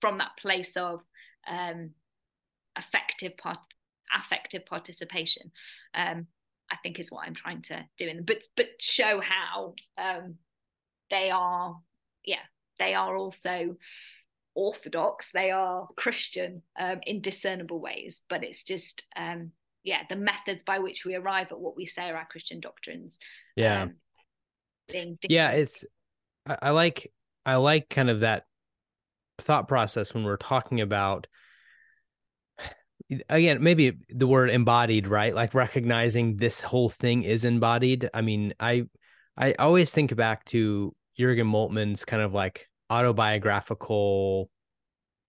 from 0.00 0.18
that 0.18 0.36
place 0.40 0.76
of 0.76 1.00
um, 1.48 1.90
effective 2.76 3.36
part 3.36 3.58
affective 4.14 4.66
participation 4.66 5.50
um, 5.94 6.26
I 6.70 6.76
think 6.82 6.98
is 6.98 7.10
what 7.10 7.26
I'm 7.26 7.34
trying 7.34 7.62
to 7.62 7.84
do 7.98 8.08
in 8.08 8.24
but 8.24 8.38
but 8.56 8.66
show 8.80 9.20
how 9.20 9.74
um, 9.98 10.36
they 11.10 11.30
are 11.30 11.76
yeah 12.24 12.44
they 12.78 12.94
are 12.94 13.16
also 13.16 13.76
orthodox. 14.54 15.30
They 15.32 15.50
are 15.50 15.88
Christian 15.96 16.62
um, 16.78 17.00
in 17.06 17.20
discernible 17.20 17.80
ways 17.80 18.22
but 18.28 18.44
it's 18.44 18.62
just 18.62 19.02
um, 19.16 19.52
yeah 19.82 20.02
the 20.08 20.16
methods 20.16 20.62
by 20.62 20.78
which 20.78 21.04
we 21.04 21.14
arrive 21.14 21.48
at 21.50 21.60
what 21.60 21.76
we 21.76 21.86
say 21.86 22.10
are 22.10 22.16
our 22.16 22.26
Christian 22.26 22.60
doctrines 22.60 23.18
yeah. 23.56 23.82
um, 23.82 23.94
yeah 25.28 25.50
it's 25.50 25.84
I, 26.46 26.58
I 26.62 26.70
like 26.70 27.12
I 27.46 27.56
like 27.56 27.88
kind 27.88 28.10
of 28.10 28.20
that 28.20 28.44
thought 29.38 29.68
process 29.68 30.14
when 30.14 30.24
we're 30.24 30.36
talking 30.36 30.80
about 30.80 31.26
again 33.28 33.62
maybe 33.62 33.98
the 34.08 34.26
word 34.26 34.50
embodied 34.50 35.06
right? 35.06 35.34
Like 35.34 35.54
recognizing 35.54 36.36
this 36.36 36.60
whole 36.60 36.88
thing 36.88 37.22
is 37.22 37.44
embodied. 37.44 38.08
I 38.14 38.20
mean 38.22 38.54
i 38.58 38.84
i 39.36 39.52
always 39.54 39.92
think 39.92 40.14
back 40.16 40.44
to 40.46 40.94
jürgen 41.18 41.46
moltmann's 41.46 42.04
kind 42.04 42.22
of 42.22 42.32
like 42.32 42.68
autobiographical 42.94 44.48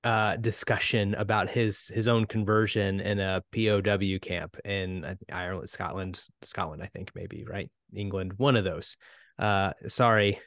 uh 0.03 0.35
discussion 0.35 1.15
about 1.15 1.49
his 1.49 1.87
his 1.87 2.07
own 2.07 2.25
conversion 2.25 2.99
in 2.99 3.19
a 3.19 3.41
POW 3.51 4.19
camp 4.21 4.55
in 4.63 5.17
Ireland 5.33 5.69
Scotland 5.69 6.21
Scotland 6.43 6.83
I 6.83 6.87
think 6.87 7.11
maybe 7.15 7.43
right? 7.43 7.71
England 7.95 8.33
one 8.37 8.55
of 8.55 8.63
those. 8.63 8.97
Uh 9.39 9.71
sorry. 9.87 10.39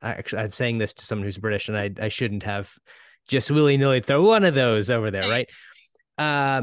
I 0.00 0.10
actually 0.12 0.42
I'm 0.42 0.52
saying 0.52 0.78
this 0.78 0.94
to 0.94 1.06
someone 1.06 1.26
who's 1.26 1.38
British 1.38 1.68
and 1.68 1.76
I 1.76 1.90
I 2.00 2.08
shouldn't 2.08 2.44
have 2.44 2.72
just 3.28 3.50
willy-nilly 3.50 4.00
throw 4.00 4.22
one 4.22 4.44
of 4.44 4.54
those 4.54 4.90
over 4.90 5.10
there 5.10 5.28
right. 5.28 5.48
uh, 6.18 6.62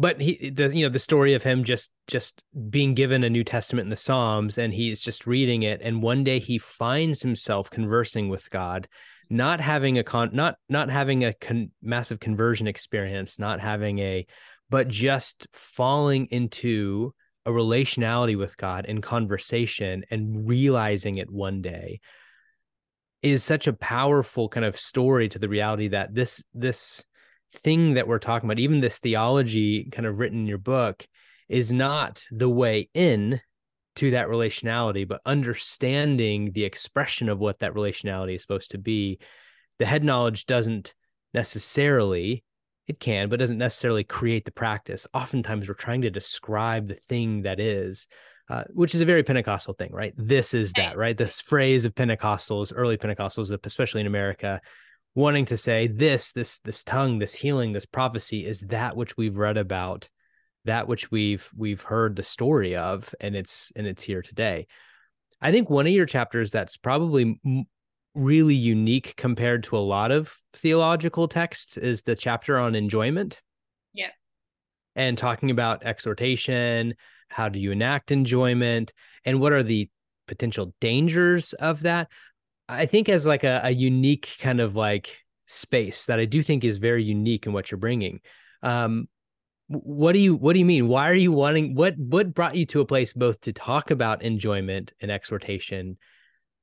but 0.00 0.20
he 0.20 0.50
the 0.50 0.74
you 0.74 0.82
know 0.82 0.88
the 0.88 0.98
story 0.98 1.34
of 1.34 1.42
him 1.42 1.62
just 1.62 1.92
just 2.06 2.42
being 2.70 2.94
given 2.94 3.22
a 3.22 3.30
new 3.30 3.44
testament 3.44 3.84
in 3.84 3.90
the 3.90 3.96
psalms 3.96 4.56
and 4.56 4.72
he's 4.72 5.00
just 5.00 5.26
reading 5.26 5.62
it. 5.62 5.80
And 5.82 6.02
one 6.02 6.24
day 6.24 6.38
he 6.38 6.58
finds 6.58 7.20
himself 7.20 7.70
conversing 7.70 8.28
with 8.30 8.50
god 8.50 8.88
not 9.28 9.60
having 9.60 9.98
a 9.98 10.02
con 10.02 10.30
not 10.32 10.56
not 10.68 10.90
having 10.90 11.24
a 11.24 11.34
con- 11.34 11.70
massive 11.82 12.18
conversion 12.18 12.66
experience 12.66 13.38
not 13.38 13.60
having 13.60 13.98
a 14.00 14.26
but 14.70 14.88
just 14.88 15.46
falling 15.52 16.26
into 16.26 17.14
a 17.46 17.50
relationality 17.50 18.36
with 18.36 18.56
god 18.56 18.86
in 18.86 19.00
conversation 19.00 20.04
and 20.10 20.48
realizing 20.48 21.18
it 21.18 21.30
one 21.30 21.62
day 21.62 22.00
is 23.22 23.44
such 23.44 23.66
a 23.66 23.72
powerful 23.74 24.48
kind 24.48 24.64
of 24.64 24.78
story 24.78 25.28
to 25.28 25.38
the 25.38 25.48
reality 25.48 25.88
that 25.88 26.14
this 26.14 26.42
this 26.54 27.04
thing 27.52 27.94
that 27.94 28.06
we're 28.06 28.18
talking 28.18 28.48
about, 28.48 28.58
even 28.58 28.80
this 28.80 28.98
theology 28.98 29.88
kind 29.90 30.06
of 30.06 30.18
written 30.18 30.40
in 30.40 30.46
your 30.46 30.58
book, 30.58 31.06
is 31.48 31.72
not 31.72 32.24
the 32.30 32.48
way 32.48 32.88
in 32.94 33.40
to 33.96 34.12
that 34.12 34.28
relationality, 34.28 35.06
but 35.06 35.20
understanding 35.26 36.52
the 36.52 36.64
expression 36.64 37.28
of 37.28 37.38
what 37.38 37.58
that 37.58 37.74
relationality 37.74 38.36
is 38.36 38.42
supposed 38.42 38.70
to 38.70 38.78
be. 38.78 39.18
The 39.78 39.86
head 39.86 40.04
knowledge 40.04 40.46
doesn't 40.46 40.94
necessarily, 41.34 42.44
it 42.86 43.00
can, 43.00 43.28
but 43.28 43.40
doesn't 43.40 43.58
necessarily 43.58 44.04
create 44.04 44.44
the 44.44 44.52
practice. 44.52 45.06
Oftentimes 45.12 45.68
we're 45.68 45.74
trying 45.74 46.02
to 46.02 46.10
describe 46.10 46.88
the 46.88 46.94
thing 46.94 47.42
that 47.42 47.60
is. 47.60 48.06
Uh, 48.48 48.64
which 48.74 48.96
is 48.96 49.00
a 49.00 49.04
very 49.06 49.22
Pentecostal 49.22 49.74
thing, 49.74 49.92
right? 49.92 50.12
This 50.16 50.54
is 50.54 50.72
that, 50.72 50.96
right? 50.96 51.16
This 51.16 51.40
phrase 51.40 51.84
of 51.84 51.94
Pentecostals, 51.94 52.72
early 52.74 52.96
Pentecostals, 52.96 53.56
especially 53.64 54.00
in 54.00 54.08
America, 54.08 54.60
wanting 55.14 55.44
to 55.46 55.56
say 55.56 55.86
this 55.86 56.32
this 56.32 56.58
this 56.60 56.84
tongue 56.84 57.18
this 57.18 57.34
healing 57.34 57.72
this 57.72 57.86
prophecy 57.86 58.46
is 58.46 58.60
that 58.60 58.96
which 58.96 59.16
we've 59.16 59.36
read 59.36 59.56
about 59.56 60.08
that 60.64 60.86
which 60.86 61.10
we've 61.10 61.48
we've 61.56 61.82
heard 61.82 62.16
the 62.16 62.22
story 62.22 62.76
of 62.76 63.14
and 63.20 63.34
it's 63.34 63.72
and 63.76 63.86
it's 63.86 64.02
here 64.02 64.22
today. 64.22 64.66
I 65.40 65.52
think 65.52 65.70
one 65.70 65.86
of 65.86 65.92
your 65.92 66.06
chapters 66.06 66.50
that's 66.50 66.76
probably 66.76 67.40
m- 67.44 67.64
really 68.14 68.54
unique 68.54 69.14
compared 69.16 69.64
to 69.64 69.76
a 69.76 69.78
lot 69.78 70.10
of 70.10 70.36
theological 70.52 71.28
texts 71.28 71.76
is 71.76 72.02
the 72.02 72.14
chapter 72.14 72.58
on 72.58 72.74
enjoyment. 72.74 73.40
Yeah. 73.94 74.10
And 74.96 75.16
talking 75.16 75.50
about 75.50 75.84
exhortation 75.84 76.94
how 77.30 77.48
do 77.48 77.60
you 77.60 77.70
enact 77.70 78.10
enjoyment 78.10 78.92
and 79.24 79.40
what 79.40 79.52
are 79.52 79.62
the 79.62 79.88
potential 80.26 80.74
dangers 80.80 81.52
of 81.54 81.82
that 81.82 82.08
I 82.70 82.86
think 82.86 83.08
as 83.08 83.26
like 83.26 83.44
a, 83.44 83.60
a 83.64 83.70
unique 83.70 84.36
kind 84.40 84.60
of 84.60 84.76
like 84.76 85.16
space 85.46 86.06
that 86.06 86.20
I 86.20 86.24
do 86.24 86.42
think 86.42 86.62
is 86.62 86.78
very 86.78 87.02
unique 87.02 87.46
in 87.46 87.52
what 87.52 87.70
you're 87.70 87.78
bringing. 87.78 88.20
Um, 88.62 89.08
what 89.68 90.12
do 90.12 90.18
you 90.18 90.34
what 90.34 90.54
do 90.54 90.58
you 90.58 90.64
mean? 90.64 90.88
Why 90.88 91.08
are 91.08 91.14
you 91.14 91.32
wanting 91.32 91.74
what 91.74 91.96
what 91.96 92.34
brought 92.34 92.56
you 92.56 92.66
to 92.66 92.80
a 92.80 92.86
place 92.86 93.12
both 93.12 93.40
to 93.42 93.52
talk 93.52 93.90
about 93.90 94.22
enjoyment 94.22 94.92
and 95.00 95.10
exhortation, 95.10 95.96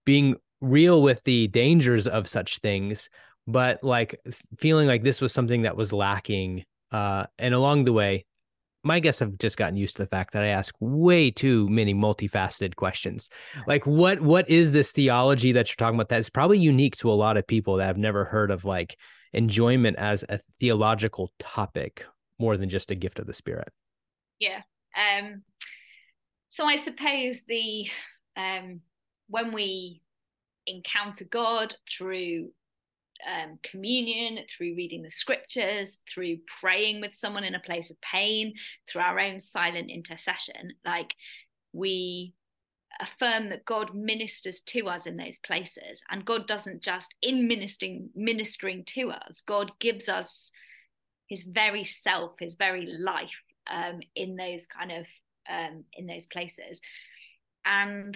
being 0.05 0.36
real 0.60 1.01
with 1.01 1.24
the 1.24 1.47
dangers 1.47 2.08
of 2.08 2.28
such 2.28 2.60
things, 2.60 3.10
but 3.45 3.84
like 3.84 4.20
feeling 4.58 4.88
like 4.88 5.03
this 5.03 5.22
was 5.22 5.32
something 5.32 5.62
that 5.64 5.78
was 5.78 5.93
lacking 5.93 6.64
uh 6.91 7.26
and 7.38 7.53
along 7.53 7.84
the 7.84 7.93
way 7.93 8.26
my 8.88 8.99
guess 8.99 9.21
I've 9.21 9.38
just 9.38 9.57
gotten 9.57 9.77
used 9.77 9.97
to 9.97 10.03
the 10.03 10.07
fact 10.07 10.33
that 10.33 10.43
I 10.43 10.47
ask 10.47 10.73
way 10.79 11.29
too 11.29 11.67
many 11.69 11.93
multifaceted 11.93 12.75
questions. 12.75 13.29
Like 13.67 13.85
what 13.85 14.21
what 14.21 14.49
is 14.49 14.71
this 14.71 14.91
theology 14.91 15.51
that 15.51 15.69
you're 15.69 15.75
talking 15.75 15.95
about 15.95 16.09
that's 16.09 16.29
probably 16.29 16.57
unique 16.57 16.95
to 16.97 17.11
a 17.11 17.13
lot 17.13 17.38
of 17.38 17.45
people 17.45 17.75
that 17.77 17.85
have 17.85 17.97
never 17.97 18.25
heard 18.25 18.49
of 18.49 18.65
like 18.65 18.97
enjoyment 19.33 19.97
as 19.97 20.23
a 20.29 20.39
theological 20.59 21.31
topic 21.38 22.05
more 22.39 22.57
than 22.57 22.69
just 22.69 22.89
a 22.89 22.95
gift 22.95 23.19
of 23.19 23.27
the 23.27 23.33
spirit. 23.33 23.69
Yeah. 24.39 24.61
Um 24.95 25.43
so 26.49 26.65
I 26.65 26.77
suppose 26.77 27.43
the 27.47 27.88
um 28.35 28.81
when 29.27 29.51
we 29.51 30.01
encounter 30.65 31.25
God 31.25 31.75
through 31.89 32.51
um, 33.26 33.59
communion, 33.63 34.39
through 34.55 34.76
reading 34.76 35.03
the 35.03 35.11
scriptures, 35.11 35.99
through 36.11 36.38
praying 36.59 37.01
with 37.01 37.15
someone 37.15 37.43
in 37.43 37.55
a 37.55 37.59
place 37.59 37.89
of 37.89 37.99
pain, 38.01 38.53
through 38.89 39.01
our 39.01 39.20
own 39.20 39.39
silent 39.39 39.89
intercession, 39.89 40.74
like 40.86 41.13
we 41.74 42.34
affirm 42.99 43.49
that 43.49 43.65
God 43.65 43.93
ministers 43.93 44.61
to 44.61 44.88
us 44.88 45.05
in 45.05 45.18
those 45.18 45.39
places. 45.39 46.01
And 46.09 46.26
God 46.26 46.47
doesn't 46.47 46.82
just 46.82 47.13
in 47.22 47.47
ministering 47.47 48.09
ministering 48.15 48.84
to 48.95 49.11
us, 49.11 49.41
God 49.45 49.72
gives 49.80 50.09
us 50.09 50.51
his 51.28 51.43
very 51.43 51.84
self, 51.84 52.34
his 52.39 52.55
very 52.55 52.86
life 52.86 53.41
um, 53.70 53.99
in 54.15 54.36
those 54.36 54.65
kind 54.65 54.91
of 54.91 55.05
um, 55.49 55.84
in 55.93 56.07
those 56.07 56.26
places. 56.26 56.80
And 57.65 58.15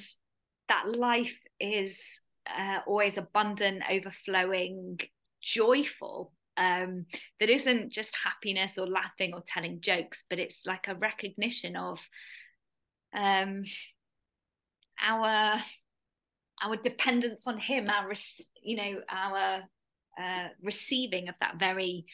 that 0.70 0.88
life 0.88 1.38
is 1.60 1.99
uh, 2.48 2.80
always 2.88 3.18
abundant, 3.18 3.84
overflowing, 3.89 5.00
joyful. 5.42 6.34
Um, 6.58 7.06
that 7.39 7.50
isn't 7.50 7.92
just 7.92 8.12
happiness 8.24 8.78
or 8.78 8.86
laughing 8.86 9.34
or 9.34 9.44
telling 9.48 9.82
jokes, 9.82 10.26
but 10.30 10.38
it's 10.38 10.60
like 10.66 10.88
a 10.88 10.96
recognition 10.96 11.76
of 11.76 12.00
um, 13.16 13.64
our 15.02 15.62
our 16.64 16.76
dependence 16.76 17.48
on 17.48 17.58
Him, 17.58 17.89
our 17.89 18.14
you 18.62 18.78
know 18.78 19.02
our 19.10 19.64
uh, 20.22 20.48
receiving 20.62 21.30
of 21.30 21.36
that 21.39 21.58
very 21.58 22.06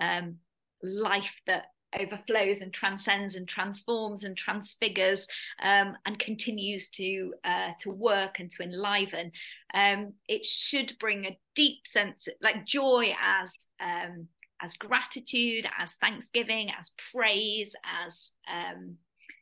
um, 0.00 0.36
life 0.82 1.32
that 1.46 1.66
overflows 2.00 2.60
and 2.60 2.72
transcends 2.72 3.34
and 3.34 3.48
transforms 3.48 4.24
and 4.24 4.36
transfigures 4.36 5.26
um, 5.62 5.96
and 6.06 6.18
continues 6.18 6.88
to 6.88 7.34
uh, 7.44 7.70
to 7.80 7.90
work 7.90 8.38
and 8.40 8.50
to 8.50 8.62
enliven 8.62 9.32
um, 9.74 10.12
it 10.28 10.44
should 10.44 10.96
bring 10.98 11.24
a 11.24 11.38
deep 11.54 11.86
sense 11.86 12.28
like 12.40 12.66
joy 12.66 13.14
as 13.22 13.68
um, 13.80 14.28
as 14.60 14.76
gratitude, 14.76 15.66
as 15.78 15.94
thanksgiving, 15.94 16.70
as 16.78 16.92
praise, 17.12 17.74
as 18.06 18.32
um, 18.52 18.96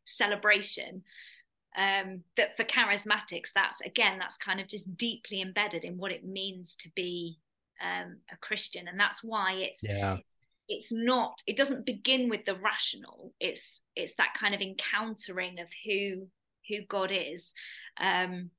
celebration. 0.04 1.02
Um, 1.76 2.22
that 2.36 2.56
for 2.56 2.62
charismatics, 2.64 3.48
that's 3.52 3.80
again, 3.80 4.18
that's 4.18 4.36
kind 4.36 4.60
of 4.60 4.68
just 4.68 4.96
deeply 4.96 5.42
embedded 5.42 5.82
in 5.82 5.98
what 5.98 6.12
it 6.12 6.24
means 6.24 6.76
to 6.76 6.88
be 6.94 7.38
um, 7.82 8.18
a 8.32 8.36
Christian, 8.36 8.86
and 8.86 8.98
that's 8.98 9.24
why 9.24 9.54
it's 9.54 9.82
yeah. 9.82 10.18
It's 10.68 10.92
not. 10.92 11.42
It 11.46 11.56
doesn't 11.56 11.86
begin 11.86 12.28
with 12.28 12.44
the 12.44 12.56
rational. 12.56 13.32
It's 13.40 13.80
it's 13.96 14.14
that 14.18 14.34
kind 14.38 14.54
of 14.54 14.60
encountering 14.60 15.60
of 15.60 15.68
who 15.84 16.28
who 16.68 16.82
God 16.88 17.10
is 17.12 17.52
um, 18.00 18.50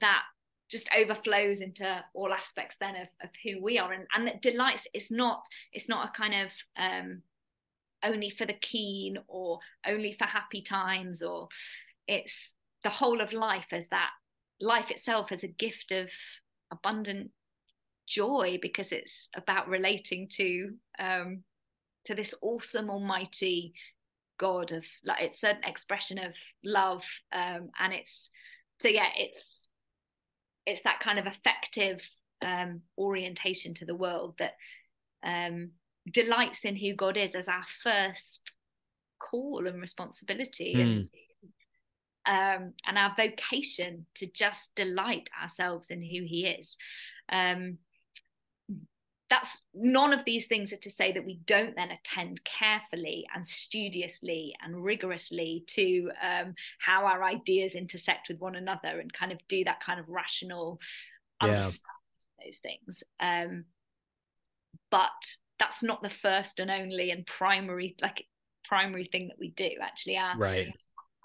that 0.00 0.22
just 0.68 0.88
overflows 0.98 1.60
into 1.60 2.02
all 2.14 2.32
aspects 2.32 2.76
then 2.80 2.96
of, 2.96 3.08
of 3.22 3.30
who 3.44 3.62
we 3.62 3.78
are 3.78 3.92
and 3.92 4.06
and 4.14 4.26
that 4.26 4.40
delights 4.40 4.86
it's 4.94 5.10
not 5.10 5.44
it's 5.74 5.86
not 5.86 6.08
a 6.08 6.12
kind 6.18 6.34
of 6.34 6.50
um 6.78 7.20
only 8.02 8.30
for 8.30 8.46
the 8.46 8.54
keen 8.54 9.18
or 9.28 9.58
only 9.86 10.16
for 10.18 10.24
happy 10.24 10.62
times 10.62 11.22
or 11.22 11.48
it's 12.08 12.54
the 12.84 12.88
whole 12.88 13.20
of 13.20 13.34
life 13.34 13.66
as 13.70 13.88
that 13.88 14.08
life 14.62 14.90
itself 14.90 15.30
as 15.30 15.42
a 15.42 15.48
gift 15.48 15.92
of 15.92 16.08
abundant 16.70 17.30
joy 18.08 18.58
because 18.60 18.92
it's 18.92 19.28
about 19.36 19.68
relating 19.68 20.28
to 20.28 20.70
um 20.98 21.42
to 22.04 22.14
this 22.14 22.34
awesome 22.42 22.90
almighty 22.90 23.72
god 24.38 24.72
of 24.72 24.84
like 25.04 25.22
it's 25.22 25.44
an 25.44 25.56
expression 25.64 26.18
of 26.18 26.32
love 26.64 27.02
um 27.32 27.70
and 27.78 27.92
it's 27.92 28.28
so 28.80 28.88
yeah 28.88 29.08
it's 29.16 29.62
it's 30.66 30.82
that 30.82 31.00
kind 31.00 31.18
of 31.18 31.26
effective 31.26 32.00
um, 32.42 32.82
orientation 32.98 33.74
to 33.74 33.84
the 33.84 33.94
world 33.94 34.34
that 34.38 34.54
um, 35.24 35.70
delights 36.10 36.64
in 36.64 36.76
who 36.76 36.94
God 36.94 37.16
is 37.16 37.34
as 37.34 37.48
our 37.48 37.64
first 37.82 38.50
call 39.18 39.66
and 39.66 39.80
responsibility 39.80 40.74
mm. 40.76 40.82
and 40.82 41.08
um, 42.24 42.72
and 42.86 42.96
our 42.96 43.12
vocation 43.16 44.06
to 44.14 44.28
just 44.32 44.70
delight 44.76 45.28
ourselves 45.42 45.90
in 45.90 46.00
who 46.00 46.24
He 46.24 46.46
is. 46.46 46.76
Um, 47.28 47.78
that's 49.32 49.62
none 49.72 50.12
of 50.12 50.26
these 50.26 50.46
things 50.46 50.74
are 50.74 50.76
to 50.76 50.90
say 50.90 51.10
that 51.10 51.24
we 51.24 51.40
don't 51.46 51.74
then 51.74 51.90
attend 51.90 52.42
carefully 52.44 53.26
and 53.34 53.48
studiously 53.48 54.54
and 54.62 54.84
rigorously 54.84 55.64
to 55.68 56.10
um, 56.22 56.54
how 56.78 57.06
our 57.06 57.24
ideas 57.24 57.74
intersect 57.74 58.28
with 58.28 58.38
one 58.40 58.56
another 58.56 59.00
and 59.00 59.10
kind 59.10 59.32
of 59.32 59.38
do 59.48 59.64
that 59.64 59.80
kind 59.80 59.98
of 59.98 60.06
rational 60.06 60.78
yeah. 61.42 61.48
understanding 61.48 61.80
those 62.44 62.58
things. 62.58 63.02
Um, 63.20 63.64
but 64.90 65.08
that's 65.58 65.82
not 65.82 66.02
the 66.02 66.10
first 66.10 66.58
and 66.58 66.70
only 66.70 67.10
and 67.10 67.24
primary 67.24 67.96
like 68.02 68.26
primary 68.66 69.06
thing 69.06 69.28
that 69.28 69.38
we 69.38 69.48
do 69.48 69.70
actually. 69.80 70.18
Our 70.18 70.36
right 70.36 70.68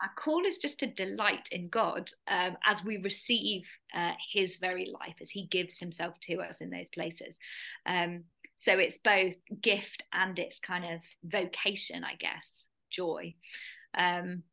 our 0.02 0.12
call 0.16 0.46
is 0.46 0.58
just 0.58 0.80
to 0.80 0.88
delight 0.88 1.50
in 1.52 1.70
God 1.70 2.12
um, 2.28 2.58
as 2.64 2.84
we 2.84 2.98
receive 2.98 3.64
uh, 3.96 4.12
His 4.32 4.58
very 4.58 4.92
life, 4.92 5.16
as 5.22 5.30
He 5.30 5.48
gives 5.48 5.80
Himself 5.80 6.16
to 6.24 6.36
us 6.42 6.62
in 6.62 6.70
those 6.70 6.90
places. 6.90 7.36
Um, 7.86 8.26
so 8.58 8.74
it's 8.78 8.98
both 8.98 9.36
gift 9.62 10.04
and 10.14 10.38
it's 10.40 10.60
kind 10.60 10.86
of 10.86 11.02
vocation, 11.24 12.04
I 12.04 12.16
guess, 12.16 12.66
joy 12.92 13.36
um, 13.98 14.44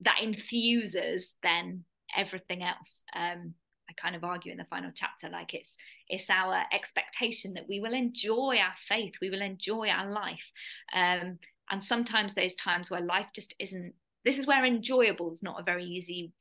that 0.00 0.18
infuses 0.22 1.34
then 1.42 1.84
everything 2.16 2.62
else. 2.62 3.04
Um, 3.14 3.54
I 3.88 3.94
kind 4.00 4.16
of 4.16 4.24
argue 4.24 4.52
in 4.52 4.58
the 4.58 4.64
final 4.64 4.90
chapter, 4.94 5.28
like 5.28 5.54
it's 5.54 5.74
it's 6.08 6.30
our 6.30 6.62
expectation 6.72 7.54
that 7.54 7.68
we 7.68 7.80
will 7.80 7.94
enjoy 7.94 8.58
our 8.58 8.74
faith, 8.88 9.14
we 9.20 9.28
will 9.28 9.42
enjoy 9.42 9.88
our 9.88 10.10
life, 10.10 10.50
um, 10.94 11.38
and 11.70 11.84
sometimes 11.84 12.34
there's 12.34 12.54
times 12.54 12.90
where 12.90 13.00
life 13.00 13.26
just 13.34 13.54
isn't 13.58 13.94
this 14.24 14.38
is 14.38 14.46
where 14.46 14.64
enjoyable 14.64 15.32
is 15.32 15.42
not 15.42 15.60
a 15.60 15.64
very 15.64 15.84
easy 15.84 16.32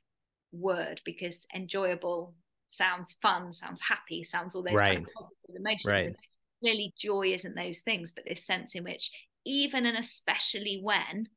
word 0.52 1.02
because 1.06 1.46
enjoyable 1.56 2.34
sounds 2.68 3.16
fun, 3.22 3.54
sounds 3.54 3.82
happy, 3.88 4.24
sounds 4.24 4.56
all 4.56 4.64
those 4.64 4.74
right. 4.74 4.96
kind 4.96 5.08
of 5.08 5.14
positive 5.14 5.56
emotions. 5.56 5.86
Right. 5.86 6.06
And 6.06 6.16
clearly, 6.62 6.94
joy 6.98 7.34
isn't 7.34 7.56
those 7.56 7.80
things, 7.80 8.12
but 8.12 8.24
this 8.28 8.46
sense 8.46 8.76
in 8.76 8.84
which, 8.84 9.12
even 9.46 9.86
and 9.86 9.98
especially 9.98 10.80
when 10.82 11.28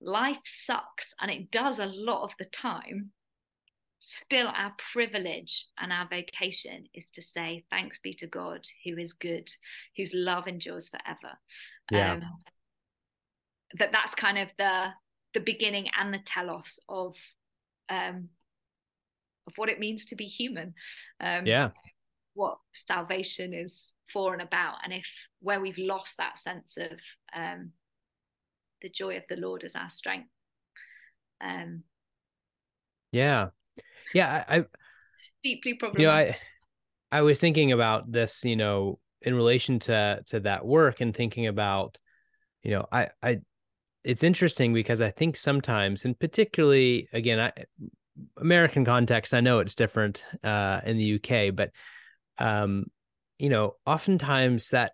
life 0.00 0.38
sucks, 0.44 1.14
and 1.20 1.30
it 1.30 1.50
does 1.50 1.78
a 1.78 1.86
lot 1.86 2.24
of 2.24 2.30
the 2.38 2.44
time, 2.44 3.10
still 4.00 4.48
our 4.48 4.72
privilege 4.92 5.66
and 5.78 5.92
our 5.92 6.08
vocation 6.08 6.86
is 6.94 7.04
to 7.14 7.22
say, 7.22 7.64
Thanks 7.70 7.98
be 8.02 8.14
to 8.14 8.26
God 8.26 8.60
who 8.84 8.96
is 8.96 9.12
good, 9.12 9.50
whose 9.96 10.14
love 10.14 10.46
endures 10.46 10.88
forever. 10.88 11.38
Yeah. 11.90 12.14
Um, 12.14 12.22
that 13.78 13.92
that's 13.92 14.14
kind 14.14 14.38
of 14.38 14.48
the 14.56 14.86
the 15.38 15.52
beginning 15.52 15.86
and 15.98 16.12
the 16.12 16.18
telos 16.26 16.80
of 16.88 17.14
um 17.88 18.28
of 19.46 19.52
what 19.56 19.68
it 19.68 19.78
means 19.78 20.06
to 20.06 20.16
be 20.16 20.24
human. 20.24 20.74
Um 21.20 21.46
yeah. 21.46 21.70
what 22.34 22.58
salvation 22.72 23.54
is 23.54 23.92
for 24.12 24.32
and 24.32 24.42
about 24.42 24.76
and 24.82 24.92
if 24.92 25.06
where 25.40 25.60
we've 25.60 25.78
lost 25.78 26.16
that 26.16 26.38
sense 26.38 26.76
of 26.76 26.98
um 27.34 27.70
the 28.82 28.88
joy 28.88 29.16
of 29.16 29.22
the 29.28 29.36
lord 29.36 29.62
as 29.62 29.76
our 29.76 29.90
strength. 29.90 30.28
Um 31.40 31.84
yeah. 33.12 33.48
Yeah 34.12 34.44
i, 34.48 34.56
I 34.56 34.64
deeply 35.44 35.74
problematic 35.74 36.00
you 36.00 36.06
know 36.06 36.12
i 37.12 37.18
i 37.18 37.22
was 37.22 37.40
thinking 37.40 37.70
about 37.70 38.10
this 38.10 38.44
you 38.44 38.56
know 38.56 38.98
in 39.22 39.36
relation 39.36 39.78
to 39.78 40.20
to 40.26 40.40
that 40.40 40.66
work 40.66 41.00
and 41.00 41.14
thinking 41.14 41.46
about 41.46 41.96
you 42.64 42.72
know 42.72 42.86
i 42.90 43.08
i 43.22 43.38
it's 44.08 44.24
interesting 44.24 44.72
because 44.72 45.02
I 45.02 45.10
think 45.10 45.36
sometimes, 45.36 46.06
and 46.06 46.18
particularly 46.18 47.10
again, 47.12 47.38
I, 47.38 47.52
American 48.38 48.82
context, 48.82 49.34
I 49.34 49.40
know 49.40 49.58
it's 49.58 49.74
different 49.74 50.24
uh, 50.42 50.80
in 50.86 50.96
the 50.96 51.16
UK, 51.16 51.54
but 51.54 51.72
um, 52.38 52.86
you 53.38 53.50
know, 53.50 53.74
oftentimes 53.84 54.70
that 54.70 54.92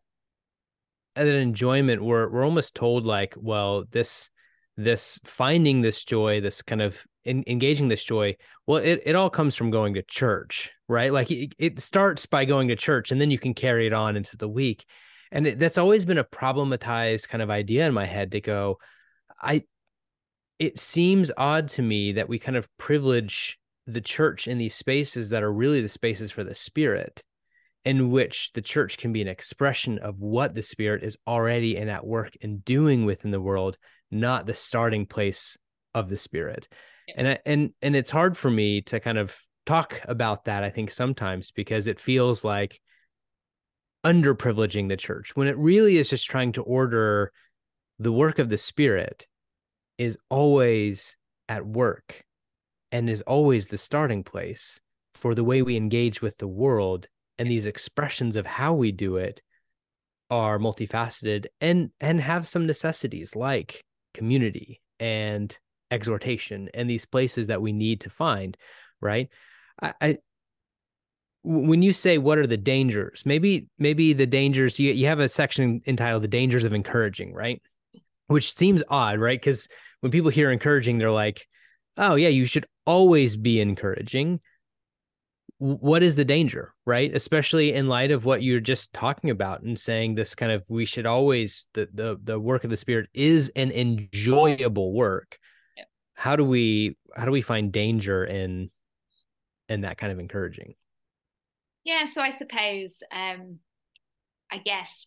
that 1.14 1.28
enjoyment, 1.28 2.02
we're 2.02 2.28
we're 2.28 2.44
almost 2.44 2.74
told 2.74 3.06
like, 3.06 3.34
well, 3.36 3.84
this 3.92 4.30
this 4.76 5.20
finding 5.22 5.80
this 5.80 6.04
joy, 6.04 6.40
this 6.40 6.60
kind 6.60 6.82
of 6.82 7.06
in, 7.22 7.44
engaging 7.46 7.86
this 7.86 8.02
joy, 8.02 8.34
well, 8.66 8.82
it 8.82 9.00
it 9.06 9.14
all 9.14 9.30
comes 9.30 9.54
from 9.54 9.70
going 9.70 9.94
to 9.94 10.02
church, 10.02 10.72
right? 10.88 11.12
Like 11.12 11.30
it, 11.30 11.54
it 11.56 11.78
starts 11.78 12.26
by 12.26 12.46
going 12.46 12.66
to 12.66 12.74
church, 12.74 13.12
and 13.12 13.20
then 13.20 13.30
you 13.30 13.38
can 13.38 13.54
carry 13.54 13.86
it 13.86 13.92
on 13.92 14.16
into 14.16 14.36
the 14.36 14.48
week. 14.48 14.84
And 15.30 15.46
that's 15.46 15.78
always 15.78 16.04
been 16.04 16.18
a 16.18 16.24
problematized 16.24 17.28
kind 17.28 17.42
of 17.42 17.50
idea 17.50 17.86
in 17.86 17.94
my 17.94 18.06
head 18.06 18.32
to 18.32 18.40
go, 18.40 18.78
I 19.44 19.64
it 20.58 20.78
seems 20.78 21.30
odd 21.36 21.68
to 21.68 21.82
me 21.82 22.12
that 22.12 22.28
we 22.28 22.38
kind 22.38 22.56
of 22.56 22.68
privilege 22.78 23.58
the 23.86 24.00
church 24.00 24.48
in 24.48 24.58
these 24.58 24.74
spaces 24.74 25.30
that 25.30 25.42
are 25.42 25.52
really 25.52 25.80
the 25.80 25.88
spaces 25.88 26.30
for 26.30 26.44
the 26.44 26.54
spirit 26.54 27.22
in 27.84 28.10
which 28.10 28.50
the 28.52 28.62
church 28.62 28.96
can 28.96 29.12
be 29.12 29.20
an 29.20 29.28
expression 29.28 29.98
of 29.98 30.18
what 30.18 30.54
the 30.54 30.62
spirit 30.62 31.02
is 31.02 31.18
already 31.26 31.76
in 31.76 31.88
at 31.88 32.06
work 32.06 32.32
and 32.42 32.64
doing 32.64 33.04
within 33.04 33.30
the 33.30 33.40
world 33.40 33.76
not 34.10 34.46
the 34.46 34.54
starting 34.54 35.04
place 35.04 35.58
of 35.94 36.08
the 36.08 36.16
spirit 36.16 36.66
yeah. 37.08 37.14
and 37.16 37.38
and 37.44 37.70
and 37.82 37.96
it's 37.96 38.10
hard 38.10 38.36
for 38.36 38.50
me 38.50 38.80
to 38.80 39.00
kind 39.00 39.18
of 39.18 39.36
talk 39.66 40.00
about 40.04 40.46
that 40.46 40.64
i 40.64 40.70
think 40.70 40.90
sometimes 40.90 41.50
because 41.50 41.86
it 41.86 42.00
feels 42.00 42.44
like 42.44 42.80
underprivileging 44.04 44.88
the 44.88 44.96
church 44.96 45.34
when 45.34 45.48
it 45.48 45.56
really 45.58 45.96
is 45.96 46.10
just 46.10 46.26
trying 46.26 46.52
to 46.52 46.62
order 46.62 47.32
the 47.98 48.12
work 48.12 48.38
of 48.38 48.48
the 48.48 48.58
spirit 48.58 49.26
is 49.98 50.18
always 50.28 51.16
at 51.48 51.66
work 51.66 52.24
and 52.92 53.10
is 53.10 53.22
always 53.22 53.66
the 53.66 53.78
starting 53.78 54.22
place 54.22 54.80
for 55.14 55.34
the 55.34 55.44
way 55.44 55.62
we 55.62 55.76
engage 55.76 56.22
with 56.22 56.38
the 56.38 56.48
world. 56.48 57.08
And 57.38 57.50
these 57.50 57.66
expressions 57.66 58.36
of 58.36 58.46
how 58.46 58.74
we 58.74 58.92
do 58.92 59.16
it 59.16 59.42
are 60.30 60.58
multifaceted 60.58 61.46
and 61.60 61.90
and 62.00 62.20
have 62.20 62.48
some 62.48 62.66
necessities 62.66 63.36
like 63.36 63.84
community 64.14 64.80
and 64.98 65.56
exhortation 65.90 66.68
and 66.74 66.88
these 66.88 67.04
places 67.04 67.48
that 67.48 67.60
we 67.60 67.72
need 67.72 68.00
to 68.00 68.10
find 68.10 68.56
right? 69.00 69.28
I, 69.82 69.94
I 70.00 70.18
when 71.42 71.82
you 71.82 71.92
say 71.92 72.16
what 72.16 72.38
are 72.38 72.46
the 72.46 72.56
dangers? 72.56 73.24
maybe 73.26 73.68
maybe 73.78 74.12
the 74.12 74.26
dangers 74.26 74.80
you, 74.80 74.92
you 74.92 75.06
have 75.06 75.20
a 75.20 75.28
section 75.28 75.82
entitled 75.86 76.22
the 76.22 76.28
dangers 76.28 76.64
of 76.64 76.72
encouraging 76.72 77.34
right? 77.34 77.60
Which 78.26 78.54
seems 78.54 78.82
odd, 78.88 79.18
right? 79.18 79.38
Because 79.38 79.68
when 80.04 80.10
people 80.10 80.28
hear 80.28 80.52
encouraging, 80.52 80.98
they're 80.98 81.10
like, 81.10 81.48
oh, 81.96 82.14
yeah, 82.14 82.28
you 82.28 82.44
should 82.44 82.66
always 82.84 83.38
be 83.38 83.58
encouraging. 83.58 84.38
What 85.56 86.02
is 86.02 86.14
the 86.14 86.26
danger, 86.26 86.74
right? 86.84 87.10
Especially 87.14 87.72
in 87.72 87.86
light 87.86 88.10
of 88.10 88.26
what 88.26 88.42
you're 88.42 88.60
just 88.60 88.92
talking 88.92 89.30
about 89.30 89.62
and 89.62 89.78
saying 89.78 90.14
this 90.14 90.34
kind 90.34 90.52
of 90.52 90.62
we 90.68 90.84
should 90.84 91.06
always 91.06 91.70
the 91.72 91.88
the 91.94 92.18
the 92.22 92.38
work 92.38 92.64
of 92.64 92.70
the 92.70 92.76
spirit 92.76 93.08
is 93.14 93.50
an 93.56 93.72
enjoyable 93.72 94.92
work. 94.92 95.38
Yeah. 95.74 95.84
How 96.12 96.36
do 96.36 96.44
we 96.44 96.98
how 97.16 97.24
do 97.24 97.30
we 97.30 97.40
find 97.40 97.72
danger 97.72 98.26
in 98.26 98.70
in 99.70 99.80
that 99.82 99.96
kind 99.96 100.12
of 100.12 100.18
encouraging? 100.18 100.74
Yeah, 101.82 102.04
so 102.12 102.20
I 102.20 102.30
suppose 102.30 103.02
um 103.10 103.60
I 104.52 104.58
guess 104.58 105.06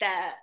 that 0.00 0.36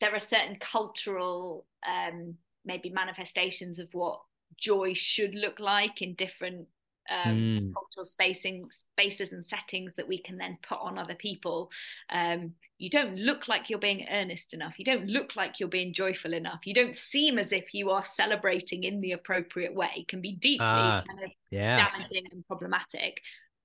there 0.00 0.14
are 0.14 0.20
certain 0.20 0.58
cultural 0.60 1.66
um, 1.84 2.36
maybe 2.64 2.90
manifestations 2.90 3.78
of 3.78 3.88
what 3.92 4.20
joy 4.58 4.94
should 4.94 5.34
look 5.34 5.60
like 5.60 6.02
in 6.02 6.14
different 6.14 6.66
um, 7.10 7.36
mm. 7.36 7.74
cultural 7.74 8.04
spacing 8.04 8.68
spaces 8.70 9.32
and 9.32 9.44
settings 9.44 9.92
that 9.96 10.06
we 10.06 10.18
can 10.18 10.38
then 10.38 10.58
put 10.62 10.78
on 10.80 10.98
other 10.98 11.14
people 11.14 11.70
um, 12.10 12.52
you 12.78 12.88
don't 12.88 13.16
look 13.16 13.48
like 13.48 13.68
you're 13.68 13.78
being 13.78 14.06
earnest 14.10 14.54
enough 14.54 14.78
you 14.78 14.84
don't 14.84 15.06
look 15.06 15.34
like 15.34 15.58
you're 15.58 15.68
being 15.68 15.92
joyful 15.92 16.32
enough 16.32 16.60
you 16.64 16.74
don't 16.74 16.96
seem 16.96 17.38
as 17.38 17.52
if 17.52 17.74
you 17.74 17.90
are 17.90 18.04
celebrating 18.04 18.84
in 18.84 19.00
the 19.00 19.12
appropriate 19.12 19.74
way 19.74 19.90
it 19.96 20.08
can 20.08 20.20
be 20.20 20.36
deeply 20.36 20.66
uh, 20.66 21.02
kind 21.02 21.24
of 21.24 21.30
yeah. 21.50 21.88
damaging 21.90 22.26
and 22.32 22.46
problematic 22.46 23.20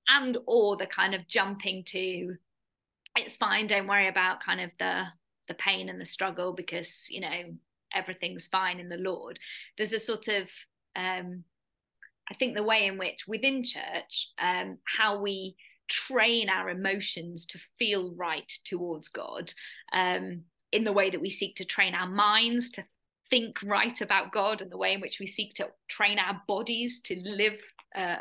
and 0.08 0.36
or 0.46 0.76
the 0.76 0.86
kind 0.86 1.14
of 1.14 1.26
jumping 1.28 1.84
to 1.84 2.34
it's 3.16 3.36
fine 3.36 3.66
don't 3.66 3.86
worry 3.86 4.08
about 4.08 4.42
kind 4.42 4.60
of 4.60 4.70
the 4.78 5.04
the 5.48 5.54
pain 5.54 5.88
and 5.88 6.00
the 6.00 6.06
struggle 6.06 6.52
because 6.52 7.06
you 7.08 7.20
know 7.20 7.42
everything's 7.96 8.46
fine 8.46 8.78
in 8.78 8.88
the 8.88 8.96
lord. 8.96 9.38
There's 9.76 9.92
a 9.92 9.98
sort 9.98 10.28
of 10.28 10.48
um 10.94 11.44
I 12.30 12.34
think 12.34 12.54
the 12.54 12.62
way 12.62 12.86
in 12.86 12.98
which 12.98 13.26
within 13.28 13.62
church, 13.62 14.30
um, 14.38 14.78
how 14.98 15.20
we 15.20 15.56
train 15.88 16.48
our 16.48 16.68
emotions 16.68 17.46
to 17.46 17.58
feel 17.78 18.12
right 18.16 18.50
towards 18.64 19.08
God, 19.08 19.52
um, 19.92 20.42
in 20.72 20.84
the 20.84 20.92
way 20.92 21.10
that 21.10 21.20
we 21.20 21.30
seek 21.30 21.56
to 21.56 21.64
train 21.64 21.94
our 21.94 22.08
minds 22.08 22.70
to 22.72 22.84
think 23.30 23.62
right 23.62 24.00
about 24.00 24.32
God, 24.32 24.60
and 24.60 24.70
the 24.70 24.76
way 24.76 24.92
in 24.92 25.00
which 25.00 25.18
we 25.20 25.26
seek 25.26 25.54
to 25.54 25.68
train 25.88 26.18
our 26.18 26.42
bodies 26.48 27.00
to 27.02 27.16
live 27.24 27.58
uh, 27.94 28.16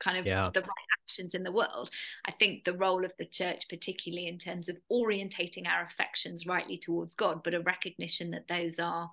kind 0.00 0.18
of 0.18 0.26
yeah. 0.26 0.50
the 0.52 0.60
right 0.60 0.68
actions 1.04 1.34
in 1.34 1.42
the 1.42 1.52
world. 1.52 1.90
I 2.26 2.32
think 2.32 2.64
the 2.64 2.74
role 2.74 3.04
of 3.04 3.12
the 3.18 3.24
church, 3.24 3.64
particularly 3.68 4.28
in 4.28 4.38
terms 4.38 4.68
of 4.68 4.76
orientating 4.90 5.66
our 5.66 5.86
affections 5.86 6.46
rightly 6.46 6.78
towards 6.78 7.14
God, 7.14 7.42
but 7.42 7.54
a 7.54 7.60
recognition 7.60 8.30
that 8.32 8.48
those 8.48 8.78
are, 8.78 9.10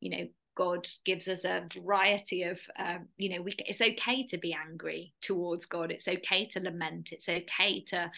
you 0.00 0.10
know, 0.10 0.28
God 0.56 0.88
gives 1.04 1.26
us 1.28 1.44
a 1.44 1.66
variety 1.74 2.44
of, 2.44 2.60
um, 2.78 3.08
you 3.16 3.28
know, 3.28 3.42
we, 3.42 3.54
it's 3.58 3.80
okay 3.80 4.26
to 4.28 4.38
be 4.38 4.54
angry 4.54 5.12
towards 5.20 5.66
God. 5.66 5.90
It's 5.90 6.06
okay 6.06 6.46
to 6.46 6.60
lament. 6.60 7.10
It's 7.10 7.28
okay 7.28 7.80
to 7.88 8.10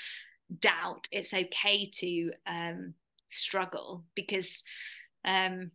doubt. 0.60 1.08
It's 1.10 1.32
okay 1.32 1.90
to 1.94 2.32
um, 2.46 2.94
struggle 3.28 4.04
because 4.14 4.62
um, 5.24 5.70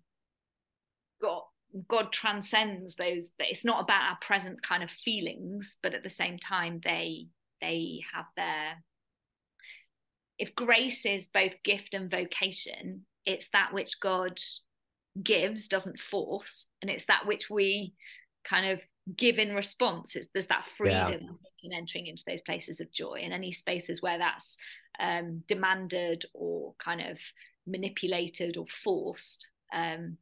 God, 1.21 1.41
God 1.88 2.11
transcends 2.11 2.95
those. 2.95 3.32
It's 3.39 3.65
not 3.65 3.84
about 3.84 4.09
our 4.09 4.17
present 4.22 4.61
kind 4.61 4.84
of 4.84 4.89
feelings, 4.89 5.78
but 5.82 5.93
at 5.93 6.03
the 6.03 6.09
same 6.09 6.38
time, 6.38 6.82
they 6.84 7.28
they 7.61 8.01
have 8.13 8.26
their. 8.36 8.84
If 10.38 10.55
grace 10.55 11.05
is 11.05 11.28
both 11.28 11.53
gift 11.63 11.93
and 11.93 12.09
vocation, 12.09 13.05
it's 13.26 13.49
that 13.53 13.74
which 13.74 13.99
God 13.99 14.39
gives 15.22 15.67
doesn't 15.67 15.99
force 15.99 16.67
and 16.82 16.89
it's 16.89 17.05
that 17.05 17.26
which 17.26 17.49
we 17.49 17.93
kind 18.47 18.72
of 18.72 18.80
give 19.17 19.38
in 19.39 19.53
response 19.53 20.15
it's 20.15 20.30
there's 20.34 20.47
that 20.47 20.65
freedom 20.78 21.19
yeah. 21.22 21.63
in 21.63 21.74
entering 21.74 22.07
into 22.07 22.24
those 22.26 22.41
places 22.41 22.80
of 22.80 22.91
joy 22.93 23.19
and 23.22 23.34
any 23.34 23.51
spaces 23.51 24.01
where 24.01 24.17
that's 24.17 24.55
um, 25.01 25.43
demanded 25.47 26.24
or 26.34 26.76
kind 26.80 27.01
of 27.01 27.19
manipulated 27.67 28.57
or 28.57 28.65
forced 28.84 29.47
um, 29.74 30.17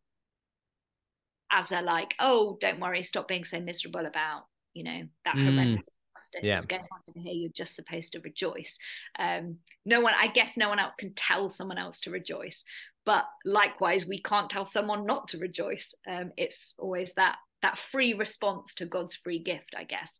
as 1.52 1.72
a 1.72 1.82
like 1.82 2.14
oh 2.20 2.58
don't 2.62 2.80
worry 2.80 3.04
stop 3.04 3.28
being 3.28 3.43
so 3.43 3.60
miserable 3.60 4.06
about 4.06 4.43
you 4.74 4.84
know 4.84 5.04
that 5.26 5.36
mm. 5.36 5.43
horrendous 5.43 5.89
justice 6.20 6.41
yeah. 6.43 6.56
that's 6.56 6.66
going 6.66 6.82
on 6.82 7.00
over 7.10 7.20
here. 7.20 7.34
You're 7.34 7.52
just 7.56 7.76
supposed 7.76 8.12
to 8.14 8.20
rejoice. 8.20 8.78
Um, 9.18 9.58
no 9.86 10.02
one 10.02 10.14
i 10.20 10.28
guess 10.28 10.58
no 10.58 10.70
one 10.70 10.80
else 10.80 10.95
can 10.95 11.14
tell 11.14 11.50
someone 11.50 11.78
else 11.78 12.02
to 12.02 12.12
rejoice 12.12 12.64
but 13.06 13.26
likewise 13.45 14.06
we 14.06 14.22
can't 14.22 14.50
tell 14.50 14.66
someone 14.66 15.06
not 15.06 15.30
to 15.30 15.39
rejoice. 15.39 15.95
Um, 16.08 16.32
it's 16.38 16.76
always 16.78 17.14
that 17.16 17.38
that 17.62 17.78
free 17.78 18.14
response 18.14 18.76
to 18.76 18.86
god's 18.86 19.16
free 19.16 19.39
gift 19.39 19.74
i 19.76 19.84
guess. 19.84 20.12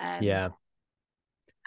Um, 0.00 0.22
yeah. 0.22 0.48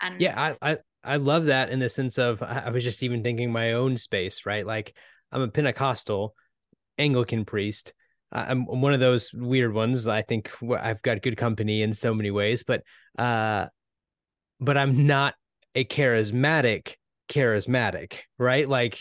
and 0.01 0.21
yeah 0.21 0.55
I, 0.61 0.71
I 0.71 0.77
i 1.03 1.17
love 1.17 1.45
that 1.45 1.69
in 1.69 1.79
the 1.79 1.89
sense 1.89 2.17
of 2.17 2.41
i 2.41 2.69
was 2.69 2.83
just 2.83 3.03
even 3.03 3.23
thinking 3.23 3.51
my 3.51 3.73
own 3.73 3.97
space 3.97 4.45
right? 4.45 4.65
Like 4.65 4.95
i'm 5.31 5.41
a 5.41 5.47
pentecostal 5.47 6.35
anglican 6.97 7.45
priest 7.45 7.93
I'm 8.31 8.65
one 8.65 8.93
of 8.93 8.99
those 8.99 9.33
weird 9.33 9.73
ones. 9.73 10.07
I 10.07 10.21
think 10.21 10.51
I've 10.79 11.01
got 11.01 11.21
good 11.21 11.37
company 11.37 11.81
in 11.81 11.93
so 11.93 12.13
many 12.13 12.31
ways, 12.31 12.63
but 12.63 12.83
uh, 13.17 13.67
but 14.59 14.77
I'm 14.77 15.05
not 15.05 15.35
a 15.75 15.83
charismatic 15.83 16.95
charismatic, 17.29 18.19
right? 18.37 18.67
Like 18.67 18.99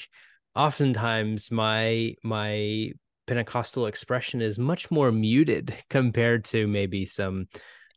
oftentimes 0.54 1.50
my 1.50 2.14
my 2.22 2.92
Pentecostal 3.26 3.86
expression 3.86 4.42
is 4.42 4.58
much 4.58 4.90
more 4.90 5.12
muted 5.12 5.74
compared 5.90 6.44
to 6.46 6.66
maybe 6.66 7.06
some 7.06 7.46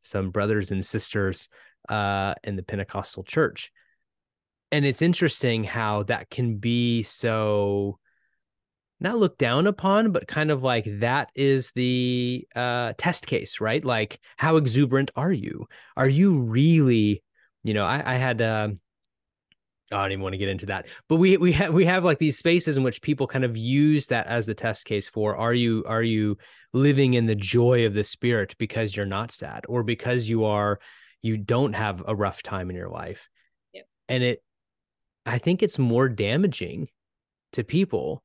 some 0.01 0.29
brothers 0.31 0.71
and 0.71 0.85
sisters 0.85 1.49
uh, 1.89 2.33
in 2.43 2.55
the 2.55 2.63
Pentecostal 2.63 3.23
church. 3.23 3.71
And 4.71 4.85
it's 4.85 5.01
interesting 5.01 5.63
how 5.63 6.03
that 6.03 6.29
can 6.29 6.57
be 6.57 7.03
so 7.03 7.99
not 9.03 9.19
looked 9.19 9.37
down 9.37 9.67
upon, 9.67 10.11
but 10.11 10.27
kind 10.27 10.49
of 10.49 10.63
like 10.63 10.85
that 10.99 11.31
is 11.35 11.71
the 11.75 12.47
uh, 12.55 12.93
test 12.97 13.27
case, 13.27 13.59
right? 13.59 13.83
Like, 13.83 14.19
how 14.37 14.55
exuberant 14.55 15.11
are 15.15 15.31
you? 15.31 15.67
Are 15.95 16.07
you 16.07 16.39
really, 16.39 17.23
you 17.63 17.73
know, 17.73 17.85
I, 17.85 18.13
I 18.13 18.15
had 18.15 18.41
uh, 18.41 18.69
I 19.93 20.01
don't 20.01 20.11
even 20.11 20.23
want 20.23 20.33
to 20.33 20.37
get 20.37 20.49
into 20.49 20.67
that. 20.67 20.87
But 21.07 21.17
we 21.17 21.37
we 21.37 21.51
have 21.53 21.73
we 21.73 21.85
have 21.85 22.03
like 22.03 22.19
these 22.19 22.37
spaces 22.37 22.77
in 22.77 22.83
which 22.83 23.01
people 23.01 23.27
kind 23.27 23.45
of 23.45 23.57
use 23.57 24.07
that 24.07 24.27
as 24.27 24.45
the 24.45 24.53
test 24.53 24.85
case 24.85 25.09
for 25.09 25.35
are 25.35 25.53
you 25.53 25.83
are 25.87 26.03
you 26.03 26.37
living 26.73 27.13
in 27.13 27.25
the 27.25 27.35
joy 27.35 27.85
of 27.85 27.93
the 27.93 28.03
spirit 28.03 28.55
because 28.57 28.95
you're 28.95 29.05
not 29.05 29.31
sad 29.31 29.65
or 29.69 29.83
because 29.83 30.27
you 30.27 30.45
are 30.45 30.79
you 31.21 31.37
don't 31.37 31.73
have 31.73 32.03
a 32.07 32.15
rough 32.15 32.41
time 32.43 32.69
in 32.69 32.75
your 32.75 32.89
life. 32.89 33.29
Yep. 33.73 33.85
And 34.09 34.23
it 34.23 34.43
I 35.25 35.37
think 35.37 35.61
it's 35.61 35.79
more 35.79 36.09
damaging 36.09 36.89
to 37.53 37.63
people 37.63 38.23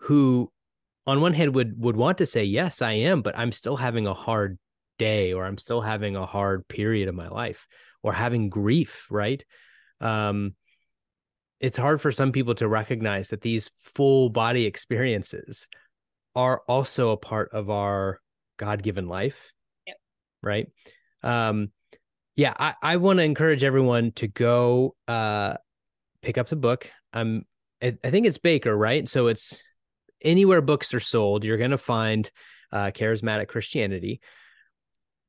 who 0.00 0.50
on 1.06 1.20
one 1.20 1.32
hand 1.32 1.54
would 1.54 1.80
would 1.80 1.96
want 1.96 2.18
to 2.18 2.26
say 2.26 2.44
yes 2.44 2.82
I 2.82 2.92
am 2.92 3.22
but 3.22 3.38
I'm 3.38 3.52
still 3.52 3.76
having 3.76 4.06
a 4.06 4.14
hard 4.14 4.58
day 4.98 5.32
or 5.32 5.44
I'm 5.46 5.58
still 5.58 5.80
having 5.80 6.16
a 6.16 6.26
hard 6.26 6.68
period 6.68 7.08
of 7.08 7.14
my 7.14 7.28
life 7.28 7.66
or 8.02 8.12
having 8.12 8.48
grief, 8.50 9.06
right? 9.10 9.44
Um 10.00 10.54
it's 11.60 11.76
hard 11.76 12.00
for 12.00 12.10
some 12.10 12.32
people 12.32 12.54
to 12.54 12.68
recognize 12.68 13.28
that 13.28 13.42
these 13.42 13.70
full 13.82 14.30
body 14.30 14.66
experiences 14.66 15.68
are 16.34 16.62
also 16.66 17.10
a 17.10 17.16
part 17.16 17.50
of 17.52 17.70
our 17.70 18.18
god-given 18.56 19.08
life 19.08 19.52
yep. 19.86 19.96
right 20.42 20.68
um 21.22 21.70
yeah 22.36 22.54
i, 22.58 22.74
I 22.82 22.96
want 22.96 23.18
to 23.18 23.24
encourage 23.24 23.64
everyone 23.64 24.12
to 24.12 24.28
go 24.28 24.94
uh 25.08 25.54
pick 26.22 26.38
up 26.38 26.48
the 26.48 26.56
book 26.56 26.90
i'm 27.12 27.44
I, 27.82 27.96
I 28.04 28.10
think 28.10 28.26
it's 28.26 28.38
baker 28.38 28.74
right 28.74 29.08
so 29.08 29.26
it's 29.26 29.62
anywhere 30.22 30.60
books 30.60 30.94
are 30.94 31.00
sold 31.00 31.44
you're 31.44 31.58
going 31.58 31.70
to 31.70 31.78
find 31.78 32.30
uh 32.72 32.90
charismatic 32.90 33.48
christianity 33.48 34.20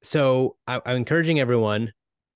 so 0.01 0.55
I, 0.67 0.81
i'm 0.85 0.97
encouraging 0.97 1.39
everyone 1.39 1.93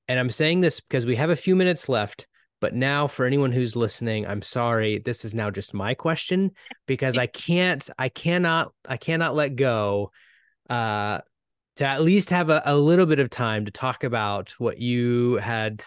and 0.07 0.19
i'm 0.19 0.29
saying 0.29 0.61
this 0.61 0.79
because 0.79 1.05
we 1.05 1.15
have 1.15 1.29
a 1.29 1.35
few 1.35 1.55
minutes 1.55 1.89
left 1.89 2.27
but 2.61 2.73
now, 2.73 3.07
for 3.07 3.25
anyone 3.25 3.51
who's 3.51 3.75
listening, 3.75 4.25
I'm 4.25 4.41
sorry. 4.41 4.99
This 4.99 5.25
is 5.25 5.35
now 5.35 5.51
just 5.51 5.73
my 5.73 5.93
question 5.93 6.51
because 6.87 7.17
I 7.17 7.27
can't, 7.27 7.87
I 7.99 8.09
cannot, 8.09 8.71
I 8.87 8.97
cannot 8.97 9.35
let 9.35 9.55
go 9.55 10.11
uh, 10.69 11.19
to 11.75 11.85
at 11.85 12.01
least 12.01 12.29
have 12.29 12.49
a, 12.49 12.61
a 12.65 12.75
little 12.75 13.05
bit 13.05 13.19
of 13.19 13.29
time 13.29 13.65
to 13.65 13.71
talk 13.71 14.03
about 14.03 14.55
what 14.57 14.79
you 14.79 15.35
had 15.35 15.83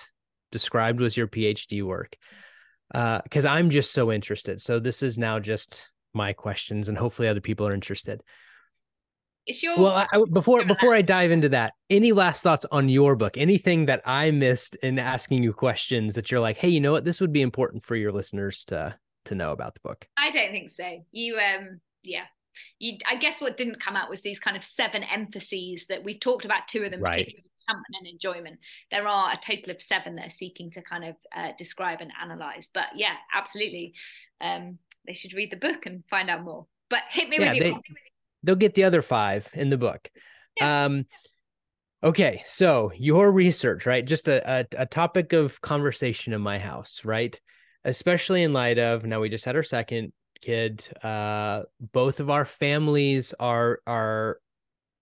described 0.53 1.01
was 1.01 1.17
your 1.17 1.27
PhD 1.27 1.83
work. 1.83 2.17
Because 2.93 3.45
uh, 3.45 3.51
I'm 3.51 3.71
just 3.71 3.93
so 3.93 4.13
interested. 4.13 4.61
So 4.61 4.79
this 4.79 5.03
is 5.03 5.19
now 5.19 5.41
just 5.41 5.91
my 6.15 6.33
questions, 6.33 6.89
and 6.89 6.99
hopefully 6.99 7.29
other 7.29 7.41
people 7.41 7.67
are 7.67 7.75
interested. 7.75 8.23
It's 9.47 9.63
your 9.63 9.79
well. 9.79 10.07
I, 10.13 10.23
before 10.31 10.65
before 10.65 10.95
I 10.95 11.03
dive 11.03 11.31
into 11.31 11.49
that, 11.51 11.73
any 11.89 12.13
last 12.13 12.43
thoughts 12.43 12.67
on 12.71 12.89
your 12.89 13.17
book? 13.17 13.39
Anything 13.39 13.87
that 13.87 14.03
I 14.05 14.31
missed 14.31 14.77
in 14.77 14.99
asking 14.99 15.43
you 15.43 15.55
questions 15.55 16.15
that 16.17 16.31
you're 16.31 16.41
like, 16.41 16.59
hey, 16.59 16.69
you 16.69 16.81
know 16.81 16.93
what? 16.93 17.05
This 17.05 17.21
would 17.21 17.33
be 17.33 17.43
important 17.43 17.87
for 17.87 17.97
your 17.97 18.13
listeners 18.13 18.65
to 18.67 18.95
to 19.25 19.35
know 19.35 19.53
about 19.53 19.75
the 19.75 19.81
book. 19.81 20.07
I 20.19 20.31
don't 20.31 20.51
think 20.51 20.71
so. 20.71 21.05
You 21.13 21.39
um 21.39 21.81
yeah. 22.03 22.25
You, 22.81 22.99
I 23.09 23.15
guess 23.17 23.41
what 23.41 23.57
didn't 23.57 23.81
come 23.81 23.95
out 23.95 24.11
was 24.11 24.21
these 24.23 24.41
kind 24.41 24.57
of 24.57 24.65
seven 24.65 25.05
emphases 25.05 25.87
that 25.89 26.03
we've 26.03 26.19
talked 26.19 26.45
about 26.45 26.67
two 26.67 26.83
of 26.83 26.91
them, 26.91 27.01
right. 27.01 27.13
particularly 27.13 27.45
contentment 27.69 27.97
and 28.01 28.07
enjoyment. 28.09 28.61
There 28.91 29.07
are 29.07 29.33
a 29.33 29.39
total 29.41 29.71
of 29.71 29.81
seven 29.81 30.17
that 30.17 30.27
are 30.27 30.31
seeking 30.31 30.73
to 30.73 30.83
kind 30.83 31.05
of 31.05 31.15
uh, 31.35 31.53
describe 31.57 32.01
and 32.01 32.11
analyze. 32.21 32.69
But 32.75 32.87
yeah, 32.97 33.15
absolutely, 33.33 33.95
um, 34.41 34.79
they 35.09 35.15
should 35.15 35.33
read 35.33 35.51
the 35.51 35.57
book 35.57 35.87
and 35.87 36.05
find 36.09 36.31
out 36.31 36.45
more. 36.45 36.67
But 36.91 37.01
hit 37.11 37.29
me 37.29 37.39
yeah, 37.41 37.53
with 37.53 37.63
your 37.63 37.79
they'll 38.45 38.55
get 38.55 38.75
the 38.75 38.85
other 38.85 39.03
five 39.03 39.51
in 39.55 39.71
the 39.71 39.79
book. 39.79 40.09
Um, 40.61 41.07
okay, 42.05 42.43
so 42.45 42.93
your 42.95 43.31
research, 43.33 43.87
right? 43.87 44.05
Just 44.05 44.29
a, 44.29 44.61
a, 44.61 44.67
a 44.83 44.87
topic 44.87 45.33
of 45.33 45.61
conversation 45.61 46.33
in 46.33 46.41
my 46.41 46.59
house, 46.59 47.01
right? 47.05 47.41
Especially 47.85 48.43
in 48.43 48.53
light 48.53 48.79
of 48.79 49.05
now 49.05 49.21
we 49.21 49.29
just 49.29 49.45
had 49.45 49.57
our 49.57 49.63
second 49.63 50.13
kid. 50.41 50.87
Uh, 51.03 51.63
both 51.81 52.21
of 52.21 52.31
our 52.31 52.45
families 52.45 53.35
are 53.41 53.81
are 53.87 54.39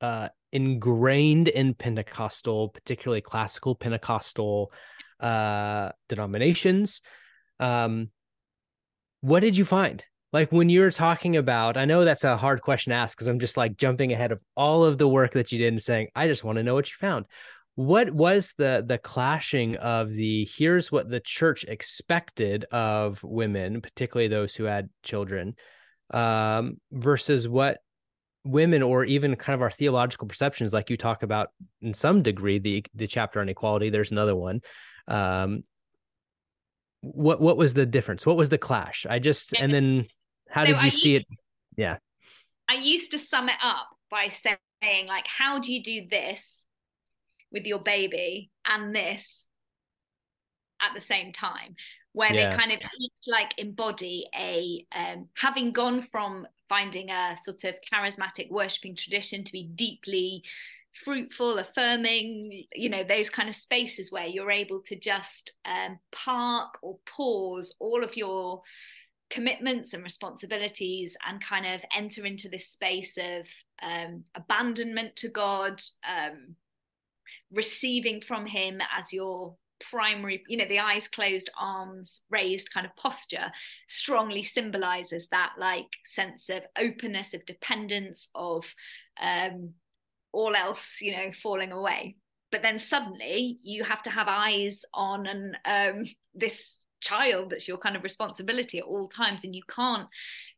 uh, 0.01 0.29
ingrained 0.53 1.49
in 1.49 1.75
Pentecostal, 1.75 2.69
particularly 2.69 3.23
classical 3.23 3.75
Pentecostal 3.75 4.73
uh, 5.21 5.91
denominations. 6.09 7.03
Um, 7.59 8.11
what 9.27 9.41
did 9.41 9.57
you 9.57 9.65
find? 9.65 10.05
Like 10.33 10.53
when 10.53 10.69
you're 10.69 10.93
talking 10.93 11.37
about, 11.37 11.77
I 11.77 11.85
know 11.85 12.05
that's 12.05 12.23
a 12.23 12.37
hard 12.37 12.63
question 12.63 12.93
to 12.93 12.97
ask 12.97 13.19
because 13.19 13.27
I'm 13.27 13.41
just 13.41 13.57
like 13.57 13.77
jumping 13.77 14.13
ahead 14.13 14.31
of 14.31 14.41
all 14.57 14.85
of 14.85 14.99
the 14.99 15.09
work 15.09 15.33
that 15.33 15.51
you 15.51 15.59
did 15.59 15.69
and 15.69 15.83
saying, 15.83 16.09
I 16.15 16.29
just 16.29 16.45
want 16.45 16.59
to 16.59 16.63
know 16.63 16.75
what 16.75 16.89
you 16.89 16.95
found. 17.01 17.27
What 17.75 18.13
was 18.13 18.55
the 18.57 18.85
the 18.87 18.99
clashing 18.99 19.77
of 19.77 20.11
the 20.11 20.49
here's 20.57 20.93
what 20.93 21.11
the 21.11 21.19
church 21.19 21.65
expected 21.65 22.67
of 22.67 23.21
women, 23.25 23.81
particularly 23.81 24.29
those 24.29 24.55
who 24.55 24.65
had 24.65 24.91
children, 25.03 25.57
um, 26.15 26.77
versus 26.93 27.49
what 27.49 27.79
women 28.45 28.81
or 28.81 29.05
even 29.05 29.35
kind 29.35 29.55
of 29.55 29.63
our 29.63 29.73
theological 29.73 30.29
perceptions 30.29 30.73
like 30.73 30.89
you 30.89 30.97
talk 30.97 31.25
about 31.25 31.49
in 31.83 31.93
some 31.93 32.23
degree 32.23 32.61
the 32.61 32.85
the 32.95 33.09
chapter 33.09 33.41
on 33.41 33.49
equality 33.49 33.91
there's 33.91 34.13
another 34.13 34.37
one 34.37 34.61
um 35.09 35.65
what 37.15 37.41
what 37.41 37.57
was 37.57 37.75
the 37.75 37.87
difference? 37.87 38.27
What 38.27 38.37
was 38.37 38.49
the 38.49 38.59
clash? 38.59 39.07
I 39.09 39.19
just 39.19 39.55
and 39.59 39.73
then 39.73 40.07
how 40.49 40.65
so 40.65 40.73
did 40.73 40.83
you 40.83 40.87
I 40.87 40.91
see 40.91 41.13
used, 41.13 41.27
it? 41.31 41.39
Yeah. 41.77 41.99
I 42.69 42.75
used 42.75 43.11
to 43.13 43.19
sum 43.19 43.49
it 43.49 43.57
up 43.63 43.89
by 44.11 44.29
saying 44.31 45.07
like 45.07 45.27
how 45.27 45.61
do 45.61 45.73
you 45.73 45.83
do 45.83 46.07
this 46.11 46.63
with 47.53 47.65
your 47.65 47.79
baby 47.79 48.51
and 48.67 48.95
this 48.95 49.47
at 50.81 50.95
the 50.95 51.01
same 51.01 51.33
time? 51.33 51.77
Where 52.13 52.33
yeah. 52.33 52.51
they 52.51 52.57
kind 52.57 52.73
of 52.73 52.79
each 52.79 53.13
like 53.27 53.55
embody 53.59 54.27
a 54.35 54.87
um, 54.95 55.29
having 55.37 55.73
gone 55.73 56.07
from 56.11 56.47
finding 56.69 57.11
a 57.11 57.37
sort 57.43 57.65
of 57.65 57.75
charismatic 57.93 58.51
worshipping 58.51 58.97
tradition 58.97 59.45
to 59.45 59.53
be 59.53 59.65
deeply 59.75 60.43
fruitful 61.05 61.59
affirming 61.59 62.65
you 62.75 62.89
know 62.89 63.05
those 63.05 63.31
kind 63.31 63.49
of 63.49 63.57
spaces 63.57 64.11
where 64.11 64.27
you're 64.27 64.51
able 64.51 64.81
to 64.81 64.99
just 64.99 65.53
um, 65.65 65.99
park 66.13 66.79
or 66.83 66.99
pause 67.07 67.75
all 67.81 68.03
of 68.03 68.17
your 68.17 68.63
commitments 69.29 69.93
and 69.93 70.05
responsibilities 70.05 71.17
and 71.29 71.43
kind 71.43 71.67
of 71.67 71.81
enter 71.97 72.25
into 72.25 72.49
this 72.49 72.69
space 72.69 73.19
of 73.19 73.47
um, 73.83 74.25
abandonment 74.35 75.17
to 75.17 75.29
god 75.29 75.81
um, 76.09 76.55
receiving 77.53 78.21
from 78.21 78.47
him 78.47 78.81
as 78.97 79.13
your 79.13 79.57
primary 79.91 80.43
you 80.49 80.57
know 80.57 80.69
the 80.69 80.79
eyes 80.79 81.07
closed 81.07 81.51
arms 81.61 82.23
raised 82.31 82.73
kind 82.73 82.87
of 82.87 82.97
posture 82.97 83.53
strongly 83.89 84.43
symbolizes 84.43 85.29
that 85.29 85.53
like 85.59 85.89
sense 86.07 86.49
of 86.49 86.63
openness 86.79 87.35
of 87.35 87.45
dependence 87.45 88.29
of 88.35 88.65
um 89.21 89.75
all 90.33 90.55
else 90.55 90.99
you 91.01 91.13
know 91.13 91.31
falling 91.43 91.73
away 91.73 92.17
but 92.51 92.63
then 92.63 92.79
suddenly 92.79 93.59
you 93.63 93.85
have 93.85 94.03
to 94.03 94.11
have 94.11 94.29
eyes 94.29 94.83
on 94.95 95.27
and 95.27 95.57
um 95.65 96.07
this 96.35 96.79
child 97.01 97.51
that's 97.51 97.69
your 97.69 97.77
kind 97.77 97.95
of 97.95 98.03
responsibility 98.03 98.79
at 98.79 98.85
all 98.85 99.07
times 99.07 99.45
and 99.45 99.55
you 99.55 99.63
can't 99.69 100.09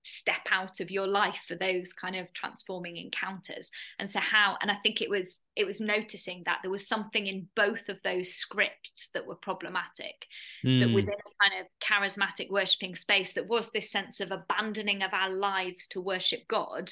step 0.05 0.47
out 0.53 0.81
of 0.81 0.91
your 0.91 1.07
life 1.07 1.41
for 1.47 1.57
those 1.57 1.93
kind 1.93 2.17
of 2.17 2.33
transforming 2.33 2.97
encounters 2.97 3.71
and 3.99 4.11
so 4.11 4.21
how 4.21 4.57
and 4.63 4.71
i 4.71 4.77
think 4.83 5.03
it 5.03 5.11
was 5.11 5.41
it 5.57 5.65
was 5.65 5.81
noticing 5.81 6.43
that 6.47 6.59
there 6.63 6.71
was 6.71 6.87
something 6.87 7.27
in 7.27 7.49
both 7.57 7.89
of 7.89 8.01
those 8.05 8.33
scripts 8.35 9.11
that 9.13 9.27
were 9.27 9.35
problematic 9.35 10.27
mm. 10.65 10.81
that 10.81 10.89
hmm. 10.89 10.95
within 10.95 11.11
a 11.15 11.49
kind 11.49 11.61
of 11.61 11.67
charismatic 11.81 12.51
worshipping 12.51 12.95
space 12.95 13.33
that 13.33 13.49
was 13.49 13.71
this 13.73 13.91
sense 13.91 14.21
of 14.21 14.31
abandoning 14.31 15.03
of 15.03 15.13
our 15.13 15.31
lives 15.31 15.87
to 15.89 16.01
worship 16.01 16.41
god 16.49 16.91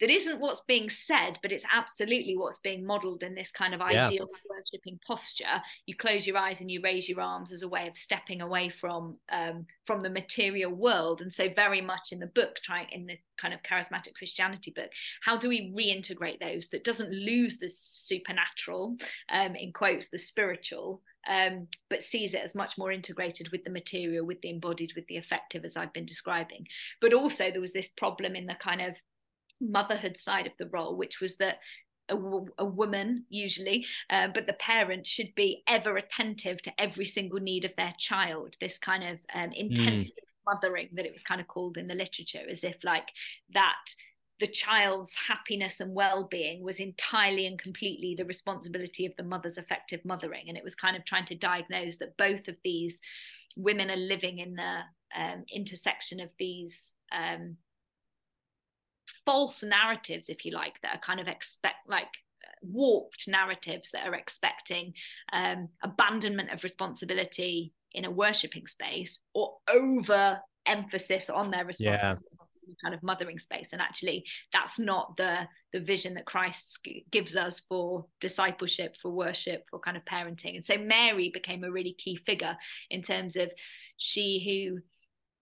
that 0.00 0.10
isn't 0.10 0.40
what's 0.40 0.62
being 0.62 0.90
said, 0.90 1.38
but 1.42 1.52
it's 1.52 1.64
absolutely 1.72 2.36
what's 2.36 2.58
being 2.58 2.84
modeled 2.84 3.22
in 3.22 3.34
this 3.34 3.50
kind 3.50 3.74
of 3.74 3.80
yeah. 3.80 4.06
ideal 4.06 4.28
worshipping 4.50 4.98
posture. 5.06 5.62
You 5.86 5.96
close 5.96 6.26
your 6.26 6.36
eyes 6.36 6.60
and 6.60 6.70
you 6.70 6.80
raise 6.82 7.08
your 7.08 7.20
arms 7.20 7.52
as 7.52 7.62
a 7.62 7.68
way 7.68 7.88
of 7.88 7.96
stepping 7.96 8.40
away 8.40 8.68
from 8.68 9.16
um, 9.30 9.66
from 9.86 10.02
the 10.02 10.10
material 10.10 10.72
world. 10.72 11.20
And 11.20 11.32
so, 11.32 11.48
very 11.54 11.80
much 11.80 12.12
in 12.12 12.18
the 12.18 12.26
book, 12.26 12.56
trying 12.62 12.88
in 12.90 13.06
the 13.06 13.18
kind 13.40 13.54
of 13.54 13.62
charismatic 13.62 14.14
Christianity 14.14 14.72
book, 14.74 14.90
how 15.22 15.36
do 15.36 15.48
we 15.48 15.72
reintegrate 15.76 16.40
those 16.40 16.68
that 16.68 16.84
doesn't 16.84 17.12
lose 17.12 17.58
the 17.58 17.68
supernatural, 17.68 18.96
um, 19.30 19.54
in 19.56 19.72
quotes, 19.72 20.08
the 20.08 20.18
spiritual, 20.18 21.02
um, 21.28 21.68
but 21.90 22.02
sees 22.02 22.34
it 22.34 22.42
as 22.44 22.54
much 22.54 22.78
more 22.78 22.92
integrated 22.92 23.48
with 23.52 23.64
the 23.64 23.70
material, 23.70 24.24
with 24.24 24.40
the 24.42 24.50
embodied, 24.50 24.92
with 24.94 25.06
the 25.06 25.16
effective, 25.16 25.64
as 25.64 25.76
I've 25.76 25.92
been 25.92 26.06
describing. 26.06 26.66
But 27.00 27.12
also, 27.12 27.50
there 27.50 27.60
was 27.60 27.72
this 27.72 27.88
problem 27.88 28.36
in 28.36 28.46
the 28.46 28.54
kind 28.54 28.80
of 28.80 28.96
motherhood 29.60 30.18
side 30.18 30.46
of 30.46 30.52
the 30.58 30.66
role, 30.66 30.96
which 30.96 31.20
was 31.20 31.36
that 31.36 31.58
a, 32.08 32.16
a 32.58 32.64
woman 32.64 33.24
usually, 33.28 33.84
uh, 34.10 34.28
but 34.32 34.46
the 34.46 34.52
parent 34.54 35.06
should 35.06 35.34
be 35.34 35.62
ever 35.68 35.96
attentive 35.96 36.62
to 36.62 36.72
every 36.78 37.06
single 37.06 37.40
need 37.40 37.64
of 37.64 37.72
their 37.76 37.94
child. 37.98 38.54
This 38.60 38.78
kind 38.78 39.02
of 39.02 39.18
um, 39.34 39.52
intensive 39.52 40.14
mm. 40.14 40.52
mothering 40.52 40.90
that 40.92 41.06
it 41.06 41.12
was 41.12 41.22
kind 41.22 41.40
of 41.40 41.48
called 41.48 41.76
in 41.76 41.88
the 41.88 41.94
literature, 41.94 42.42
as 42.48 42.62
if 42.62 42.76
like 42.84 43.08
that 43.52 43.94
the 44.38 44.46
child's 44.46 45.14
happiness 45.28 45.80
and 45.80 45.94
well-being 45.94 46.62
was 46.62 46.78
entirely 46.78 47.46
and 47.46 47.60
completely 47.60 48.14
the 48.14 48.24
responsibility 48.24 49.06
of 49.06 49.12
the 49.16 49.22
mother's 49.22 49.56
effective 49.56 50.04
mothering 50.04 50.44
and 50.48 50.58
it 50.58 50.64
was 50.64 50.74
kind 50.74 50.94
of 50.94 51.04
trying 51.06 51.24
to 51.24 51.34
diagnose 51.34 51.96
that 51.96 52.18
both 52.18 52.46
of 52.46 52.54
these 52.62 53.00
women 53.56 53.90
are 53.90 53.96
living 53.96 54.38
in 54.38 54.54
the 54.54 54.80
um, 55.16 55.44
intersection 55.50 56.20
of 56.20 56.28
these 56.38 56.92
um, 57.12 57.56
false 59.24 59.62
narratives, 59.62 60.28
if 60.28 60.44
you 60.44 60.52
like, 60.52 60.80
that 60.82 60.96
are 60.96 61.00
kind 61.00 61.20
of 61.20 61.28
expect 61.28 61.88
like 61.88 62.08
warped 62.62 63.28
narratives 63.28 63.90
that 63.92 64.06
are 64.06 64.14
expecting 64.14 64.92
um, 65.32 65.68
abandonment 65.82 66.50
of 66.50 66.64
responsibility 66.64 67.72
in 67.92 68.04
a 68.04 68.10
worshipping 68.10 68.66
space 68.66 69.18
or 69.34 69.56
over 69.72 70.40
emphasis 70.66 71.30
on 71.30 71.50
their 71.50 71.64
responsibility 71.64 72.22
yeah. 72.66 72.74
kind 72.82 72.94
of 72.94 73.02
mothering 73.02 73.38
space 73.38 73.68
and 73.72 73.80
actually 73.80 74.24
that's 74.52 74.78
not 74.78 75.16
the 75.16 75.46
the 75.72 75.78
vision 75.78 76.14
that 76.14 76.26
christ 76.26 76.80
gives 77.12 77.36
us 77.36 77.62
for 77.68 78.06
discipleship 78.20 78.96
for 79.00 79.12
worship 79.12 79.64
for 79.70 79.78
kind 79.78 79.96
of 79.96 80.04
parenting 80.04 80.56
and 80.56 80.66
so 80.66 80.76
mary 80.76 81.30
became 81.32 81.62
a 81.62 81.70
really 81.70 81.94
key 81.96 82.16
figure 82.26 82.56
in 82.90 83.02
terms 83.02 83.36
of 83.36 83.50
she 83.96 84.42
who 84.44 84.80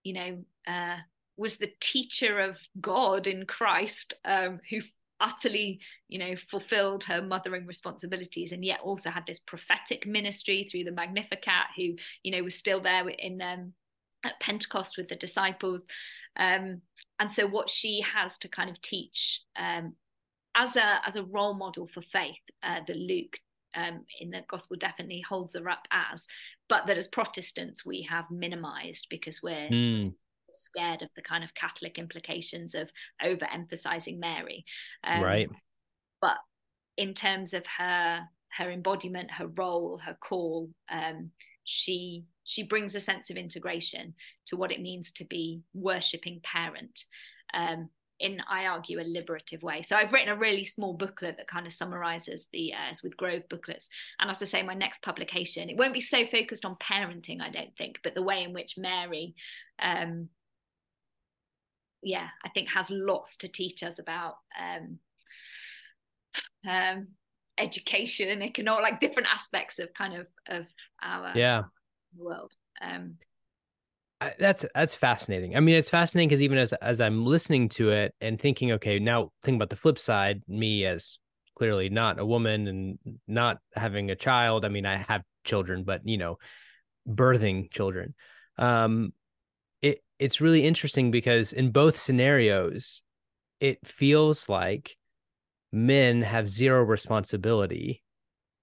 you 0.02 0.12
know 0.12 0.44
uh, 0.70 0.96
was 1.37 1.57
the 1.57 1.72
teacher 1.80 2.41
of 2.41 2.57
God 2.80 3.26
in 3.26 3.47
Christ, 3.47 4.14
um, 4.24 4.61
who 4.70 4.80
utterly, 5.20 5.80
you 6.09 6.18
know, 6.18 6.35
fulfilled 6.51 7.05
her 7.05 7.22
mothering 7.22 7.66
responsibilities, 7.66 8.53
and 8.53 8.64
yet 8.64 8.80
also 8.82 9.11
had 9.11 9.24
this 9.26 9.41
prophetic 9.41 10.07
ministry 10.07 10.68
through 10.70 10.85
the 10.85 10.93
Magnificat, 10.93 11.66
who, 11.76 11.95
you 12.22 12.32
know, 12.32 12.43
was 12.43 12.55
still 12.55 12.80
there 12.80 13.09
in 13.09 13.41
um, 13.41 13.72
at 14.24 14.39
Pentecost 14.41 14.97
with 14.97 15.09
the 15.09 15.16
disciples. 15.16 15.85
Um, 16.37 16.82
and 17.18 17.30
so, 17.30 17.47
what 17.47 17.70
she 17.70 18.01
has 18.03 18.39
to 18.39 18.49
kind 18.49 18.70
of 18.70 18.80
teach 18.80 19.41
um, 19.57 19.95
as 20.55 20.76
a 20.76 21.01
as 21.07 21.16
a 21.16 21.24
role 21.24 21.55
model 21.55 21.89
for 21.93 22.03
faith, 22.03 22.37
uh, 22.62 22.80
that 22.87 22.97
Luke 22.97 23.39
um, 23.74 24.05
in 24.20 24.30
the 24.30 24.43
gospel 24.49 24.76
definitely 24.76 25.22
holds 25.28 25.55
her 25.57 25.68
up 25.68 25.87
as, 25.91 26.24
but 26.68 26.87
that 26.87 26.99
as 26.99 27.09
Protestants 27.09 27.85
we 27.85 28.07
have 28.09 28.30
minimized 28.30 29.07
because 29.11 29.43
we're 29.43 29.68
mm 29.68 30.14
scared 30.57 31.02
of 31.02 31.11
the 31.16 31.22
kind 31.22 31.44
of 31.44 31.55
Catholic 31.55 31.98
implications 31.98 32.74
of 32.74 32.90
overemphasizing 33.24 34.18
Mary. 34.18 34.64
Um, 35.05 35.22
right. 35.22 35.50
But 36.20 36.36
in 36.96 37.14
terms 37.14 37.55
of 37.55 37.64
her 37.78 38.28
her 38.57 38.70
embodiment, 38.70 39.32
her 39.32 39.48
role, 39.48 39.98
her 39.98 40.16
call, 40.20 40.70
um, 40.90 41.30
she 41.64 42.24
she 42.44 42.62
brings 42.62 42.94
a 42.94 43.00
sense 43.00 43.30
of 43.30 43.36
integration 43.36 44.14
to 44.46 44.57
what 44.57 44.70
it 44.70 44.80
means 44.80 45.11
to 45.12 45.24
be 45.24 45.62
worshipping 45.72 46.40
parent. 46.42 47.05
Um, 47.52 47.88
in 48.20 48.40
I 48.48 48.66
argue 48.66 49.00
a 49.00 49.02
liberative 49.02 49.62
way. 49.62 49.82
So 49.82 49.96
I've 49.96 50.12
written 50.12 50.28
a 50.28 50.38
really 50.38 50.64
small 50.64 50.94
booklet 50.94 51.36
that 51.36 51.48
kind 51.48 51.66
of 51.66 51.72
summarizes 51.72 52.46
the 52.52 52.72
uh, 52.72 52.90
as 52.90 53.02
with 53.02 53.16
Grove 53.16 53.42
booklets. 53.48 53.88
And 54.20 54.30
as 54.30 54.40
I 54.40 54.46
say, 54.46 54.62
my 54.62 54.74
next 54.74 55.02
publication 55.02 55.68
it 55.68 55.76
won't 55.76 55.94
be 55.94 56.00
so 56.00 56.24
focused 56.26 56.64
on 56.64 56.76
parenting, 56.76 57.40
I 57.40 57.50
don't 57.50 57.76
think, 57.76 57.98
but 58.05 58.14
the 58.14 58.22
way 58.22 58.42
in 58.42 58.52
which 58.52 58.78
Mary 58.78 59.34
um, 59.82 60.28
yeah, 62.05 62.28
I 62.44 62.48
think 62.50 62.68
has 62.68 62.90
lots 62.90 63.36
to 63.38 63.48
teach 63.48 63.82
us 63.82 63.98
about 63.98 64.36
um, 64.61 64.98
um, 66.68 67.09
education, 67.59 68.42
economic, 68.42 68.82
like 68.82 69.00
different 69.00 69.28
aspects 69.32 69.78
of 69.78 69.92
kind 69.94 70.14
of 70.14 70.26
of 70.48 70.66
our 71.02 71.32
yeah 71.34 71.62
world. 72.16 72.55
Um, 72.80 73.16
that's 74.38 74.64
that's 74.74 74.94
fascinating. 74.94 75.57
I 75.57 75.61
mean, 75.61 75.74
it's 75.74 75.90
fascinating 75.90 76.28
because 76.28 76.42
even 76.42 76.59
as 76.59 76.72
as 76.74 77.00
I'm 77.00 77.24
listening 77.24 77.68
to 77.70 77.90
it 77.90 78.14
and 78.20 78.40
thinking, 78.40 78.72
okay, 78.72 78.98
now 78.98 79.30
think 79.42 79.57
about 79.57 79.70
the 79.70 79.76
flip 79.76 79.98
side, 79.98 80.42
me 80.48 80.86
as 80.86 81.18
clearly 81.57 81.88
not 81.88 82.18
a 82.18 82.26
woman 82.26 82.66
and 82.68 82.98
not 83.28 83.59
having 83.74 84.11
a 84.11 84.16
child. 84.16 84.64
I 84.64 84.68
mean, 84.68 84.86
I 84.86 84.96
have 84.96 85.22
children, 85.44 85.84
but 85.84 86.07
you 86.07 86.18
know, 86.18 86.38
birthing 87.09 87.70
children. 87.70 88.14
Um, 88.57 89.12
it's 90.18 90.40
really 90.40 90.64
interesting 90.64 91.10
because 91.10 91.52
in 91.52 91.70
both 91.70 91.96
scenarios, 91.96 93.02
it 93.60 93.86
feels 93.86 94.48
like 94.48 94.96
men 95.72 96.22
have 96.22 96.48
zero 96.48 96.82
responsibility 96.82 98.02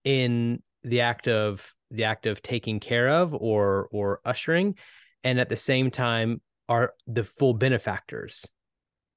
in 0.03 0.61
the 0.83 1.01
act 1.01 1.27
of 1.27 1.73
the 1.91 2.05
act 2.05 2.25
of 2.25 2.41
taking 2.41 2.79
care 2.79 3.09
of 3.09 3.33
or 3.33 3.89
or 3.91 4.21
ushering 4.25 4.75
and 5.23 5.39
at 5.39 5.49
the 5.49 5.57
same 5.57 5.91
time 5.91 6.41
are 6.69 6.93
the 7.05 7.23
full 7.23 7.53
benefactors 7.53 8.45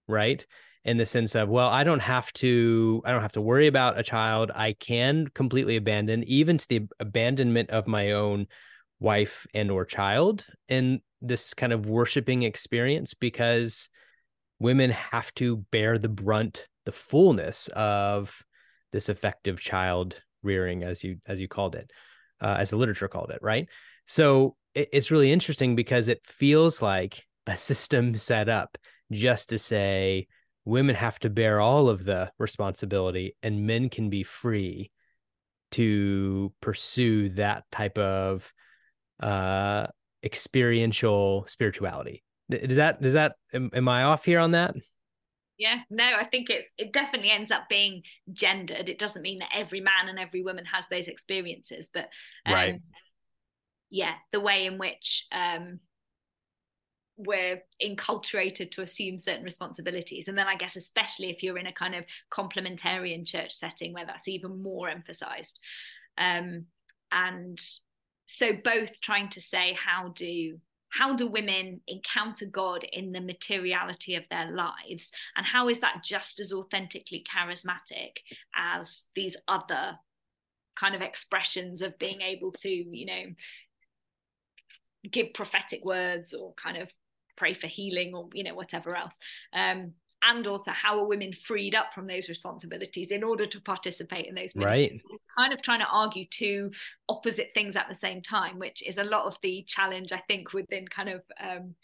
right? 0.08 0.44
In 0.84 0.98
the 0.98 1.06
sense 1.06 1.34
of 1.34 1.48
well 1.48 1.70
i 1.70 1.82
don't 1.82 2.02
have 2.02 2.30
to 2.34 3.00
i 3.06 3.10
don't 3.10 3.22
have 3.22 3.32
to 3.32 3.40
worry 3.40 3.68
about 3.68 3.98
a 3.98 4.02
child. 4.02 4.50
I 4.54 4.74
can 4.74 5.28
completely 5.28 5.76
abandon 5.76 6.24
even 6.24 6.58
to 6.58 6.68
the 6.68 6.82
abandonment 7.00 7.70
of 7.70 7.86
my 7.86 8.12
own 8.12 8.48
wife 9.00 9.46
and 9.54 9.70
or 9.70 9.86
child 9.86 10.46
in 10.68 11.00
this 11.26 11.54
kind 11.54 11.72
of 11.72 11.86
worshiping 11.86 12.42
experience 12.42 13.14
because 13.14 13.88
women 14.58 14.90
have 14.90 15.32
to 15.34 15.58
bear 15.70 15.98
the 15.98 16.08
brunt 16.08 16.68
the 16.84 16.92
fullness 16.92 17.68
of 17.68 18.44
this 18.92 19.08
effective 19.08 19.60
child 19.60 20.22
rearing 20.42 20.82
as 20.82 21.02
you 21.02 21.16
as 21.26 21.40
you 21.40 21.48
called 21.48 21.74
it 21.74 21.90
uh, 22.40 22.56
as 22.58 22.70
the 22.70 22.76
literature 22.76 23.08
called 23.08 23.30
it 23.30 23.38
right? 23.42 23.68
So 24.06 24.56
it, 24.74 24.88
it's 24.92 25.10
really 25.10 25.32
interesting 25.32 25.74
because 25.76 26.08
it 26.08 26.26
feels 26.26 26.82
like 26.82 27.26
a 27.46 27.56
system 27.70 28.14
set 28.14 28.48
up 28.48 28.76
just 29.12 29.48
to 29.50 29.58
say 29.58 30.26
women 30.64 30.94
have 30.94 31.18
to 31.20 31.30
bear 31.30 31.60
all 31.60 31.88
of 31.88 32.04
the 32.04 32.30
responsibility 32.38 33.36
and 33.42 33.66
men 33.66 33.88
can 33.88 34.10
be 34.10 34.22
free 34.22 34.90
to 35.72 36.52
pursue 36.60 37.28
that 37.30 37.64
type 37.70 37.98
of 37.98 38.52
uh 39.20 39.86
experiential 40.24 41.44
spirituality. 41.46 42.24
Does 42.50 42.76
that 42.76 43.00
does 43.00 43.14
that 43.14 43.36
am, 43.52 43.70
am 43.72 43.88
i 43.88 44.02
off 44.02 44.24
here 44.24 44.38
on 44.38 44.52
that? 44.52 44.74
Yeah 45.58 45.78
no 45.88 46.04
i 46.04 46.24
think 46.24 46.50
it's 46.50 46.68
it 46.76 46.92
definitely 46.92 47.30
ends 47.30 47.50
up 47.50 47.68
being 47.68 48.02
gendered. 48.32 48.88
It 48.88 48.98
doesn't 48.98 49.22
mean 49.22 49.38
that 49.38 49.50
every 49.54 49.80
man 49.80 50.08
and 50.08 50.18
every 50.18 50.42
woman 50.42 50.64
has 50.66 50.84
those 50.90 51.06
experiences 51.06 51.90
but 51.92 52.08
um, 52.46 52.52
right 52.52 52.80
yeah 53.90 54.14
the 54.32 54.40
way 54.40 54.66
in 54.66 54.78
which 54.78 55.26
um 55.32 55.80
we're 57.16 57.62
enculturated 57.80 58.72
to 58.72 58.82
assume 58.82 59.20
certain 59.20 59.44
responsibilities. 59.44 60.26
And 60.26 60.36
then 60.36 60.48
i 60.48 60.56
guess 60.56 60.76
especially 60.76 61.30
if 61.30 61.42
you're 61.42 61.58
in 61.58 61.66
a 61.66 61.72
kind 61.72 61.94
of 61.94 62.04
complementarian 62.32 63.24
church 63.24 63.52
setting 63.52 63.92
where 63.92 64.06
that's 64.06 64.28
even 64.28 64.62
more 64.62 64.88
emphasized. 64.88 65.58
Um 66.18 66.66
and 67.12 67.60
so 68.26 68.52
both 68.52 69.00
trying 69.00 69.28
to 69.30 69.40
say 69.40 69.76
how 69.78 70.08
do 70.08 70.58
how 70.94 71.16
do 71.16 71.26
women 71.26 71.80
encounter 71.88 72.46
God 72.46 72.84
in 72.92 73.10
the 73.10 73.20
materiality 73.20 74.14
of 74.14 74.22
their 74.30 74.52
lives? 74.52 75.10
And 75.36 75.44
how 75.44 75.68
is 75.68 75.80
that 75.80 76.04
just 76.04 76.38
as 76.38 76.52
authentically 76.52 77.24
charismatic 77.28 78.18
as 78.56 79.02
these 79.16 79.36
other 79.48 79.98
kind 80.78 80.94
of 80.94 81.02
expressions 81.02 81.82
of 81.82 81.98
being 81.98 82.20
able 82.20 82.52
to, 82.52 82.68
you 82.68 83.06
know, 83.06 83.24
give 85.10 85.34
prophetic 85.34 85.84
words 85.84 86.32
or 86.32 86.54
kind 86.54 86.76
of 86.76 86.92
pray 87.36 87.54
for 87.54 87.66
healing 87.66 88.14
or, 88.14 88.28
you 88.32 88.44
know, 88.44 88.54
whatever 88.54 88.94
else? 88.94 89.16
Um, 89.52 89.94
and 90.26 90.46
also 90.46 90.70
how 90.70 90.98
are 90.98 91.06
women 91.06 91.32
freed 91.46 91.74
up 91.74 91.92
from 91.94 92.06
those 92.06 92.28
responsibilities 92.28 93.10
in 93.10 93.22
order 93.22 93.46
to 93.46 93.60
participate 93.60 94.26
in 94.26 94.34
those 94.34 94.54
ministries. 94.54 95.00
Right. 95.10 95.18
Kind 95.36 95.52
of 95.52 95.62
trying 95.62 95.80
to 95.80 95.86
argue 95.86 96.26
two 96.30 96.70
opposite 97.08 97.50
things 97.54 97.76
at 97.76 97.88
the 97.88 97.94
same 97.94 98.22
time, 98.22 98.58
which 98.58 98.82
is 98.82 98.98
a 98.98 99.04
lot 99.04 99.26
of 99.26 99.36
the 99.42 99.64
challenge, 99.66 100.12
I 100.12 100.22
think, 100.26 100.52
within 100.52 100.86
kind 100.88 101.08
of 101.08 101.22
um, 101.42 101.74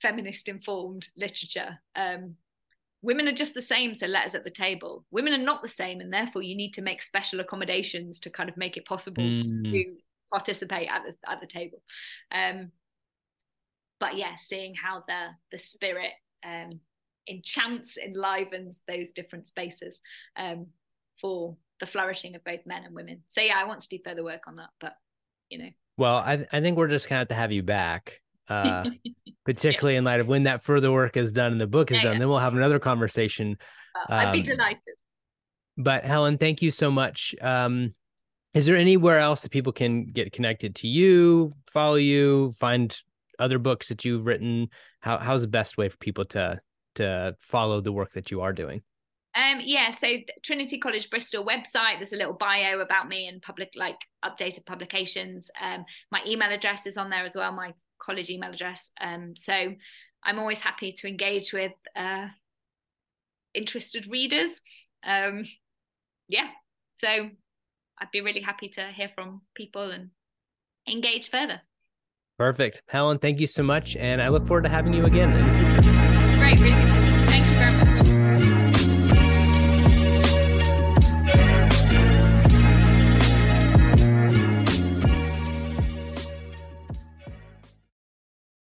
feminist 0.00 0.48
informed 0.48 1.08
literature. 1.16 1.78
Um, 1.96 2.36
women 3.02 3.28
are 3.28 3.34
just 3.34 3.54
the 3.54 3.62
same, 3.62 3.94
so 3.94 4.06
let 4.06 4.26
us 4.26 4.34
at 4.34 4.44
the 4.44 4.50
table. 4.50 5.04
Women 5.10 5.32
are 5.32 5.44
not 5.44 5.62
the 5.62 5.68
same, 5.68 6.00
and 6.00 6.12
therefore 6.12 6.42
you 6.42 6.56
need 6.56 6.74
to 6.74 6.82
make 6.82 7.02
special 7.02 7.40
accommodations 7.40 8.20
to 8.20 8.30
kind 8.30 8.48
of 8.48 8.56
make 8.56 8.76
it 8.76 8.86
possible 8.86 9.22
mm. 9.22 9.70
to 9.70 9.96
participate 10.30 10.88
at 10.88 11.02
the 11.04 11.30
at 11.30 11.40
the 11.40 11.46
table. 11.46 11.82
Um, 12.32 12.72
but 14.00 14.16
yeah, 14.16 14.36
seeing 14.36 14.74
how 14.74 15.04
the 15.06 15.28
the 15.50 15.58
spirit 15.58 16.12
um, 16.44 16.80
enchants, 17.28 17.96
enlivens 17.96 18.82
those 18.88 19.10
different 19.10 19.46
spaces 19.46 20.00
um, 20.36 20.66
for 21.20 21.56
the 21.80 21.86
flourishing 21.86 22.34
of 22.34 22.44
both 22.44 22.60
men 22.66 22.84
and 22.84 22.94
women. 22.94 23.22
So 23.30 23.40
yeah, 23.40 23.54
I 23.56 23.66
want 23.66 23.82
to 23.82 23.88
do 23.88 23.98
further 24.04 24.24
work 24.24 24.42
on 24.46 24.56
that, 24.56 24.70
but 24.80 24.94
you 25.48 25.58
know. 25.58 25.70
Well, 25.96 26.16
I 26.16 26.46
I 26.52 26.60
think 26.60 26.76
we're 26.76 26.88
just 26.88 27.08
gonna 27.08 27.20
have 27.20 27.28
to 27.28 27.34
have 27.34 27.52
you 27.52 27.62
back. 27.62 28.20
Uh, 28.48 28.84
particularly 29.44 29.94
yeah. 29.94 29.98
in 29.98 30.04
light 30.04 30.20
of 30.20 30.26
when 30.26 30.44
that 30.44 30.62
further 30.62 30.90
work 30.90 31.16
is 31.16 31.32
done 31.32 31.52
and 31.52 31.60
the 31.60 31.66
book 31.66 31.90
is 31.90 31.98
yeah, 31.98 32.04
done, 32.04 32.12
yeah. 32.14 32.18
then 32.20 32.28
we'll 32.28 32.38
have 32.38 32.54
another 32.54 32.78
conversation. 32.78 33.56
Uh, 34.08 34.14
I'd 34.14 34.32
be 34.32 34.40
um, 34.40 34.44
delighted. 34.44 34.82
But 35.76 36.04
Helen, 36.04 36.38
thank 36.38 36.60
you 36.60 36.70
so 36.70 36.90
much. 36.90 37.34
Um, 37.40 37.94
is 38.54 38.66
there 38.66 38.76
anywhere 38.76 39.18
else 39.18 39.42
that 39.42 39.52
people 39.52 39.72
can 39.72 40.04
get 40.04 40.32
connected 40.32 40.74
to 40.76 40.88
you, 40.88 41.52
follow 41.70 41.96
you, 41.96 42.52
find 42.58 42.96
other 43.38 43.58
books 43.58 43.88
that 43.88 44.04
you've 44.04 44.26
written? 44.26 44.68
How 45.00 45.18
how's 45.18 45.42
the 45.42 45.48
best 45.48 45.78
way 45.78 45.88
for 45.88 45.96
people 45.98 46.24
to 46.26 46.60
to 46.98 47.34
follow 47.40 47.80
the 47.80 47.92
work 47.92 48.12
that 48.12 48.30
you 48.30 48.40
are 48.42 48.52
doing? 48.52 48.82
Um, 49.34 49.60
yeah, 49.64 49.92
so 49.92 50.08
Trinity 50.42 50.78
College 50.78 51.10
Bristol 51.10 51.44
website, 51.44 51.98
there's 51.98 52.12
a 52.12 52.16
little 52.16 52.32
bio 52.32 52.80
about 52.80 53.08
me 53.08 53.28
and 53.28 53.40
public, 53.40 53.70
like 53.76 53.98
updated 54.24 54.66
publications. 54.66 55.50
Um, 55.62 55.84
my 56.10 56.20
email 56.26 56.50
address 56.50 56.86
is 56.86 56.96
on 56.96 57.10
there 57.10 57.24
as 57.24 57.34
well, 57.34 57.52
my 57.52 57.72
college 58.00 58.30
email 58.30 58.52
address. 58.52 58.90
Um, 59.00 59.34
so 59.36 59.74
I'm 60.24 60.38
always 60.38 60.60
happy 60.60 60.92
to 60.92 61.06
engage 61.06 61.52
with 61.52 61.72
uh, 61.94 62.26
interested 63.54 64.06
readers. 64.10 64.60
Um, 65.06 65.44
yeah, 66.28 66.48
so 66.96 67.08
I'd 67.08 68.10
be 68.12 68.20
really 68.20 68.40
happy 68.40 68.68
to 68.70 68.90
hear 68.92 69.10
from 69.14 69.42
people 69.54 69.90
and 69.90 70.10
engage 70.88 71.30
further. 71.30 71.60
Perfect. 72.38 72.82
Helen, 72.88 73.18
thank 73.18 73.40
you 73.40 73.46
so 73.46 73.62
much. 73.62 73.96
And 73.96 74.22
I 74.22 74.28
look 74.28 74.46
forward 74.46 74.62
to 74.62 74.68
having 74.68 74.94
you 74.94 75.04
again 75.06 75.32
in 75.32 75.46
the 75.46 75.80
future. 75.82 75.87
Really 76.56 77.07